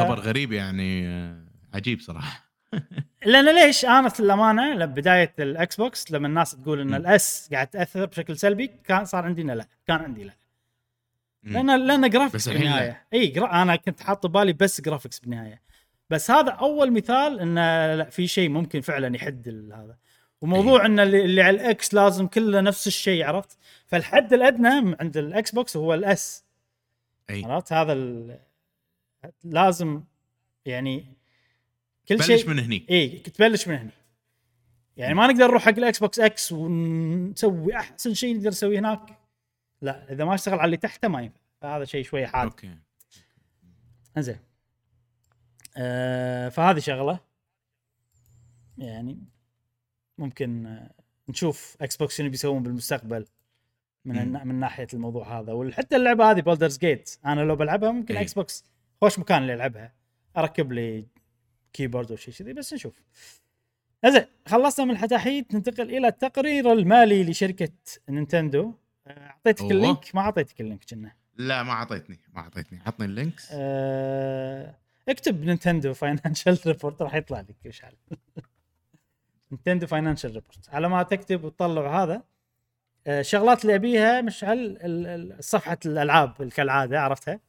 [0.05, 1.45] خبر غريب يعني آه،
[1.75, 2.51] عجيب صراحة.
[3.27, 6.95] لأن ليش؟ أنا في الأمانة بدايه ال Xbox لما الناس تقول إن.
[6.95, 10.33] ال S قاعد تأثر بشكل سلبي كان صار عندي لا كان عندي لا.
[11.43, 13.63] لأن لأن graphics الحين بالنهايه إي gra...
[13.63, 15.63] أنا كنت حاط ببالي بس graphics بالنهايه
[16.11, 17.55] بس هذا أول مثال إن
[17.99, 19.97] لا في شيء ممكن فعلا يحد هذا.
[20.41, 25.17] وموضوع إن اللي, اللي على ال X لازم كله نفس الشيء عرفت؟ فالحد الأدنى عند
[25.17, 26.45] ال Xbox هو ال S.
[27.31, 27.45] إي.
[27.45, 28.39] عرفت؟ هذا ال...
[29.45, 30.03] لازم
[30.67, 31.15] يعني
[32.09, 32.87] كل شيء من هني.
[32.91, 33.91] إي تبلش من هنا
[34.97, 39.19] يعني ما نقدر نروح حق ال Xbox X ونسوي أحسن شيء نقدر نسويه هناك.
[39.83, 41.41] لا إذا ما اشتغل على اللي تحته ما ينفع.
[41.61, 42.47] فهذا شيء شوي حاد.
[42.47, 42.75] okay.
[44.17, 44.39] إنزين.
[45.77, 47.21] آه فهذه شغلة.
[48.79, 49.19] يعني
[50.21, 50.91] ممكن آه
[51.29, 53.27] نشوف Xbox شنو بيسوون بالمستقبل
[54.05, 55.53] من من ناحية الموضوع هذا.
[55.53, 58.23] وحتى اللعبة هذه Baldur's Gate أنا لو بلعبها ممكن إيه.
[58.23, 58.65] Xbox
[59.01, 59.93] خوش مكان اللي ألعبها
[60.37, 61.07] أركب لي
[61.73, 63.03] keyboard أو شيء كذي بس نشوف.
[64.07, 67.73] زين خلصنا من الحتاحيت ننتقل إلى التقرير المالي لشركة
[68.09, 68.75] نينتندو.
[69.07, 69.71] آه، أعطيتك أوه.
[69.71, 71.13] ال link؟ ما أعطيتك ال link كنا.
[71.37, 72.79] لا ما أعطيتني ما أعطيتني.
[72.87, 73.49] عطني ال links.
[73.53, 74.75] آه،
[75.09, 77.93] اكتب نينتندو financial report راح يطلع لك مشعل
[79.53, 82.23] نينتندو financial report على ما تكتب وتطلع هذا
[83.07, 87.41] آه، الشغلات اللي أبيها مشعل صفحة الألعاب كالعاده عرفتها؟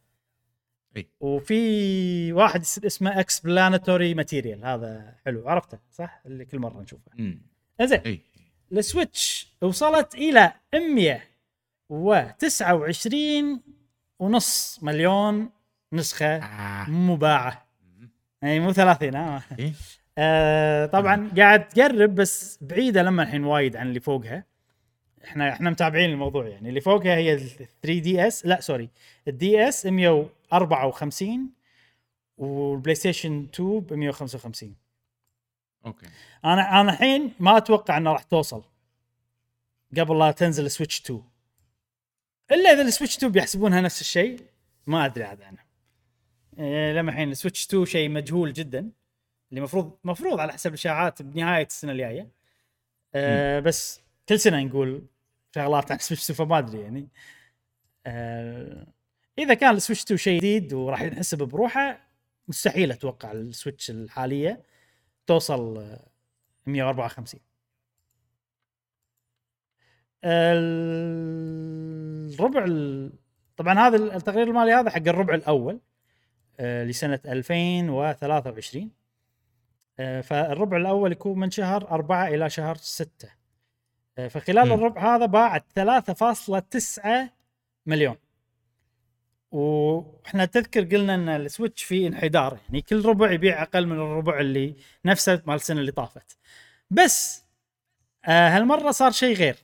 [0.98, 1.08] إي.
[1.20, 7.12] وفي واحد اس- اسمه explanatory material هذا حلو عرفته؟ صح؟ اللي كل مرة نشوفه.
[7.82, 8.20] زين
[8.72, 13.62] السويتش وصلت إلى 129
[14.20, 15.50] ونص مليون
[15.94, 16.90] نسخة آه.
[16.90, 17.66] مباعة.
[18.44, 19.74] اي مو 30 ها؟ إيه.
[20.24, 24.46] آه طبعا قاعد تقرب بس بعيدة لما الحين وايد عن اللي فوقها.
[25.24, 26.70] إحنا إحنا متابعين الموضوع يعني.
[26.70, 27.68] اللي فوقها هي ال 3
[28.00, 28.90] دي اس لا sorry.
[29.28, 31.50] الدي اس 154
[32.38, 34.76] والبلاي ستيشن 2 ب 155
[35.86, 36.06] أوكي.
[36.46, 38.64] أنا أنا الحين ما أتوقع انها راح توصل
[39.98, 41.24] قبل لا تنزل سويتش 2
[42.52, 44.40] إلا إذا السويتش 2 بيحسبونها نفس الشيء
[44.88, 45.58] ما أدري عاد عنه
[46.60, 48.90] إيه، لما الحين السويتش 2 شيء مجهول جدا.
[49.52, 52.28] اللي المفروض مفروض على حسب الاشاعات بنهاية السنة الجاية.
[53.16, 55.06] أه بس كل سنة نقول
[55.56, 57.08] شغلات عن سويتش 2 فما أدري يعني.
[58.06, 58.88] أه
[59.40, 62.08] إذا كان السويتش 2 شيء جديد وراح ينحسب بروحه
[62.48, 64.64] مستحيل أتوقع السويتش الحالية
[65.28, 66.08] توصل آه،
[66.66, 67.42] 154
[72.32, 73.12] الربع ال-
[73.58, 75.80] طبعا هذا التقرير المالي هذا حق الربع الأول
[76.60, 79.01] آه، لسنة 2023 آه،
[80.22, 83.30] فالربع الأول يكون من شهر أربعة إلى شهر ستة.
[84.18, 84.74] آه، فخلال مم.
[84.74, 87.30] الربع هذا باعت 3.9
[87.86, 88.16] مليون.
[89.52, 94.76] وإحنا تذكر قلنا إن السويتش فيه انحدار يعني كل ربع يبيع أقل من الربع اللي
[95.06, 96.38] نفسه مال السنة اللي طافت.
[96.90, 97.44] بس
[98.26, 99.56] آه هالمرة صار شيء غير.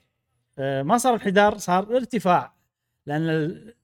[0.59, 2.53] آه ما صار انحدار صار ارتفاع.
[3.05, 3.27] لأن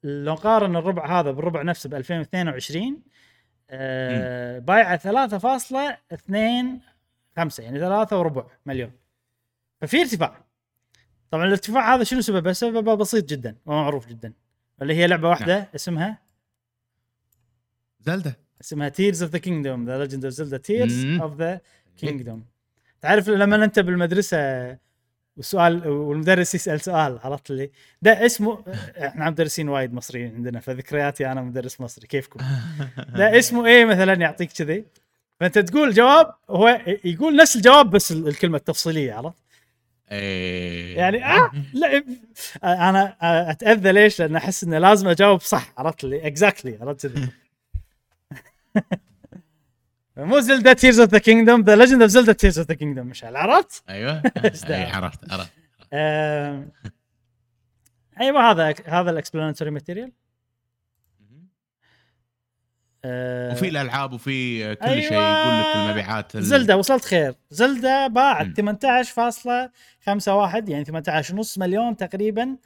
[0.04, 3.02] لو نقارن الربع هذا بالربع نفسه ب 2022
[3.76, 5.04] آه بايعه 3.25
[7.60, 8.92] يعني ثلاثة وربع مليون.
[9.82, 10.46] ففي ارتفاع.
[11.32, 14.34] طبعا الارتفاع هذا شنو سببه؟ سببه بسيط جدا ومعروف جدا.
[14.82, 16.18] اللي هي لعبة واحدة اسمها؟
[18.00, 18.38] زلدة.
[18.62, 21.06] اسمها Tears of the Kingdom The Legend of Zelda Tears.
[21.06, 21.62] of the
[21.98, 22.46] Kingdom
[23.02, 24.38] تعرف لما انت بالمدرسة
[25.38, 28.64] والسؤال والمدرس يسأل سؤال عرفت لي ده اسمه
[28.98, 32.40] إحنا مدرسين وايد مصريين عندنا فذكرياتي أنا مدرس مصري كيفكم؟
[33.16, 34.86] ده اسمه إيه مثلا؟ يعطيك كذي.
[35.40, 39.36] فأنت تقول جواب هو يقول نفس الجواب بس ال- الكلمة التفصيلية عرفت؟
[40.12, 40.98] إيه.
[40.98, 42.04] يعني آه لا
[42.64, 43.16] أنا
[43.52, 47.28] أتأذى ليش؟ لأن أحس انه لازم أجاوب صح عرفت لي exactly عرفت كذي.
[50.18, 53.36] مو زلدا Tears of the Kingdom The Legend of Zelda Tears of the Kingdom مشعل
[53.36, 54.22] عرفت؟ أيوه؟
[54.70, 55.52] أي، عرفت عرفت
[58.22, 60.12] أيوه هذا هذا ال explanatory material
[63.06, 65.02] وفي الألعاب وفي كل أيوة.
[65.02, 68.78] شيء يقول لك المبيعات ال- زلدا وصلت خير زلدا باعت مم.
[68.78, 72.58] 18.51 يعني 18.5 مليون تقريبا.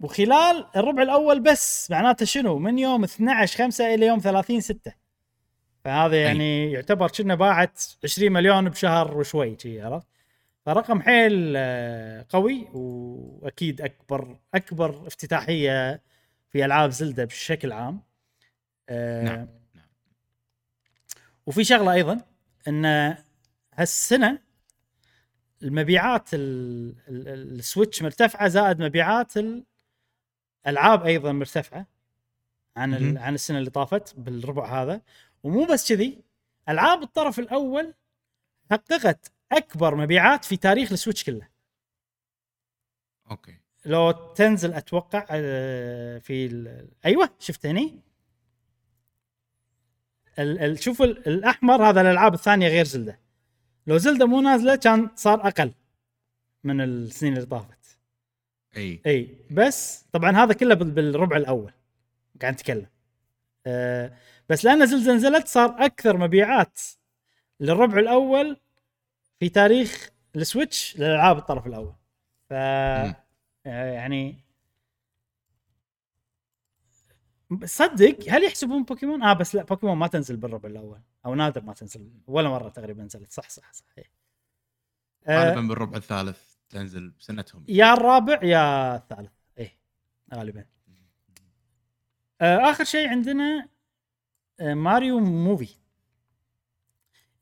[0.00, 4.92] وخلال الربع الأول بس معناته شنو من يوم 12 5 إلى يوم 30 6
[5.84, 10.06] فهذا يعني يعتبر كنا باعت 20 مليون بشهر وشوي شي عرفت
[10.66, 16.02] فرقم حيل آه، قوي وأكيد أكبر أكبر افتتاحية
[16.50, 18.00] في ألعاب زلدة بشكل عام
[18.88, 19.48] آه، نعم، نعم.
[21.46, 22.20] وفي شغلة أيضا
[22.68, 23.16] إن
[23.74, 24.38] هالسنة
[25.62, 29.32] المبيعات ال- ال- ال- السويتش مرتفعة زائد مبيعات
[30.66, 31.86] الألعاب أيضا مرتفعة
[32.76, 33.18] عن.
[33.18, 35.00] عن السنة اللي طافت بالربع هذا
[35.42, 36.22] ومو بس كذي
[36.68, 37.94] ألعاب الطرف الأول
[38.70, 41.48] حققت أكبر مبيعات في تاريخ السويتش كله.
[43.30, 43.54] أوكي.
[43.84, 48.00] لو تنزل أتوقع آه، في ال- أيوه شفت هني؟
[50.38, 50.58] ال...
[50.58, 50.82] ال...
[50.82, 51.28] شوف ال...
[51.28, 53.18] الأحمر هذا الألعاب الثانية غير زلدة.
[53.86, 55.72] لو زلدة مو نازلة كان صار أقل
[56.64, 57.98] من السنين اللي طافت.
[58.76, 59.00] أي.
[59.06, 61.72] أي بس طبعا هذا كله بال- بالربع الأول
[62.40, 62.86] قاعد نتكلم.
[63.66, 64.12] أه
[64.52, 66.80] بس لأن زلزال نزلت صار أكثر مبيعات
[67.60, 68.56] للربع الأول
[69.40, 71.94] في تاريخ السويتش للألعاب الطرف الأول.
[72.48, 73.14] ف مم.
[73.64, 74.44] يعني
[77.64, 81.72] صدق هل يحسبون بوكيمون؟ آه بس لا بوكيمون ما تنزل بالربع الأول أو نادر ما
[81.72, 83.32] تنزل ولا مرة تقريبا نزلت.
[83.32, 83.84] صح صح صح.
[83.98, 84.10] إيه.
[85.26, 87.64] آه غالبا بالربع الثالث تنزل بسنتهم.
[87.68, 89.32] يا الرابع يا الثالث.
[89.58, 89.78] إيه
[90.34, 90.64] غالبا.
[92.40, 93.68] آه آخر شيء عندنا آه
[94.62, 95.68] ماريو movie.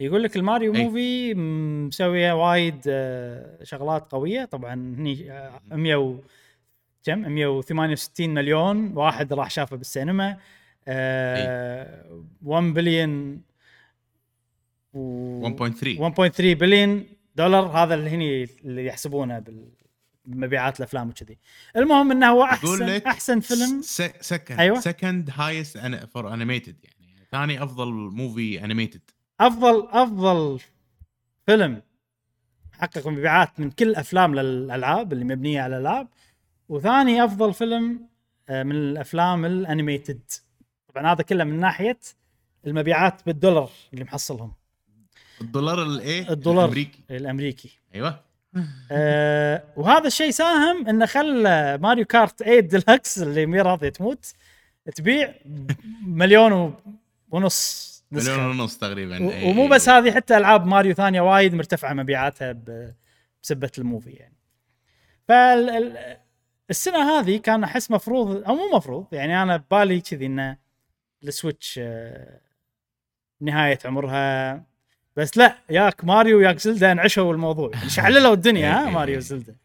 [0.00, 0.84] يقول لك الماريو أي.
[0.84, 4.44] movie مسوية وايد آه شغلات قوية.
[4.44, 6.16] طبعا هني آه 100 و
[7.04, 10.36] كم؟ 168 مليون واحد راح شافه بالسينما.
[10.88, 13.40] آه 1 بليون
[14.92, 17.06] و 1.3 1.3 بليون
[17.36, 19.44] دولار هذا اللي هني اللي يحسبونه
[20.26, 21.38] بالمبيعات الأفلام وكذي.
[21.76, 23.80] المهم إنه هو احسن أحسن فيلم.
[24.20, 24.80] second أيوة.
[24.80, 25.78] second highest
[26.12, 26.99] for animated يعني.
[27.32, 29.00] ثاني أفضل movie animated
[29.40, 30.60] أفضل أفضل
[31.46, 31.82] فيلم
[32.72, 36.08] حقق مبيعات من كل أفلام للألعاب اللي مبنية على الألعاب.
[36.68, 38.00] وثاني أفضل فيلم
[38.48, 40.20] آه، من الأفلام ال animated
[40.94, 41.98] طبعا هذا كله من ناحية
[42.66, 44.52] المبيعات بالدولار اللي محصلهم.
[45.40, 46.98] الدولار الايه الدولار الأمريكي.
[47.10, 47.78] الأمريكي.
[47.94, 48.20] أيوه.
[48.92, 54.32] آه وهذا الشيء ساهم إنه خلى ماريو كارت 8 ديلكس اللي مي راضية تموت
[54.94, 55.34] تبيع
[56.06, 56.72] مليون و-
[57.30, 57.90] ونص.
[58.12, 59.50] مليون ونص تقريبا إيه.
[59.50, 62.56] ومو بس هذه حتى ألعاب ماريو ثانية وايد مرتفعة مبيعاتها
[63.42, 64.36] بسبة ال movie يعني
[65.28, 70.56] فالسنه هذه كان أحس مفروض أو مو مفروض يعني أنا ببالي كذي إنه
[71.24, 72.40] السويتش آه،
[73.40, 74.64] نهاية عمرها
[75.16, 79.18] بس لا ياك ماريو وياك زلدا انعشوا الموضوع يعني شعللوا الدنيا ها إيه، ماريو إيه.
[79.18, 79.56] وزلدا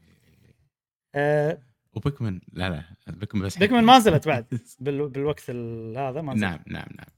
[1.15, 1.57] آه
[1.93, 4.45] وبيكمين لا لا بيكمين بس بيكمين ما نزلت بعد
[4.79, 7.14] بال- بالوقت ال- هذا ما نزلت نعم نعم نعم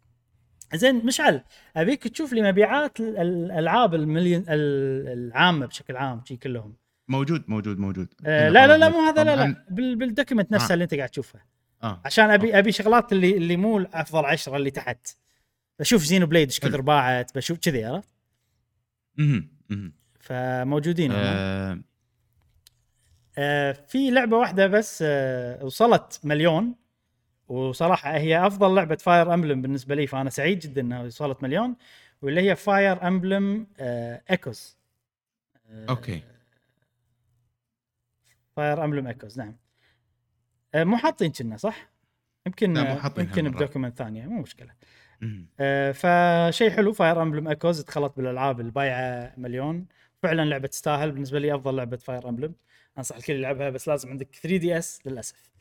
[0.76, 1.42] زين مشعل
[1.78, 6.76] أبيك تشوف لي مبيعات ال- الألعاب المليون ال- العامة بشكل عام شي كلهم.
[7.08, 8.08] موجود موجود موجود.
[8.26, 10.74] آه لا لا لا مو هذا لا لا بال document نفسها آه.
[10.74, 11.46] اللي انت قاعد تشوفها
[11.84, 12.02] آه.
[12.06, 15.08] عشان ابي أبي شغلات اللي اللي مو افضل عشرة اللي تحت.
[15.80, 16.82] بشوف زينو بليد إيش كثر.
[16.82, 18.10] باعت بشوف كذي عرفت؟
[19.18, 19.50] مهم.
[20.20, 21.12] فموجودين.
[21.16, 21.80] آه،
[23.38, 26.76] آه في لعبة واحدة بس آه وصلت مليون.
[27.48, 31.76] وصراحة هي أفضل لعبة فاير امبلم بالنسبة لي فأنا سعيد جدا إنها وصلت مليون
[32.22, 34.78] واللي هي فاير امبلم ايكوز
[35.90, 36.24] أوكي
[38.56, 39.56] فاير امبلم ايكوز نعم
[40.76, 41.90] آه مو حاطين كنا صح؟
[42.48, 42.76] يمكن
[43.28, 43.42] يمكن.
[43.58, 44.74] ب document ثانية مو مشكلة.
[45.60, 49.86] آه فشيء حلو Fire Emblem Echoes دخلت بالألعاب البايعة مليون
[50.24, 52.54] فعلا لعبة تستاهل بالنسبة لي أفضل لعبة Fire Emblem
[52.98, 55.52] أنصح الكل يلعبها بس لازم عندك 3 DS للأسف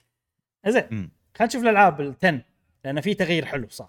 [0.67, 1.11] زين.
[1.37, 2.41] خلينا نشوف الألعاب ال 10
[2.85, 3.89] لأن في تغيير حلو صار.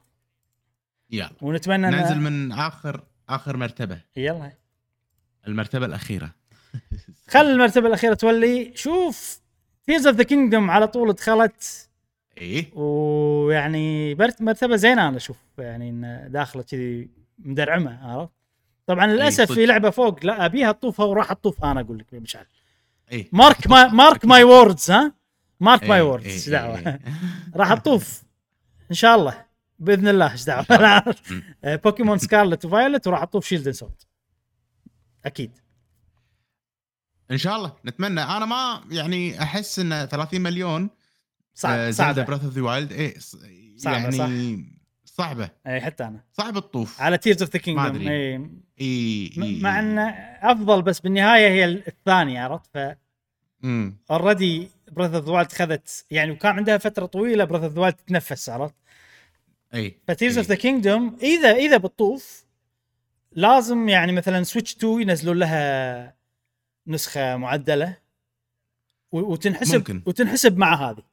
[1.11, 1.30] يلا.
[1.41, 3.99] ونتمنى ننزل من آخر آخر مرتبة.
[4.15, 4.52] يلا.
[5.48, 6.32] المرتبة الأخيرة.
[7.34, 8.72] خل المرتبة الأخيرة تولي.
[8.76, 9.41] شوف
[9.84, 11.90] Tears of the Kingdom على طول دخلت.
[12.38, 12.74] إيه.
[12.74, 15.38] ويعني مرتبة زينة أنا أشوف.
[15.57, 17.10] يعني إن داخلة كذي
[17.40, 18.32] مدرعمة عرفت؟
[18.86, 19.53] طبعا للأسف صدق.
[19.53, 22.45] في لعبة فوق لا أبيها تطوفها وراح اطوفها أنا أقول لك مشعل
[23.11, 23.30] إيه.
[23.31, 25.14] mark ما mark my words ها؟
[25.60, 26.99] mark my إيه، إيه، إيش إيه، دعوة؟ إيه.
[27.55, 28.23] راح أطوف
[28.91, 29.45] إن شاء الله
[29.79, 30.65] بإذن الله إيش دعوة.
[31.63, 34.02] آه، بوكيمون Scarlet و Violet وراح أطوف Shield Sword
[35.25, 35.51] أكيد.
[37.31, 38.21] إن شاء الله نتمنى.
[38.21, 40.89] أنا ما يعني أحس إن 30 مليون
[41.53, 42.23] صعب صعب صعبة.
[42.23, 43.13] براذ اوف ذا وايلد
[43.77, 45.49] صعبة، يعني صعبة.
[45.67, 46.23] اي حتى أنا.
[46.34, 48.09] صعب تطوف على Tears of the أدري.
[48.09, 49.59] إي إي.
[49.61, 49.79] مع.
[49.79, 50.09] انه
[50.41, 52.77] أفضل بس بالنهاية هي الثانية عرفت؟ ف.
[54.11, 57.95] already Breath of the Wild خذت يعني وكان عندها فترة طويلة Breath of the Wild
[57.95, 58.76] تتنفس عرفت
[59.73, 60.56] أي ف Tears of the.
[60.56, 62.45] Kingdom اذا إذا بتطوف
[63.31, 66.15] لازم يعني مثلا Switch 2 ينزلون لها
[66.88, 67.97] نسخة معدلة
[69.11, 70.01] وتنحسب ممكن.
[70.05, 71.03] وتنحسب مع هذه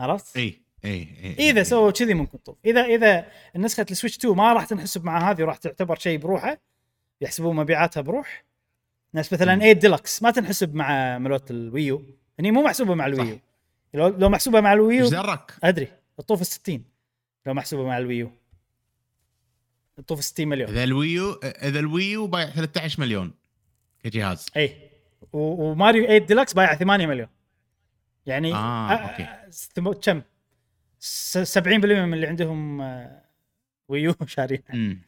[0.00, 1.08] عرفت؟ أي أي
[1.38, 5.04] أي إذا سووا كذي ممكن تطوف اذا إذا نسخه ال Switch 2 ما راح تنحسب
[5.04, 6.58] مع هذه وراح تعتبر شيء بروحه
[7.20, 8.44] يحسبون مبيعاتها بروح
[9.12, 9.60] ناس مثلا مم.
[9.60, 12.04] 8 ديلكس ما تنحسب مع مالت ال Wii U
[12.40, 13.38] هني مو محسوبة مع ال Wii U.
[13.94, 15.88] لو لو محسوبة مع ال Wii U إيش درك؟ أدري.
[16.18, 16.84] تطوف ال 60
[17.46, 18.30] لو محسوبة مع ال Wii U.
[19.96, 20.70] تطوف 60 مليون.
[20.70, 23.32] إذا الويو إذا الويو بايع 13 مليون
[24.04, 24.46] كجهاز.
[24.56, 24.76] اي
[25.32, 27.28] وماريو 8 ديلكس بايع 8 مليون.
[28.26, 30.00] يعني آه، أوكي.
[30.04, 30.22] كم؟
[30.98, 31.68] س- 70%
[32.04, 33.22] من اللي عندهم آه،
[33.88, 35.02] Wii U شارين امم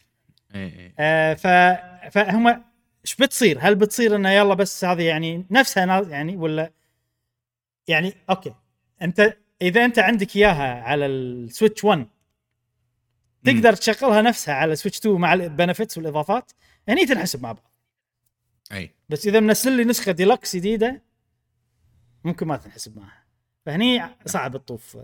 [0.55, 1.47] اي اي آه ف
[2.13, 2.47] فهم
[3.05, 6.71] إيش بتصير؟ هل بتصير إنه يلا بس هذه يعني نفسها يعني ولا
[7.89, 8.55] يعني أوكي.
[9.03, 12.07] أنت إذا أنت عندك إياها على ال Switch 1
[13.45, 16.53] تقدر تشغلها نفسها على Switch 2 مع ال benefits والإضافات
[16.89, 17.73] هني تنحسب مع بعض.
[18.73, 18.95] أي.
[19.09, 21.03] بس إذا منزل لي نسخة ديلكس جديدة
[22.25, 23.25] ممكن ما تنحسب معها.
[23.67, 24.99] فهني صعب تطوف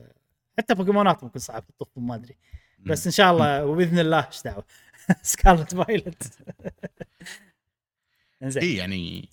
[0.59, 2.36] حتى بوكيمونات ممكن صعب تطوف ما أدري.
[2.78, 4.65] بس إن شاء الله وبإذن الله إيش دعوة؟
[5.22, 6.22] Scarlet Violet
[8.43, 8.62] إنزين.
[8.62, 9.28] إي يعني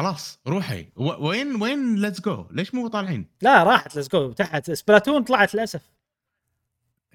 [0.00, 4.70] خلاص روحي و- وين وين Let's Go؟ ليش مو طالعين؟ لا راحت Let's Go تحت
[4.70, 5.82] Splatoon طلعت للأسف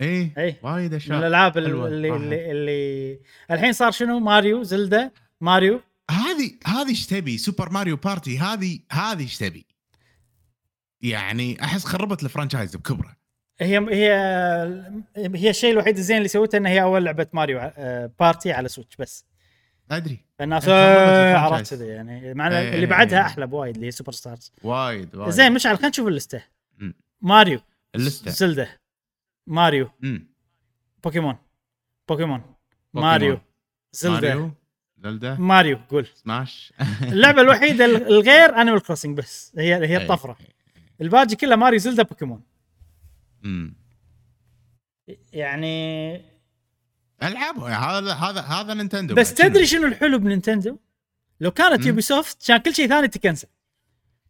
[0.01, 1.87] اي اي وايد من اشياء الالعاب حلوة.
[1.87, 2.15] اللي.
[2.15, 3.19] اللي اللي
[3.51, 5.81] الحين صار شنو ماريو زلدا ماريو
[6.11, 9.65] هذه هذه إيش تبي؟ Super Mario Party هذه هذه إيش تبي؟
[11.01, 13.15] يعني أحس خربت ال franchise بكبره
[13.59, 14.13] هي هي
[15.15, 18.95] هي الشيء الوحيد الزين اللي سوته انها هي أول لعبة ماريو آه، Party على Switch
[18.95, 19.25] بس
[19.91, 20.19] أدري.
[20.41, 21.53] الناس آه، ال franchise.
[21.53, 22.33] عرفت كذا يعني.
[22.33, 23.25] مع إيه، اللي إيه، بعدها إيه.
[23.25, 25.29] أحلى بوايد اللي هي Superstars وايد وايد.
[25.29, 26.43] زين مشعل خلينا نشوف اللستة.
[26.77, 26.93] مم.
[27.21, 27.59] ماريو.
[27.95, 28.31] اللستة.
[28.31, 28.79] زلدة.
[29.47, 29.89] ماريو.
[29.99, 30.27] مم.
[31.03, 31.37] بوكيمون.
[32.09, 32.41] بوكيمون.
[32.93, 33.39] ماريو.
[34.03, 34.51] ماريو.
[34.97, 36.07] زلدا ماريو قول.
[36.15, 36.73] سماش.
[37.01, 39.53] اللعبة الوحيدة الغير Animal Crossing بس.
[39.57, 39.97] هي هي إيه.
[39.97, 40.37] الطفرة.
[41.01, 42.41] الباقي كله ماريو زلدة بوكيمون.
[43.43, 43.75] مم.
[45.33, 46.21] يعني
[47.23, 49.33] العاب هذا هذا هذا نينتندو بس.
[49.33, 50.77] تدري شنو الحلو بنينتندو؟
[51.39, 51.85] لو كانت.
[51.85, 53.47] Ubisoft كان كل شيء ثاني تكنسل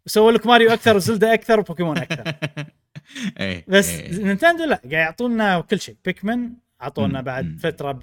[0.06, 2.34] وسووا لك ماريو أكثر وزلدة أكثر وبوكيمون أكثر
[3.40, 4.24] إيه بس إيه.
[4.24, 6.52] نينتندو لا قاعد يعطونا كل شيء Pikmin
[6.82, 7.22] أعطونا.
[7.22, 7.58] بعد.
[7.64, 8.00] فترة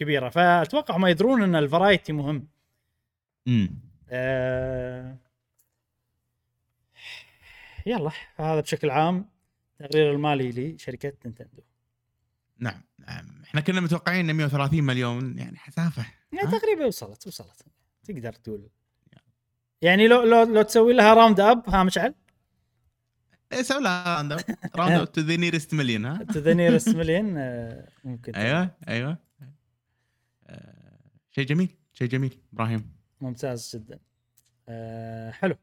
[0.00, 2.48] كبيرة فأتوقع هم يدرون إن ال variety مهم
[3.46, 3.70] مم.
[4.10, 5.16] آه...
[7.86, 9.28] يلا هذا بشكل عام
[9.80, 11.62] التقرير المالي لشركة نينتندو
[12.58, 16.06] نعم نعم إحنا كنا متوقعين إن 130 مليون يعني حسافة.
[16.32, 17.62] يعني؟ تقريبا وصلت وصلت.
[18.04, 18.68] تقدر تقول.
[19.82, 22.14] يعني لو لو لو تسوي لها round up ها مشعل
[23.52, 24.44] إيه سوي لها round
[24.76, 27.24] round to the nearest million ها؟ تو ذا نيرست مليون
[28.04, 29.18] ممكن أيوه أيوه.
[30.46, 30.98] آه،
[31.30, 32.92] شيء جميل شيء جميل إبراهيم.
[33.20, 33.98] ممتاز جدا.
[34.68, 35.56] أه حلو.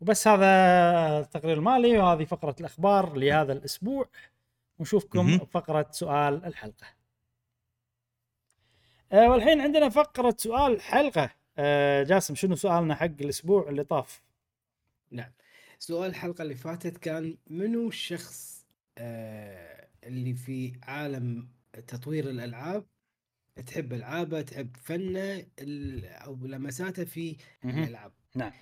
[0.00, 0.46] وبس هذا
[1.18, 4.08] التقرير المالي وهذه فقرة الأخبار لهذا الأسبوع.
[4.80, 5.38] ونشوفكم.
[5.38, 6.86] بفقرة سؤال الحلقة
[9.12, 14.22] أه والحين عندنا فقرة سؤال الحلقة أه جاسم شنو سؤالنا حق الأسبوع اللي طاف
[15.10, 15.32] نعم
[15.78, 18.66] سؤال الحلقة اللي فاتت كان منو الشخص
[18.98, 21.48] آه اللي في عالم
[21.88, 22.86] تطوير الألعاب
[23.66, 27.82] تحب ألعابه تحب فنه ال- أو لمساته في مهم.
[27.82, 28.52] الألعاب نعم.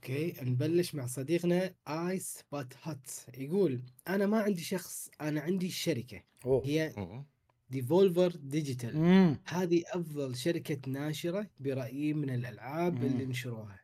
[0.00, 6.22] أوكي نبلش مع صديقنا آيس بات هات يقول أنا ما عندي شخص أنا عندي شركة
[6.44, 6.62] أوه.
[6.66, 7.24] هي أوه.
[7.70, 9.36] Devolver Digital مم.
[9.46, 13.04] هذه أفضل شركة ناشرة برأيي من الألعاب مم.
[13.06, 13.80] اللي نشروها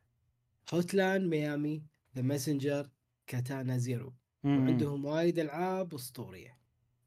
[0.75, 1.83] Hotline Miami
[2.17, 2.89] The Messenger
[3.27, 4.13] Katana Zero
[4.45, 4.59] مم.
[4.59, 6.57] وعندهم وايد ألعاب أسطورية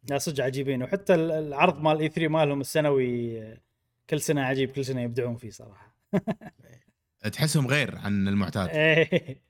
[0.09, 3.39] لا صدق عجيبين وحتى ال- العرض مال E 3 مالهم السنوي
[4.09, 5.95] كل سنة عجيب كل سنة يبدعون فيه صراحة
[7.33, 8.69] تحسهم غير عن المعتاد.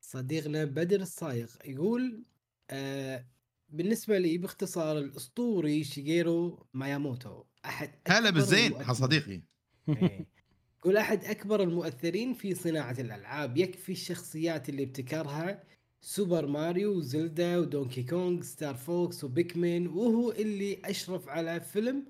[0.00, 2.24] صديقنا بدر الصايغ يقول
[2.70, 3.26] آه
[3.68, 9.42] بالنسبة لي باختصار الأسطوري شيجيرو مياموتو أحد هلا أكبر بالزين صديقي
[9.88, 10.26] إيه.
[10.78, 15.64] يقول أحد أكبر المؤثرين في صناعة الألعاب يكفي الشخصيات اللي ابتكرها
[16.00, 22.06] سوبر ماريو وزلدا و Donkey Kong Star Fox و Pikmin وهو اللي أشرف على فيلم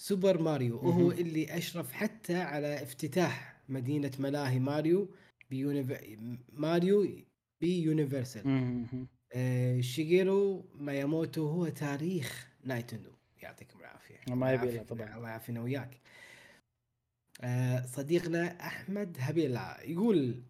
[0.00, 1.10] Super Mario وهو.
[1.10, 5.10] اللي أشرف حتى على افتتاح مدينة ملاهي Mario
[5.50, 5.92] ب Unive...
[6.52, 7.08] Mario
[7.60, 8.86] ب Universal.
[9.32, 13.10] آه شيجيرو مياموتو هو تاريخ Nintendo
[13.42, 15.16] يعطيكم العافية ما يبي طبعاً.
[15.16, 16.00] الله يعافينا وياك
[17.40, 20.42] آه صديقنا أحمد هبيلا يقول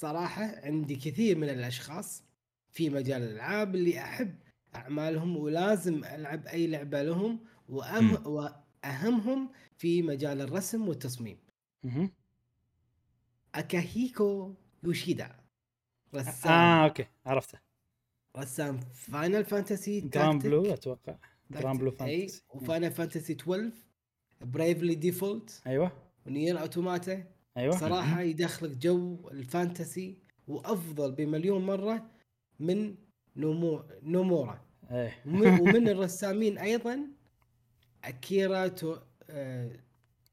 [0.00, 2.22] صراحة عندي كثير من الأشخاص
[2.70, 4.34] في مجال الألعاب اللي أحب
[4.74, 8.16] أعمالهم ولازم ألعب أي لعبة لهم وأم
[8.86, 11.38] واهمهم في مجال الرسم والتصميم.
[11.84, 12.10] مهم.
[13.54, 14.54] أكيهيكو
[14.84, 15.36] يوشيدا
[16.14, 16.52] رسام.
[16.52, 17.58] آه أوكي عرفته.
[18.36, 21.16] رسام Final Fantasy Granblue أتوقع.
[21.50, 23.72] Granblue أي Fantasy و Final Fantasy 12
[24.40, 25.92] Bravely Default أيوه.
[26.26, 27.24] و Nier Automata.
[27.56, 27.76] أيوه.
[27.76, 30.18] صراحة يدخلك جو ال fantasy
[30.48, 32.10] وأفضل بمليون مرة
[32.60, 32.94] من
[33.36, 34.60] نومو نومورا.
[34.90, 35.22] إيه.
[35.26, 37.15] ومن, ومن الرسامين أيضا
[38.06, 38.96] اكيرا تو
[39.30, 39.70] آه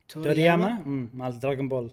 [0.09, 0.83] تورياما
[1.13, 1.91] مال Dragon Ball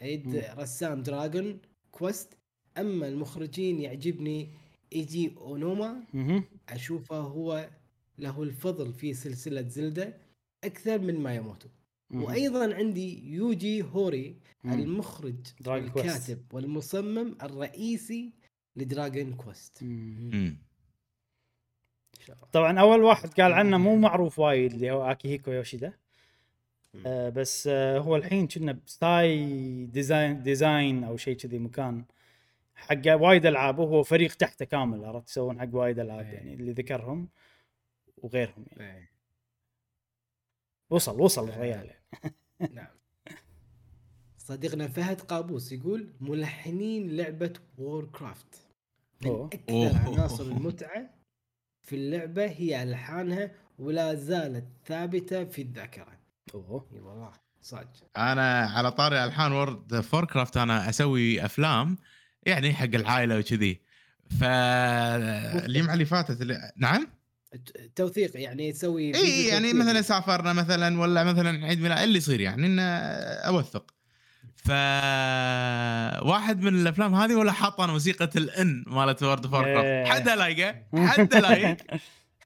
[0.00, 0.42] عيد مم.
[0.58, 1.58] رسام Dragon
[1.90, 2.36] Quest
[2.78, 4.48] أما المخرجين يعجبني
[4.92, 6.02] إيجي أونوما.
[6.68, 7.70] أشوفه هو
[8.18, 10.16] له الفضل في سلسلة Zelda
[10.64, 11.66] أكثر من مياموتو
[12.10, 12.22] مهم.
[12.22, 14.72] وأيضا عندي يوجي هوري مم.
[14.72, 15.90] المخرج Dragon.
[15.90, 18.32] والكاتب والمصمم الرئيسي
[18.76, 19.88] ل Dragon Quest مم.
[19.88, 20.30] مم.
[20.30, 20.56] إن شاء الله.
[22.52, 25.92] طبعا أول واحد قال عنه مو معروف وايد اللي هو اكيهيكو يوشيدا
[27.06, 32.04] آه بس آه هو الحين كنه studio design design أو شيء كذي مكان
[32.74, 36.34] حق وايد ألعاب وهو فريق تحته كامل عرفت يسوون حق وايد ألعاب إيه.
[36.34, 37.28] يعني اللي ذكرهم
[38.16, 39.10] وغيرهم يعني إيه.
[40.90, 42.34] وصل وصل الريال يعني.
[42.76, 43.00] نعم
[44.38, 48.68] صديقنا فهد قابوس يقول ملحنين لعبة Warcraft
[49.22, 49.50] من أوه.
[50.06, 51.19] عناصر المتعة
[51.90, 56.18] في اللعبة هي ألحانها ولا زالت ثابتة في الذاكرة.
[56.54, 61.98] أوه اي والله صدق أنا على طاري ألحان World of Warcraft أنا أسوي أفلام
[62.46, 63.80] يعني حق العائلة وكذي.
[64.40, 66.72] فالجمعه اللي فاتت اللي...
[66.76, 67.08] نعم؟
[67.96, 69.72] توثيق يعني تسوي إي يعني.
[69.72, 73.94] مثلا سافرنا مثلا ولا مثلا عيد ميلاد اللي يصير يعني إنه أوثق.
[74.64, 74.70] ف
[76.26, 80.04] واحد من الأفلام هذه ولا حاط أنا موسيقى ال inn مالت World of إيه.
[80.04, 81.76] حد لايقه حد لايق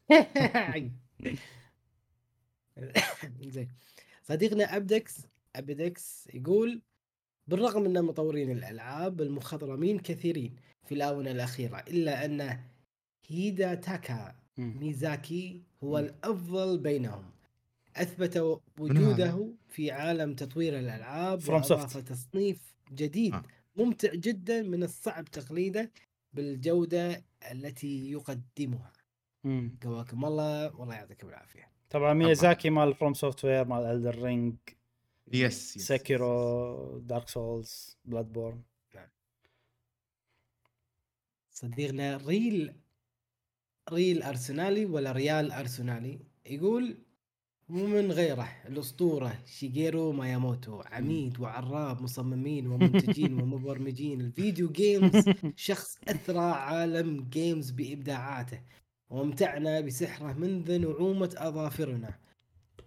[3.54, 3.68] زين
[4.22, 5.18] صديقنا أبدكس
[5.56, 6.82] أبدكس يقول
[7.46, 12.58] بالرغم أن مطورين الألعاب المخضرمين كثيرين في الآونة الأخيرة إلا أن
[13.28, 14.34] هيديتاكا.
[14.59, 15.98] ميازاكي هو.
[15.98, 17.34] الأفضل بينهم
[17.96, 21.96] أثبت وجوده في عالم تطوير الألعاب واضاف.
[21.96, 23.42] تصنيف جديد آه.
[23.76, 25.90] ممتع جدا من الصعب تقليده
[26.32, 28.92] بالجودة التي يقدمها.
[29.82, 34.55] قواكم الله والله يعطيكم العافية طبعا ميازاكي مال From Software مال Elden Ring
[35.32, 35.86] yes yes.
[35.86, 38.62] Sekiro Dark Souls Bloodborne
[41.50, 42.74] صديقنا Real
[43.92, 46.98] Real أرسنالي ولا ريال أرسنالي يقول
[47.68, 54.20] ومن غيره الأسطورة شيجيرو مياموتو عميد وعراب مصممين ومنتجين ومبرمجين.
[54.20, 55.24] ال video games
[55.56, 58.60] شخص أثرى عالم games بإبداعاته.
[59.10, 62.18] وامتعنا بسحره منذ نعومة أظافرنا.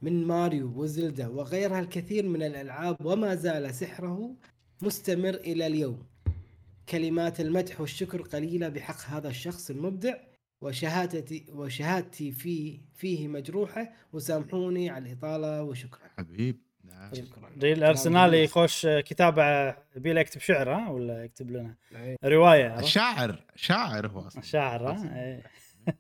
[0.01, 4.35] من Mario و Zelda وغيرها الكثير من الألعاب وما زال سحره
[4.81, 6.05] مستمر إلى اليوم.
[6.89, 10.26] كلمات المدح والشكر قليلة بحق هذا الشخص المبدع.
[10.61, 16.09] وشهادتي وشهادتي فيه فيه مجروحة وسامحوني على الإطالة وشكرا.
[16.17, 17.13] حبيب نعم.
[17.13, 17.49] شكرا.
[17.61, 22.17] ريل ارسنالي يخش كتابة يبي يكتب شعر ها ولا يكتب لنا؟ إيه.
[22.23, 24.41] رواية؟ شاعر شاعر هو أصلا.
[24.41, 25.43] شاعر ها؟ إيه.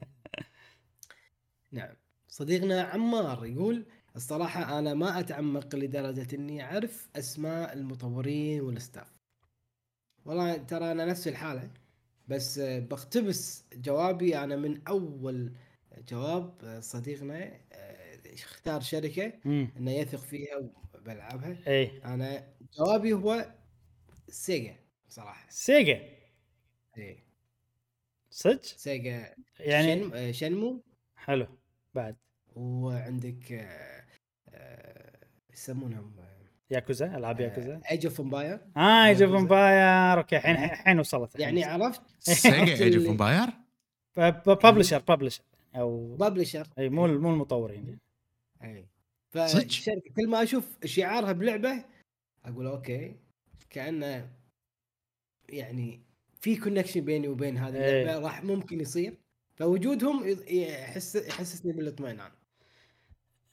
[1.71, 1.95] نعم.
[2.27, 3.85] صديقنا عمار يقول
[4.15, 9.17] الصراحة أنا ما أتعمق لدرجة إني أعرف أسماء المطورين وال staff.
[10.25, 11.69] والله ترى أنا نفس الحالة.
[12.27, 14.37] بس آه، بقتبس جوابي.
[14.37, 15.53] أنا من أول
[16.07, 19.71] جواب آه، صديقنا آه، اختار شركة مم.
[19.77, 20.57] إنه يثق فيها
[20.95, 21.57] وبلعبها.
[21.67, 23.55] اي أنا جوابي هو
[24.29, 24.75] سيجا
[25.09, 25.45] صراحة.
[25.49, 26.01] سيجا؟
[26.97, 27.23] إيه.
[28.29, 30.13] صدق؟ Sega يعني شن...
[30.13, 30.83] آه، شنمو.
[31.15, 31.47] حلو.
[31.95, 32.15] بعد.
[32.55, 33.67] وعندك
[35.53, 36.15] يسمونهم
[36.71, 37.81] ياكوزا ألعاب Yakuza.
[37.91, 39.33] Age of Empires آه Age of.
[39.35, 43.47] Empires أوكي الحين الحين وصلت يعني عرفت Sega Age of Empires
[44.47, 45.43] publisher publisher
[45.75, 47.99] أو publisher أي مو مو المطورين.
[48.63, 48.85] أي.
[49.33, 51.83] صدق؟ فالشركه كل ما أشوف شعارها بلعبة
[52.45, 53.15] أقول أوكي
[53.69, 54.29] كانه
[55.49, 56.01] يعني
[56.41, 58.01] في connection بيني وبين هذه إيه.
[58.01, 59.17] اللعبة راح ممكن يصير.
[59.55, 62.31] فوجودهم يحس يحسسني بالإطمئنان.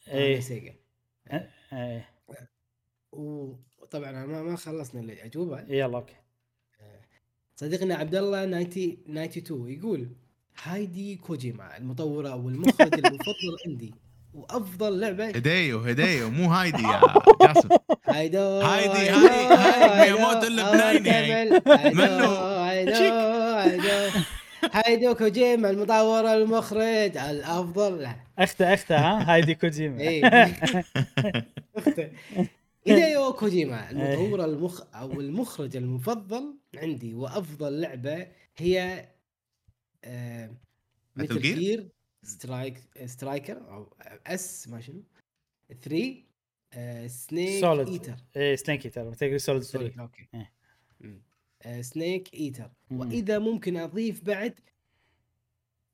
[0.09, 0.75] اي Sega
[1.73, 2.05] اي
[3.19, 6.15] وطبعا أنا ما ما خلصنا الاجوبه يلا أوكي.
[7.57, 10.09] صديقنا عبد الله 90 92 يقول
[10.63, 13.95] هايدي كوجيما المطورة والمخرج المفضل عندي
[14.35, 15.27] وأفضل لعبة.
[15.29, 17.01] هيديو هيديو مو هايدي يا
[17.47, 17.69] جاسم.
[18.09, 21.51] هايدو هايدي- هاي- هاي مياموتو اللبناني
[21.95, 22.31] منو؟
[24.73, 28.09] هايدو كوجيما المطور المخرج الأفضل.
[28.39, 30.01] أخته أخته ها؟ هايدي كوجيما.
[30.01, 30.23] إيه.
[32.87, 39.09] هيديو كوجيما المطور المخ أو المخرج المفضل عندي وأفضل لعبة هي
[40.05, 40.57] آه
[41.17, 41.89] مثل؟ جير
[42.23, 43.97] سترايك سترايكر أو
[44.27, 45.03] اس ما شنو.
[45.83, 46.23] 3
[46.73, 50.29] آه سنيك سوليد ايتر اي سنيك ايتر متل سوليد سوري 3 أوكي.
[50.35, 50.53] إيه.
[51.63, 53.01] آه سنيك ايتر مم.
[53.01, 54.61] وإذا ممكن أضيف بعد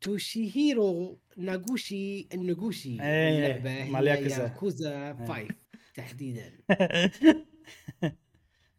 [0.00, 4.42] توشيهيرو ناغوشي النغوشي إيه، اللعبة مال هي ياكوزا.
[4.42, 5.26] ياكوزا إيه.
[5.26, 5.54] 5
[5.94, 6.52] تحديدا.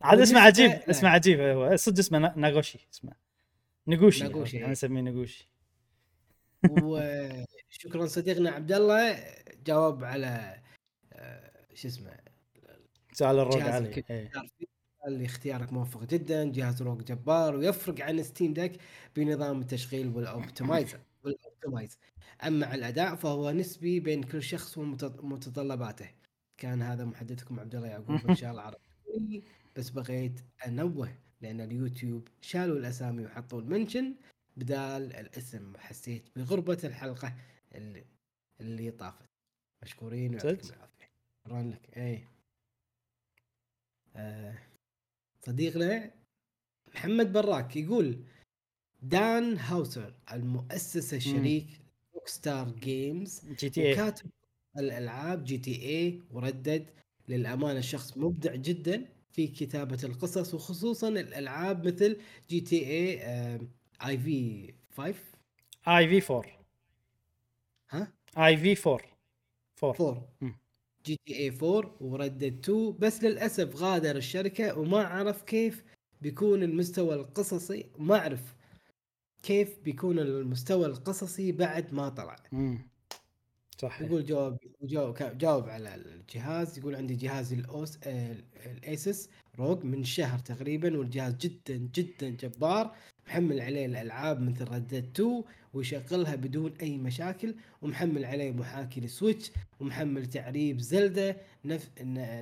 [0.01, 0.71] عاد اسمه عجيب.
[0.71, 3.11] اسمه عجيب هو صدق اسمه نا- ناغوشي اسمه.
[3.87, 4.71] نغوشي ناغوشي، إحنا إيه.
[4.71, 5.51] نسميه نغوشي.
[6.71, 9.19] وشكرا صديقنا عبد الله
[9.65, 10.61] جاوب على
[11.13, 12.17] آه، شو اسمه
[13.13, 14.31] سؤال ال ROG Ally إيه.
[15.03, 16.51] قال لي اختيارك موفق جدا.
[16.51, 18.73] جهاز ROG جبار ويفرق عن Steam Deck
[19.15, 21.97] بنظام التشغيل وال optimizer وال optimize.
[22.43, 26.09] أما على الأداء فهو نسبي بين كل شخص ومتطلباته
[26.61, 29.43] كان هذا محدثكم عبد الله يعقوب إن شاء الله عربي
[29.75, 34.15] بس بغيت أنوه لأن اليوتيوب شالوا الأسامي وحطوا ال mention
[34.57, 37.35] بدال الاسم حسيت بغربة الحلقة
[37.75, 38.05] اللي,
[38.59, 39.25] اللي طافت.
[39.83, 41.09] مشكورين ويعطيكم صدق؟ العافية.
[41.45, 41.97] شكرا لك.
[41.97, 42.27] اي
[44.15, 44.57] آه
[45.45, 46.11] صديقنا
[46.95, 48.23] محمد براك يقول
[49.01, 51.67] دان هاوسر المؤسس الشريك
[52.15, 54.29] Rockstar Games GTA وكاتب
[54.77, 56.85] الألعاب GTA و Red Dead
[57.29, 62.17] للأمانة شخص مبدع جدا في كتابة القصص وخصوصا الألعاب مثل
[62.49, 63.21] جي تي اي
[64.05, 65.13] آي في 5
[65.87, 66.43] آي في 4
[67.89, 68.99] ها؟ IV 4
[69.83, 70.55] 4 4 مم.
[71.05, 75.83] GTA 4 و Red Dead 2 بس للأسف غادر الشركة وما عرف كيف
[76.21, 77.85] بيكون المستوى القصصي.
[77.99, 78.55] ما أعرف
[79.43, 82.35] كيف بيكون المستوى القصصي بعد ما طلع.
[82.51, 82.90] مم.
[83.81, 84.07] صحيح.
[84.07, 88.35] يقول جاوب جاوب, جاوب على الجهاز يقول عندي جهاز ال ASUS آه،
[88.65, 89.29] الأيسس
[89.59, 92.95] روج من شهر تقريبا والجهاز جدا جدا جبار
[93.27, 95.43] محمل عليه الألعاب مثل ردد 2
[95.73, 101.89] ويشغلها بدون أي مشاكل ومحمل عليه محاكي لسويتش ومحمل تعريب زلدة نف...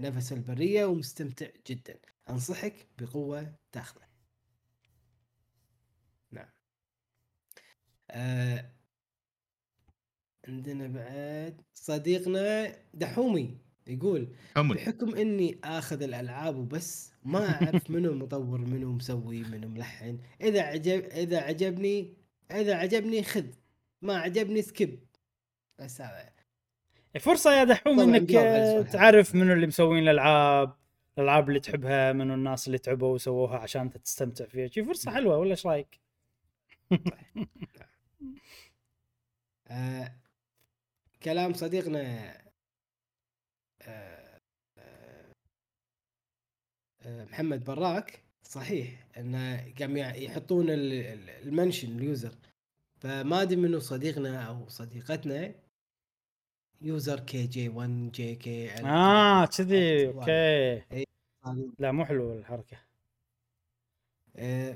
[0.05, 1.99] نفس البرية ومستمتع جدا.
[2.29, 4.01] أنصحك بقوة تاخذه
[6.31, 6.49] نعم.
[8.11, 8.78] آه
[10.47, 13.57] عندنا بعد صديقنا دحومي
[13.89, 20.19] يقول حمل بحكم إني آخذ الألعاب وبس ما أعرف منو مطور منو مسوي منو ملحن.
[20.41, 22.13] إذا عجب إذا عجبني
[22.51, 23.45] إذا عجبني خذ
[24.01, 24.99] ما عجبني سكيب.
[25.79, 26.29] بس هذا.
[27.19, 28.81] فرصه يا دحوم إنك آه،.
[28.81, 30.73] تعرف منو اللي مسوين الألعاب
[31.17, 34.67] الألعاب اللي تحبها منو الناس اللي تعبوا وسووها عشان انت تستمتع فيها.
[34.67, 35.99] شي فرصة حلوة ولا إيش رأيك؟
[41.23, 42.33] كلام صديقنا
[43.81, 44.39] آه
[44.77, 45.25] آه
[47.01, 52.35] آه محمد براك صحيح انه قام يحطون ال- ال- mention ال user.
[52.97, 55.53] فما أدري منو صديقنا أو صديقتنا
[56.81, 61.05] user KG 1 GK آه كذي okay.
[61.45, 62.77] هذه لا مو حلو الحركة.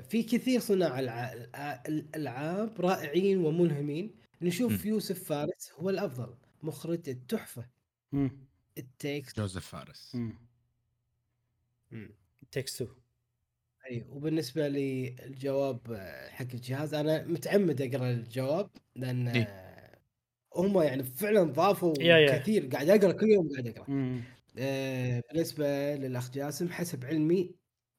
[0.08, 4.10] في كثير صناع الع- الع- الألعاب رائعين وملهمين.
[4.42, 4.88] نشوف م.
[4.88, 6.34] يوسف فارس هو الأفضل.
[6.62, 7.66] مخرج التحفة.
[8.14, 8.30] امم
[8.78, 10.16] It Takes جوزيف فارس.
[12.52, 12.88] Takes Two
[13.90, 19.42] أي وبالنسبة للجواب آه، حق الجهاز أنا متعمد أقرأ الجواب لأن إيه.
[19.42, 19.98] آه،
[20.56, 22.38] هم يعني فعلا ضافوا يا- يا.
[22.38, 23.88] كثير قاعد أقرأ كل يوم قاعد أقرأ.
[23.88, 24.22] امم
[24.58, 27.54] آه، بالنسبة للاخ جاسم حسب علمي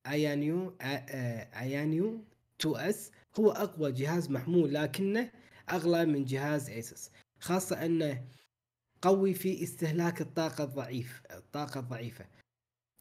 [0.07, 2.23] AYANEO آه، AYANEO
[2.61, 5.31] 2S هو أقوى جهاز محمول لكنه
[5.69, 8.23] أغلى من جهاز ASUS خاصة أنه
[9.01, 12.25] قوي في استهلاك الطاقة الضعيف الطاقة الضعيفة.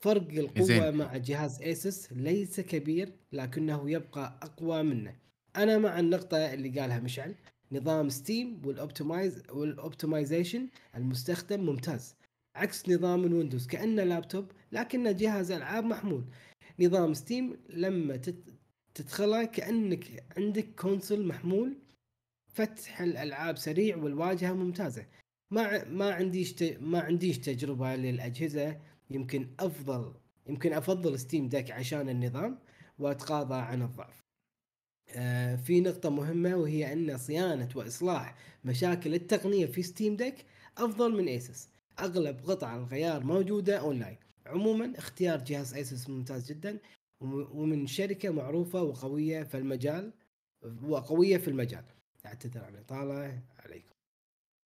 [0.00, 0.96] فرق القوة زين.
[0.96, 5.16] مع جهاز ASUS ليس كبير لكنه يبقى أقوى منه.
[5.56, 7.34] أنا مع النقطة اللي قالها مشعل
[7.72, 12.14] نظام Steam وال optimize وال optimization المستخدم ممتاز.
[12.56, 16.24] عكس نظام ال Windows كأنه لابتوب لكنه جهاز ألعاب محمول.
[16.80, 18.20] نظام Steam لما
[18.94, 21.76] تدخله كأنك عندك console محمول
[22.54, 25.06] فتح الألعاب سريع والواجهة ممتازة.
[25.50, 28.80] ما ما عنديش ما عنديش تجربة للأجهزة.
[29.10, 30.14] يمكن أفضل
[30.46, 32.58] يمكن أفضل Steam Deck عشان النظام
[32.98, 34.20] واتغاضى عن الضعف.
[35.16, 40.44] آه، في نقطة مهمة وهي أن صيانة وإصلاح مشاكل التقنية في Steam Deck
[40.78, 41.68] أفضل من ASUS
[41.98, 44.16] أغلب قطع الغيار موجودة أونلاين
[44.46, 46.78] عموما اختيار جهاز ASUS ممتاز جدا
[47.20, 50.12] وم- ومن شركة معروفة وقوية في المجال
[50.84, 51.84] وقوية في المجال.
[52.26, 53.42] أعتذر عن الإطالة.
[53.58, 53.94] عليكم.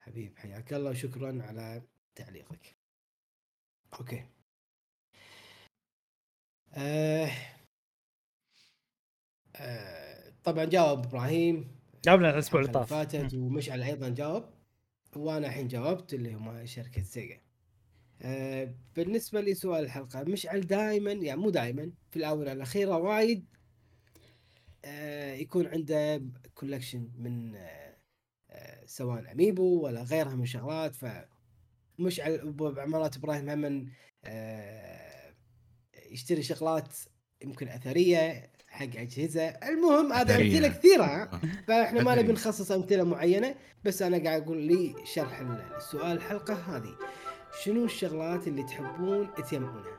[0.00, 1.82] حبيب حياك الله وشكرا على
[2.14, 2.76] تعليقك.
[4.00, 4.24] okay.
[6.72, 7.30] آه.
[9.56, 11.78] آه طبعا جاوب إبراهيم.
[12.04, 12.90] جاوبنا الأسبوع اللي طاف.
[12.90, 14.44] فاتت ومشعل أيضا جاوب.
[15.16, 17.40] وأنا الحين جاوبت اللي هم شركة Sega.
[18.22, 23.46] آه بالنسبة لسؤال الحلقة مشعل دائما يعني مو دائما في الأونة الأخيرة وايد
[25.34, 26.22] يكون عنده
[26.54, 27.96] collection من آه
[28.50, 31.06] آه سواء amiibo ولا غيرها من شغلات ف
[31.98, 33.88] مشعل بعمارات إبراهيم هم
[34.24, 35.34] آه
[36.10, 36.88] يشتري شغلات
[37.42, 40.36] يمكن أثرية حق أجهزة المهم هذا.
[40.36, 42.14] أمثلة كثيرة؟ فإحنا ما.
[42.14, 45.40] نبي نخصص أمثلة معينة بس أنا قاعد أقول لي شرح
[45.76, 46.96] السؤال الحلقة هذه
[47.64, 49.98] شنو الشغلات اللي تحبون تجمعونها؟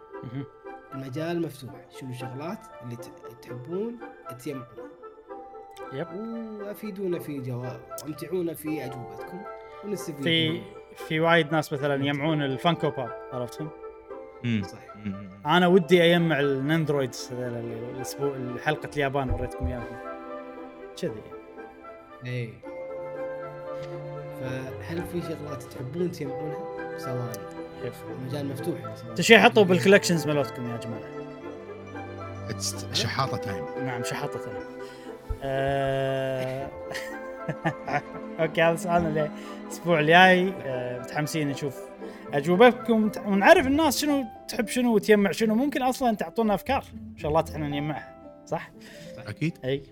[0.94, 2.98] المجال مفتوح شنو الشغلات اللي
[3.42, 3.96] تحبون
[4.40, 4.68] تجمعونها؟
[5.94, 6.08] يب
[6.62, 9.42] وأفيدونا في جواب وامتعونا في أجوبتكم
[9.86, 10.64] ونستفيد في منهم.
[10.96, 13.70] في وايد ناس مثلا يجمعون الفانكو باب عرفتهم؟
[14.44, 14.64] مم.
[14.64, 15.30] صح مم.
[15.46, 19.98] أنا ودي أجمع النندرويدز الأسبوع حلقة اليابان وريتكم إياهم
[21.02, 21.22] كذي
[22.26, 22.54] إيه
[24.42, 27.94] فهل في شغلات تحبون تجمعونها سواء يب.
[28.20, 31.20] المجال مفتوح سواء تشي حطوا بال collections مالتكم يا جماعة
[32.50, 34.60] It's شحاطة time نعم شحطة أنا.
[35.44, 36.70] آه...
[38.40, 39.30] okay هذا سؤالنا
[39.68, 41.00] الأسبوع الجاي آه...
[41.00, 41.76] متحمسين نشوف
[42.34, 46.84] أجوبتكم ونعرف الناس شنو تحب شنو وتجمع شنو ممكن أصلا تعطونا أفكار
[47.18, 48.16] شغلات إحنا نجمعها
[48.46, 48.72] صح؟
[49.30, 49.58] أكيد.
[49.66, 49.84] أي.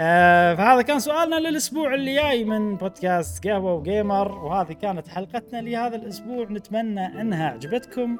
[0.00, 5.60] آه فهذا كان سؤالنا للأسبوع اللي جاي من بودكاست قهوة و Gamer وهذه كانت حلقتنا
[5.60, 6.46] لهذا الأسبوع.
[6.50, 8.18] نتمنى أنها عجبتكم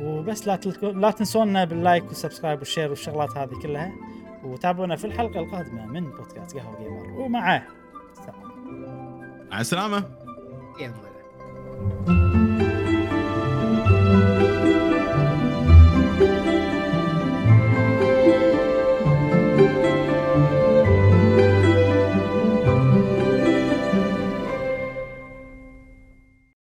[0.00, 0.60] وبس لا.
[0.82, 3.92] لا تنسونا بال like وال subscribe وال share والشغلات هذه كلها.
[4.44, 7.62] وتابعونا في الحلقة القادمة من بودكاست قهوة Gamer ومعه
[9.50, 10.04] مع السلامة.
[10.80, 10.92] يا
[12.08, 12.53] مولانا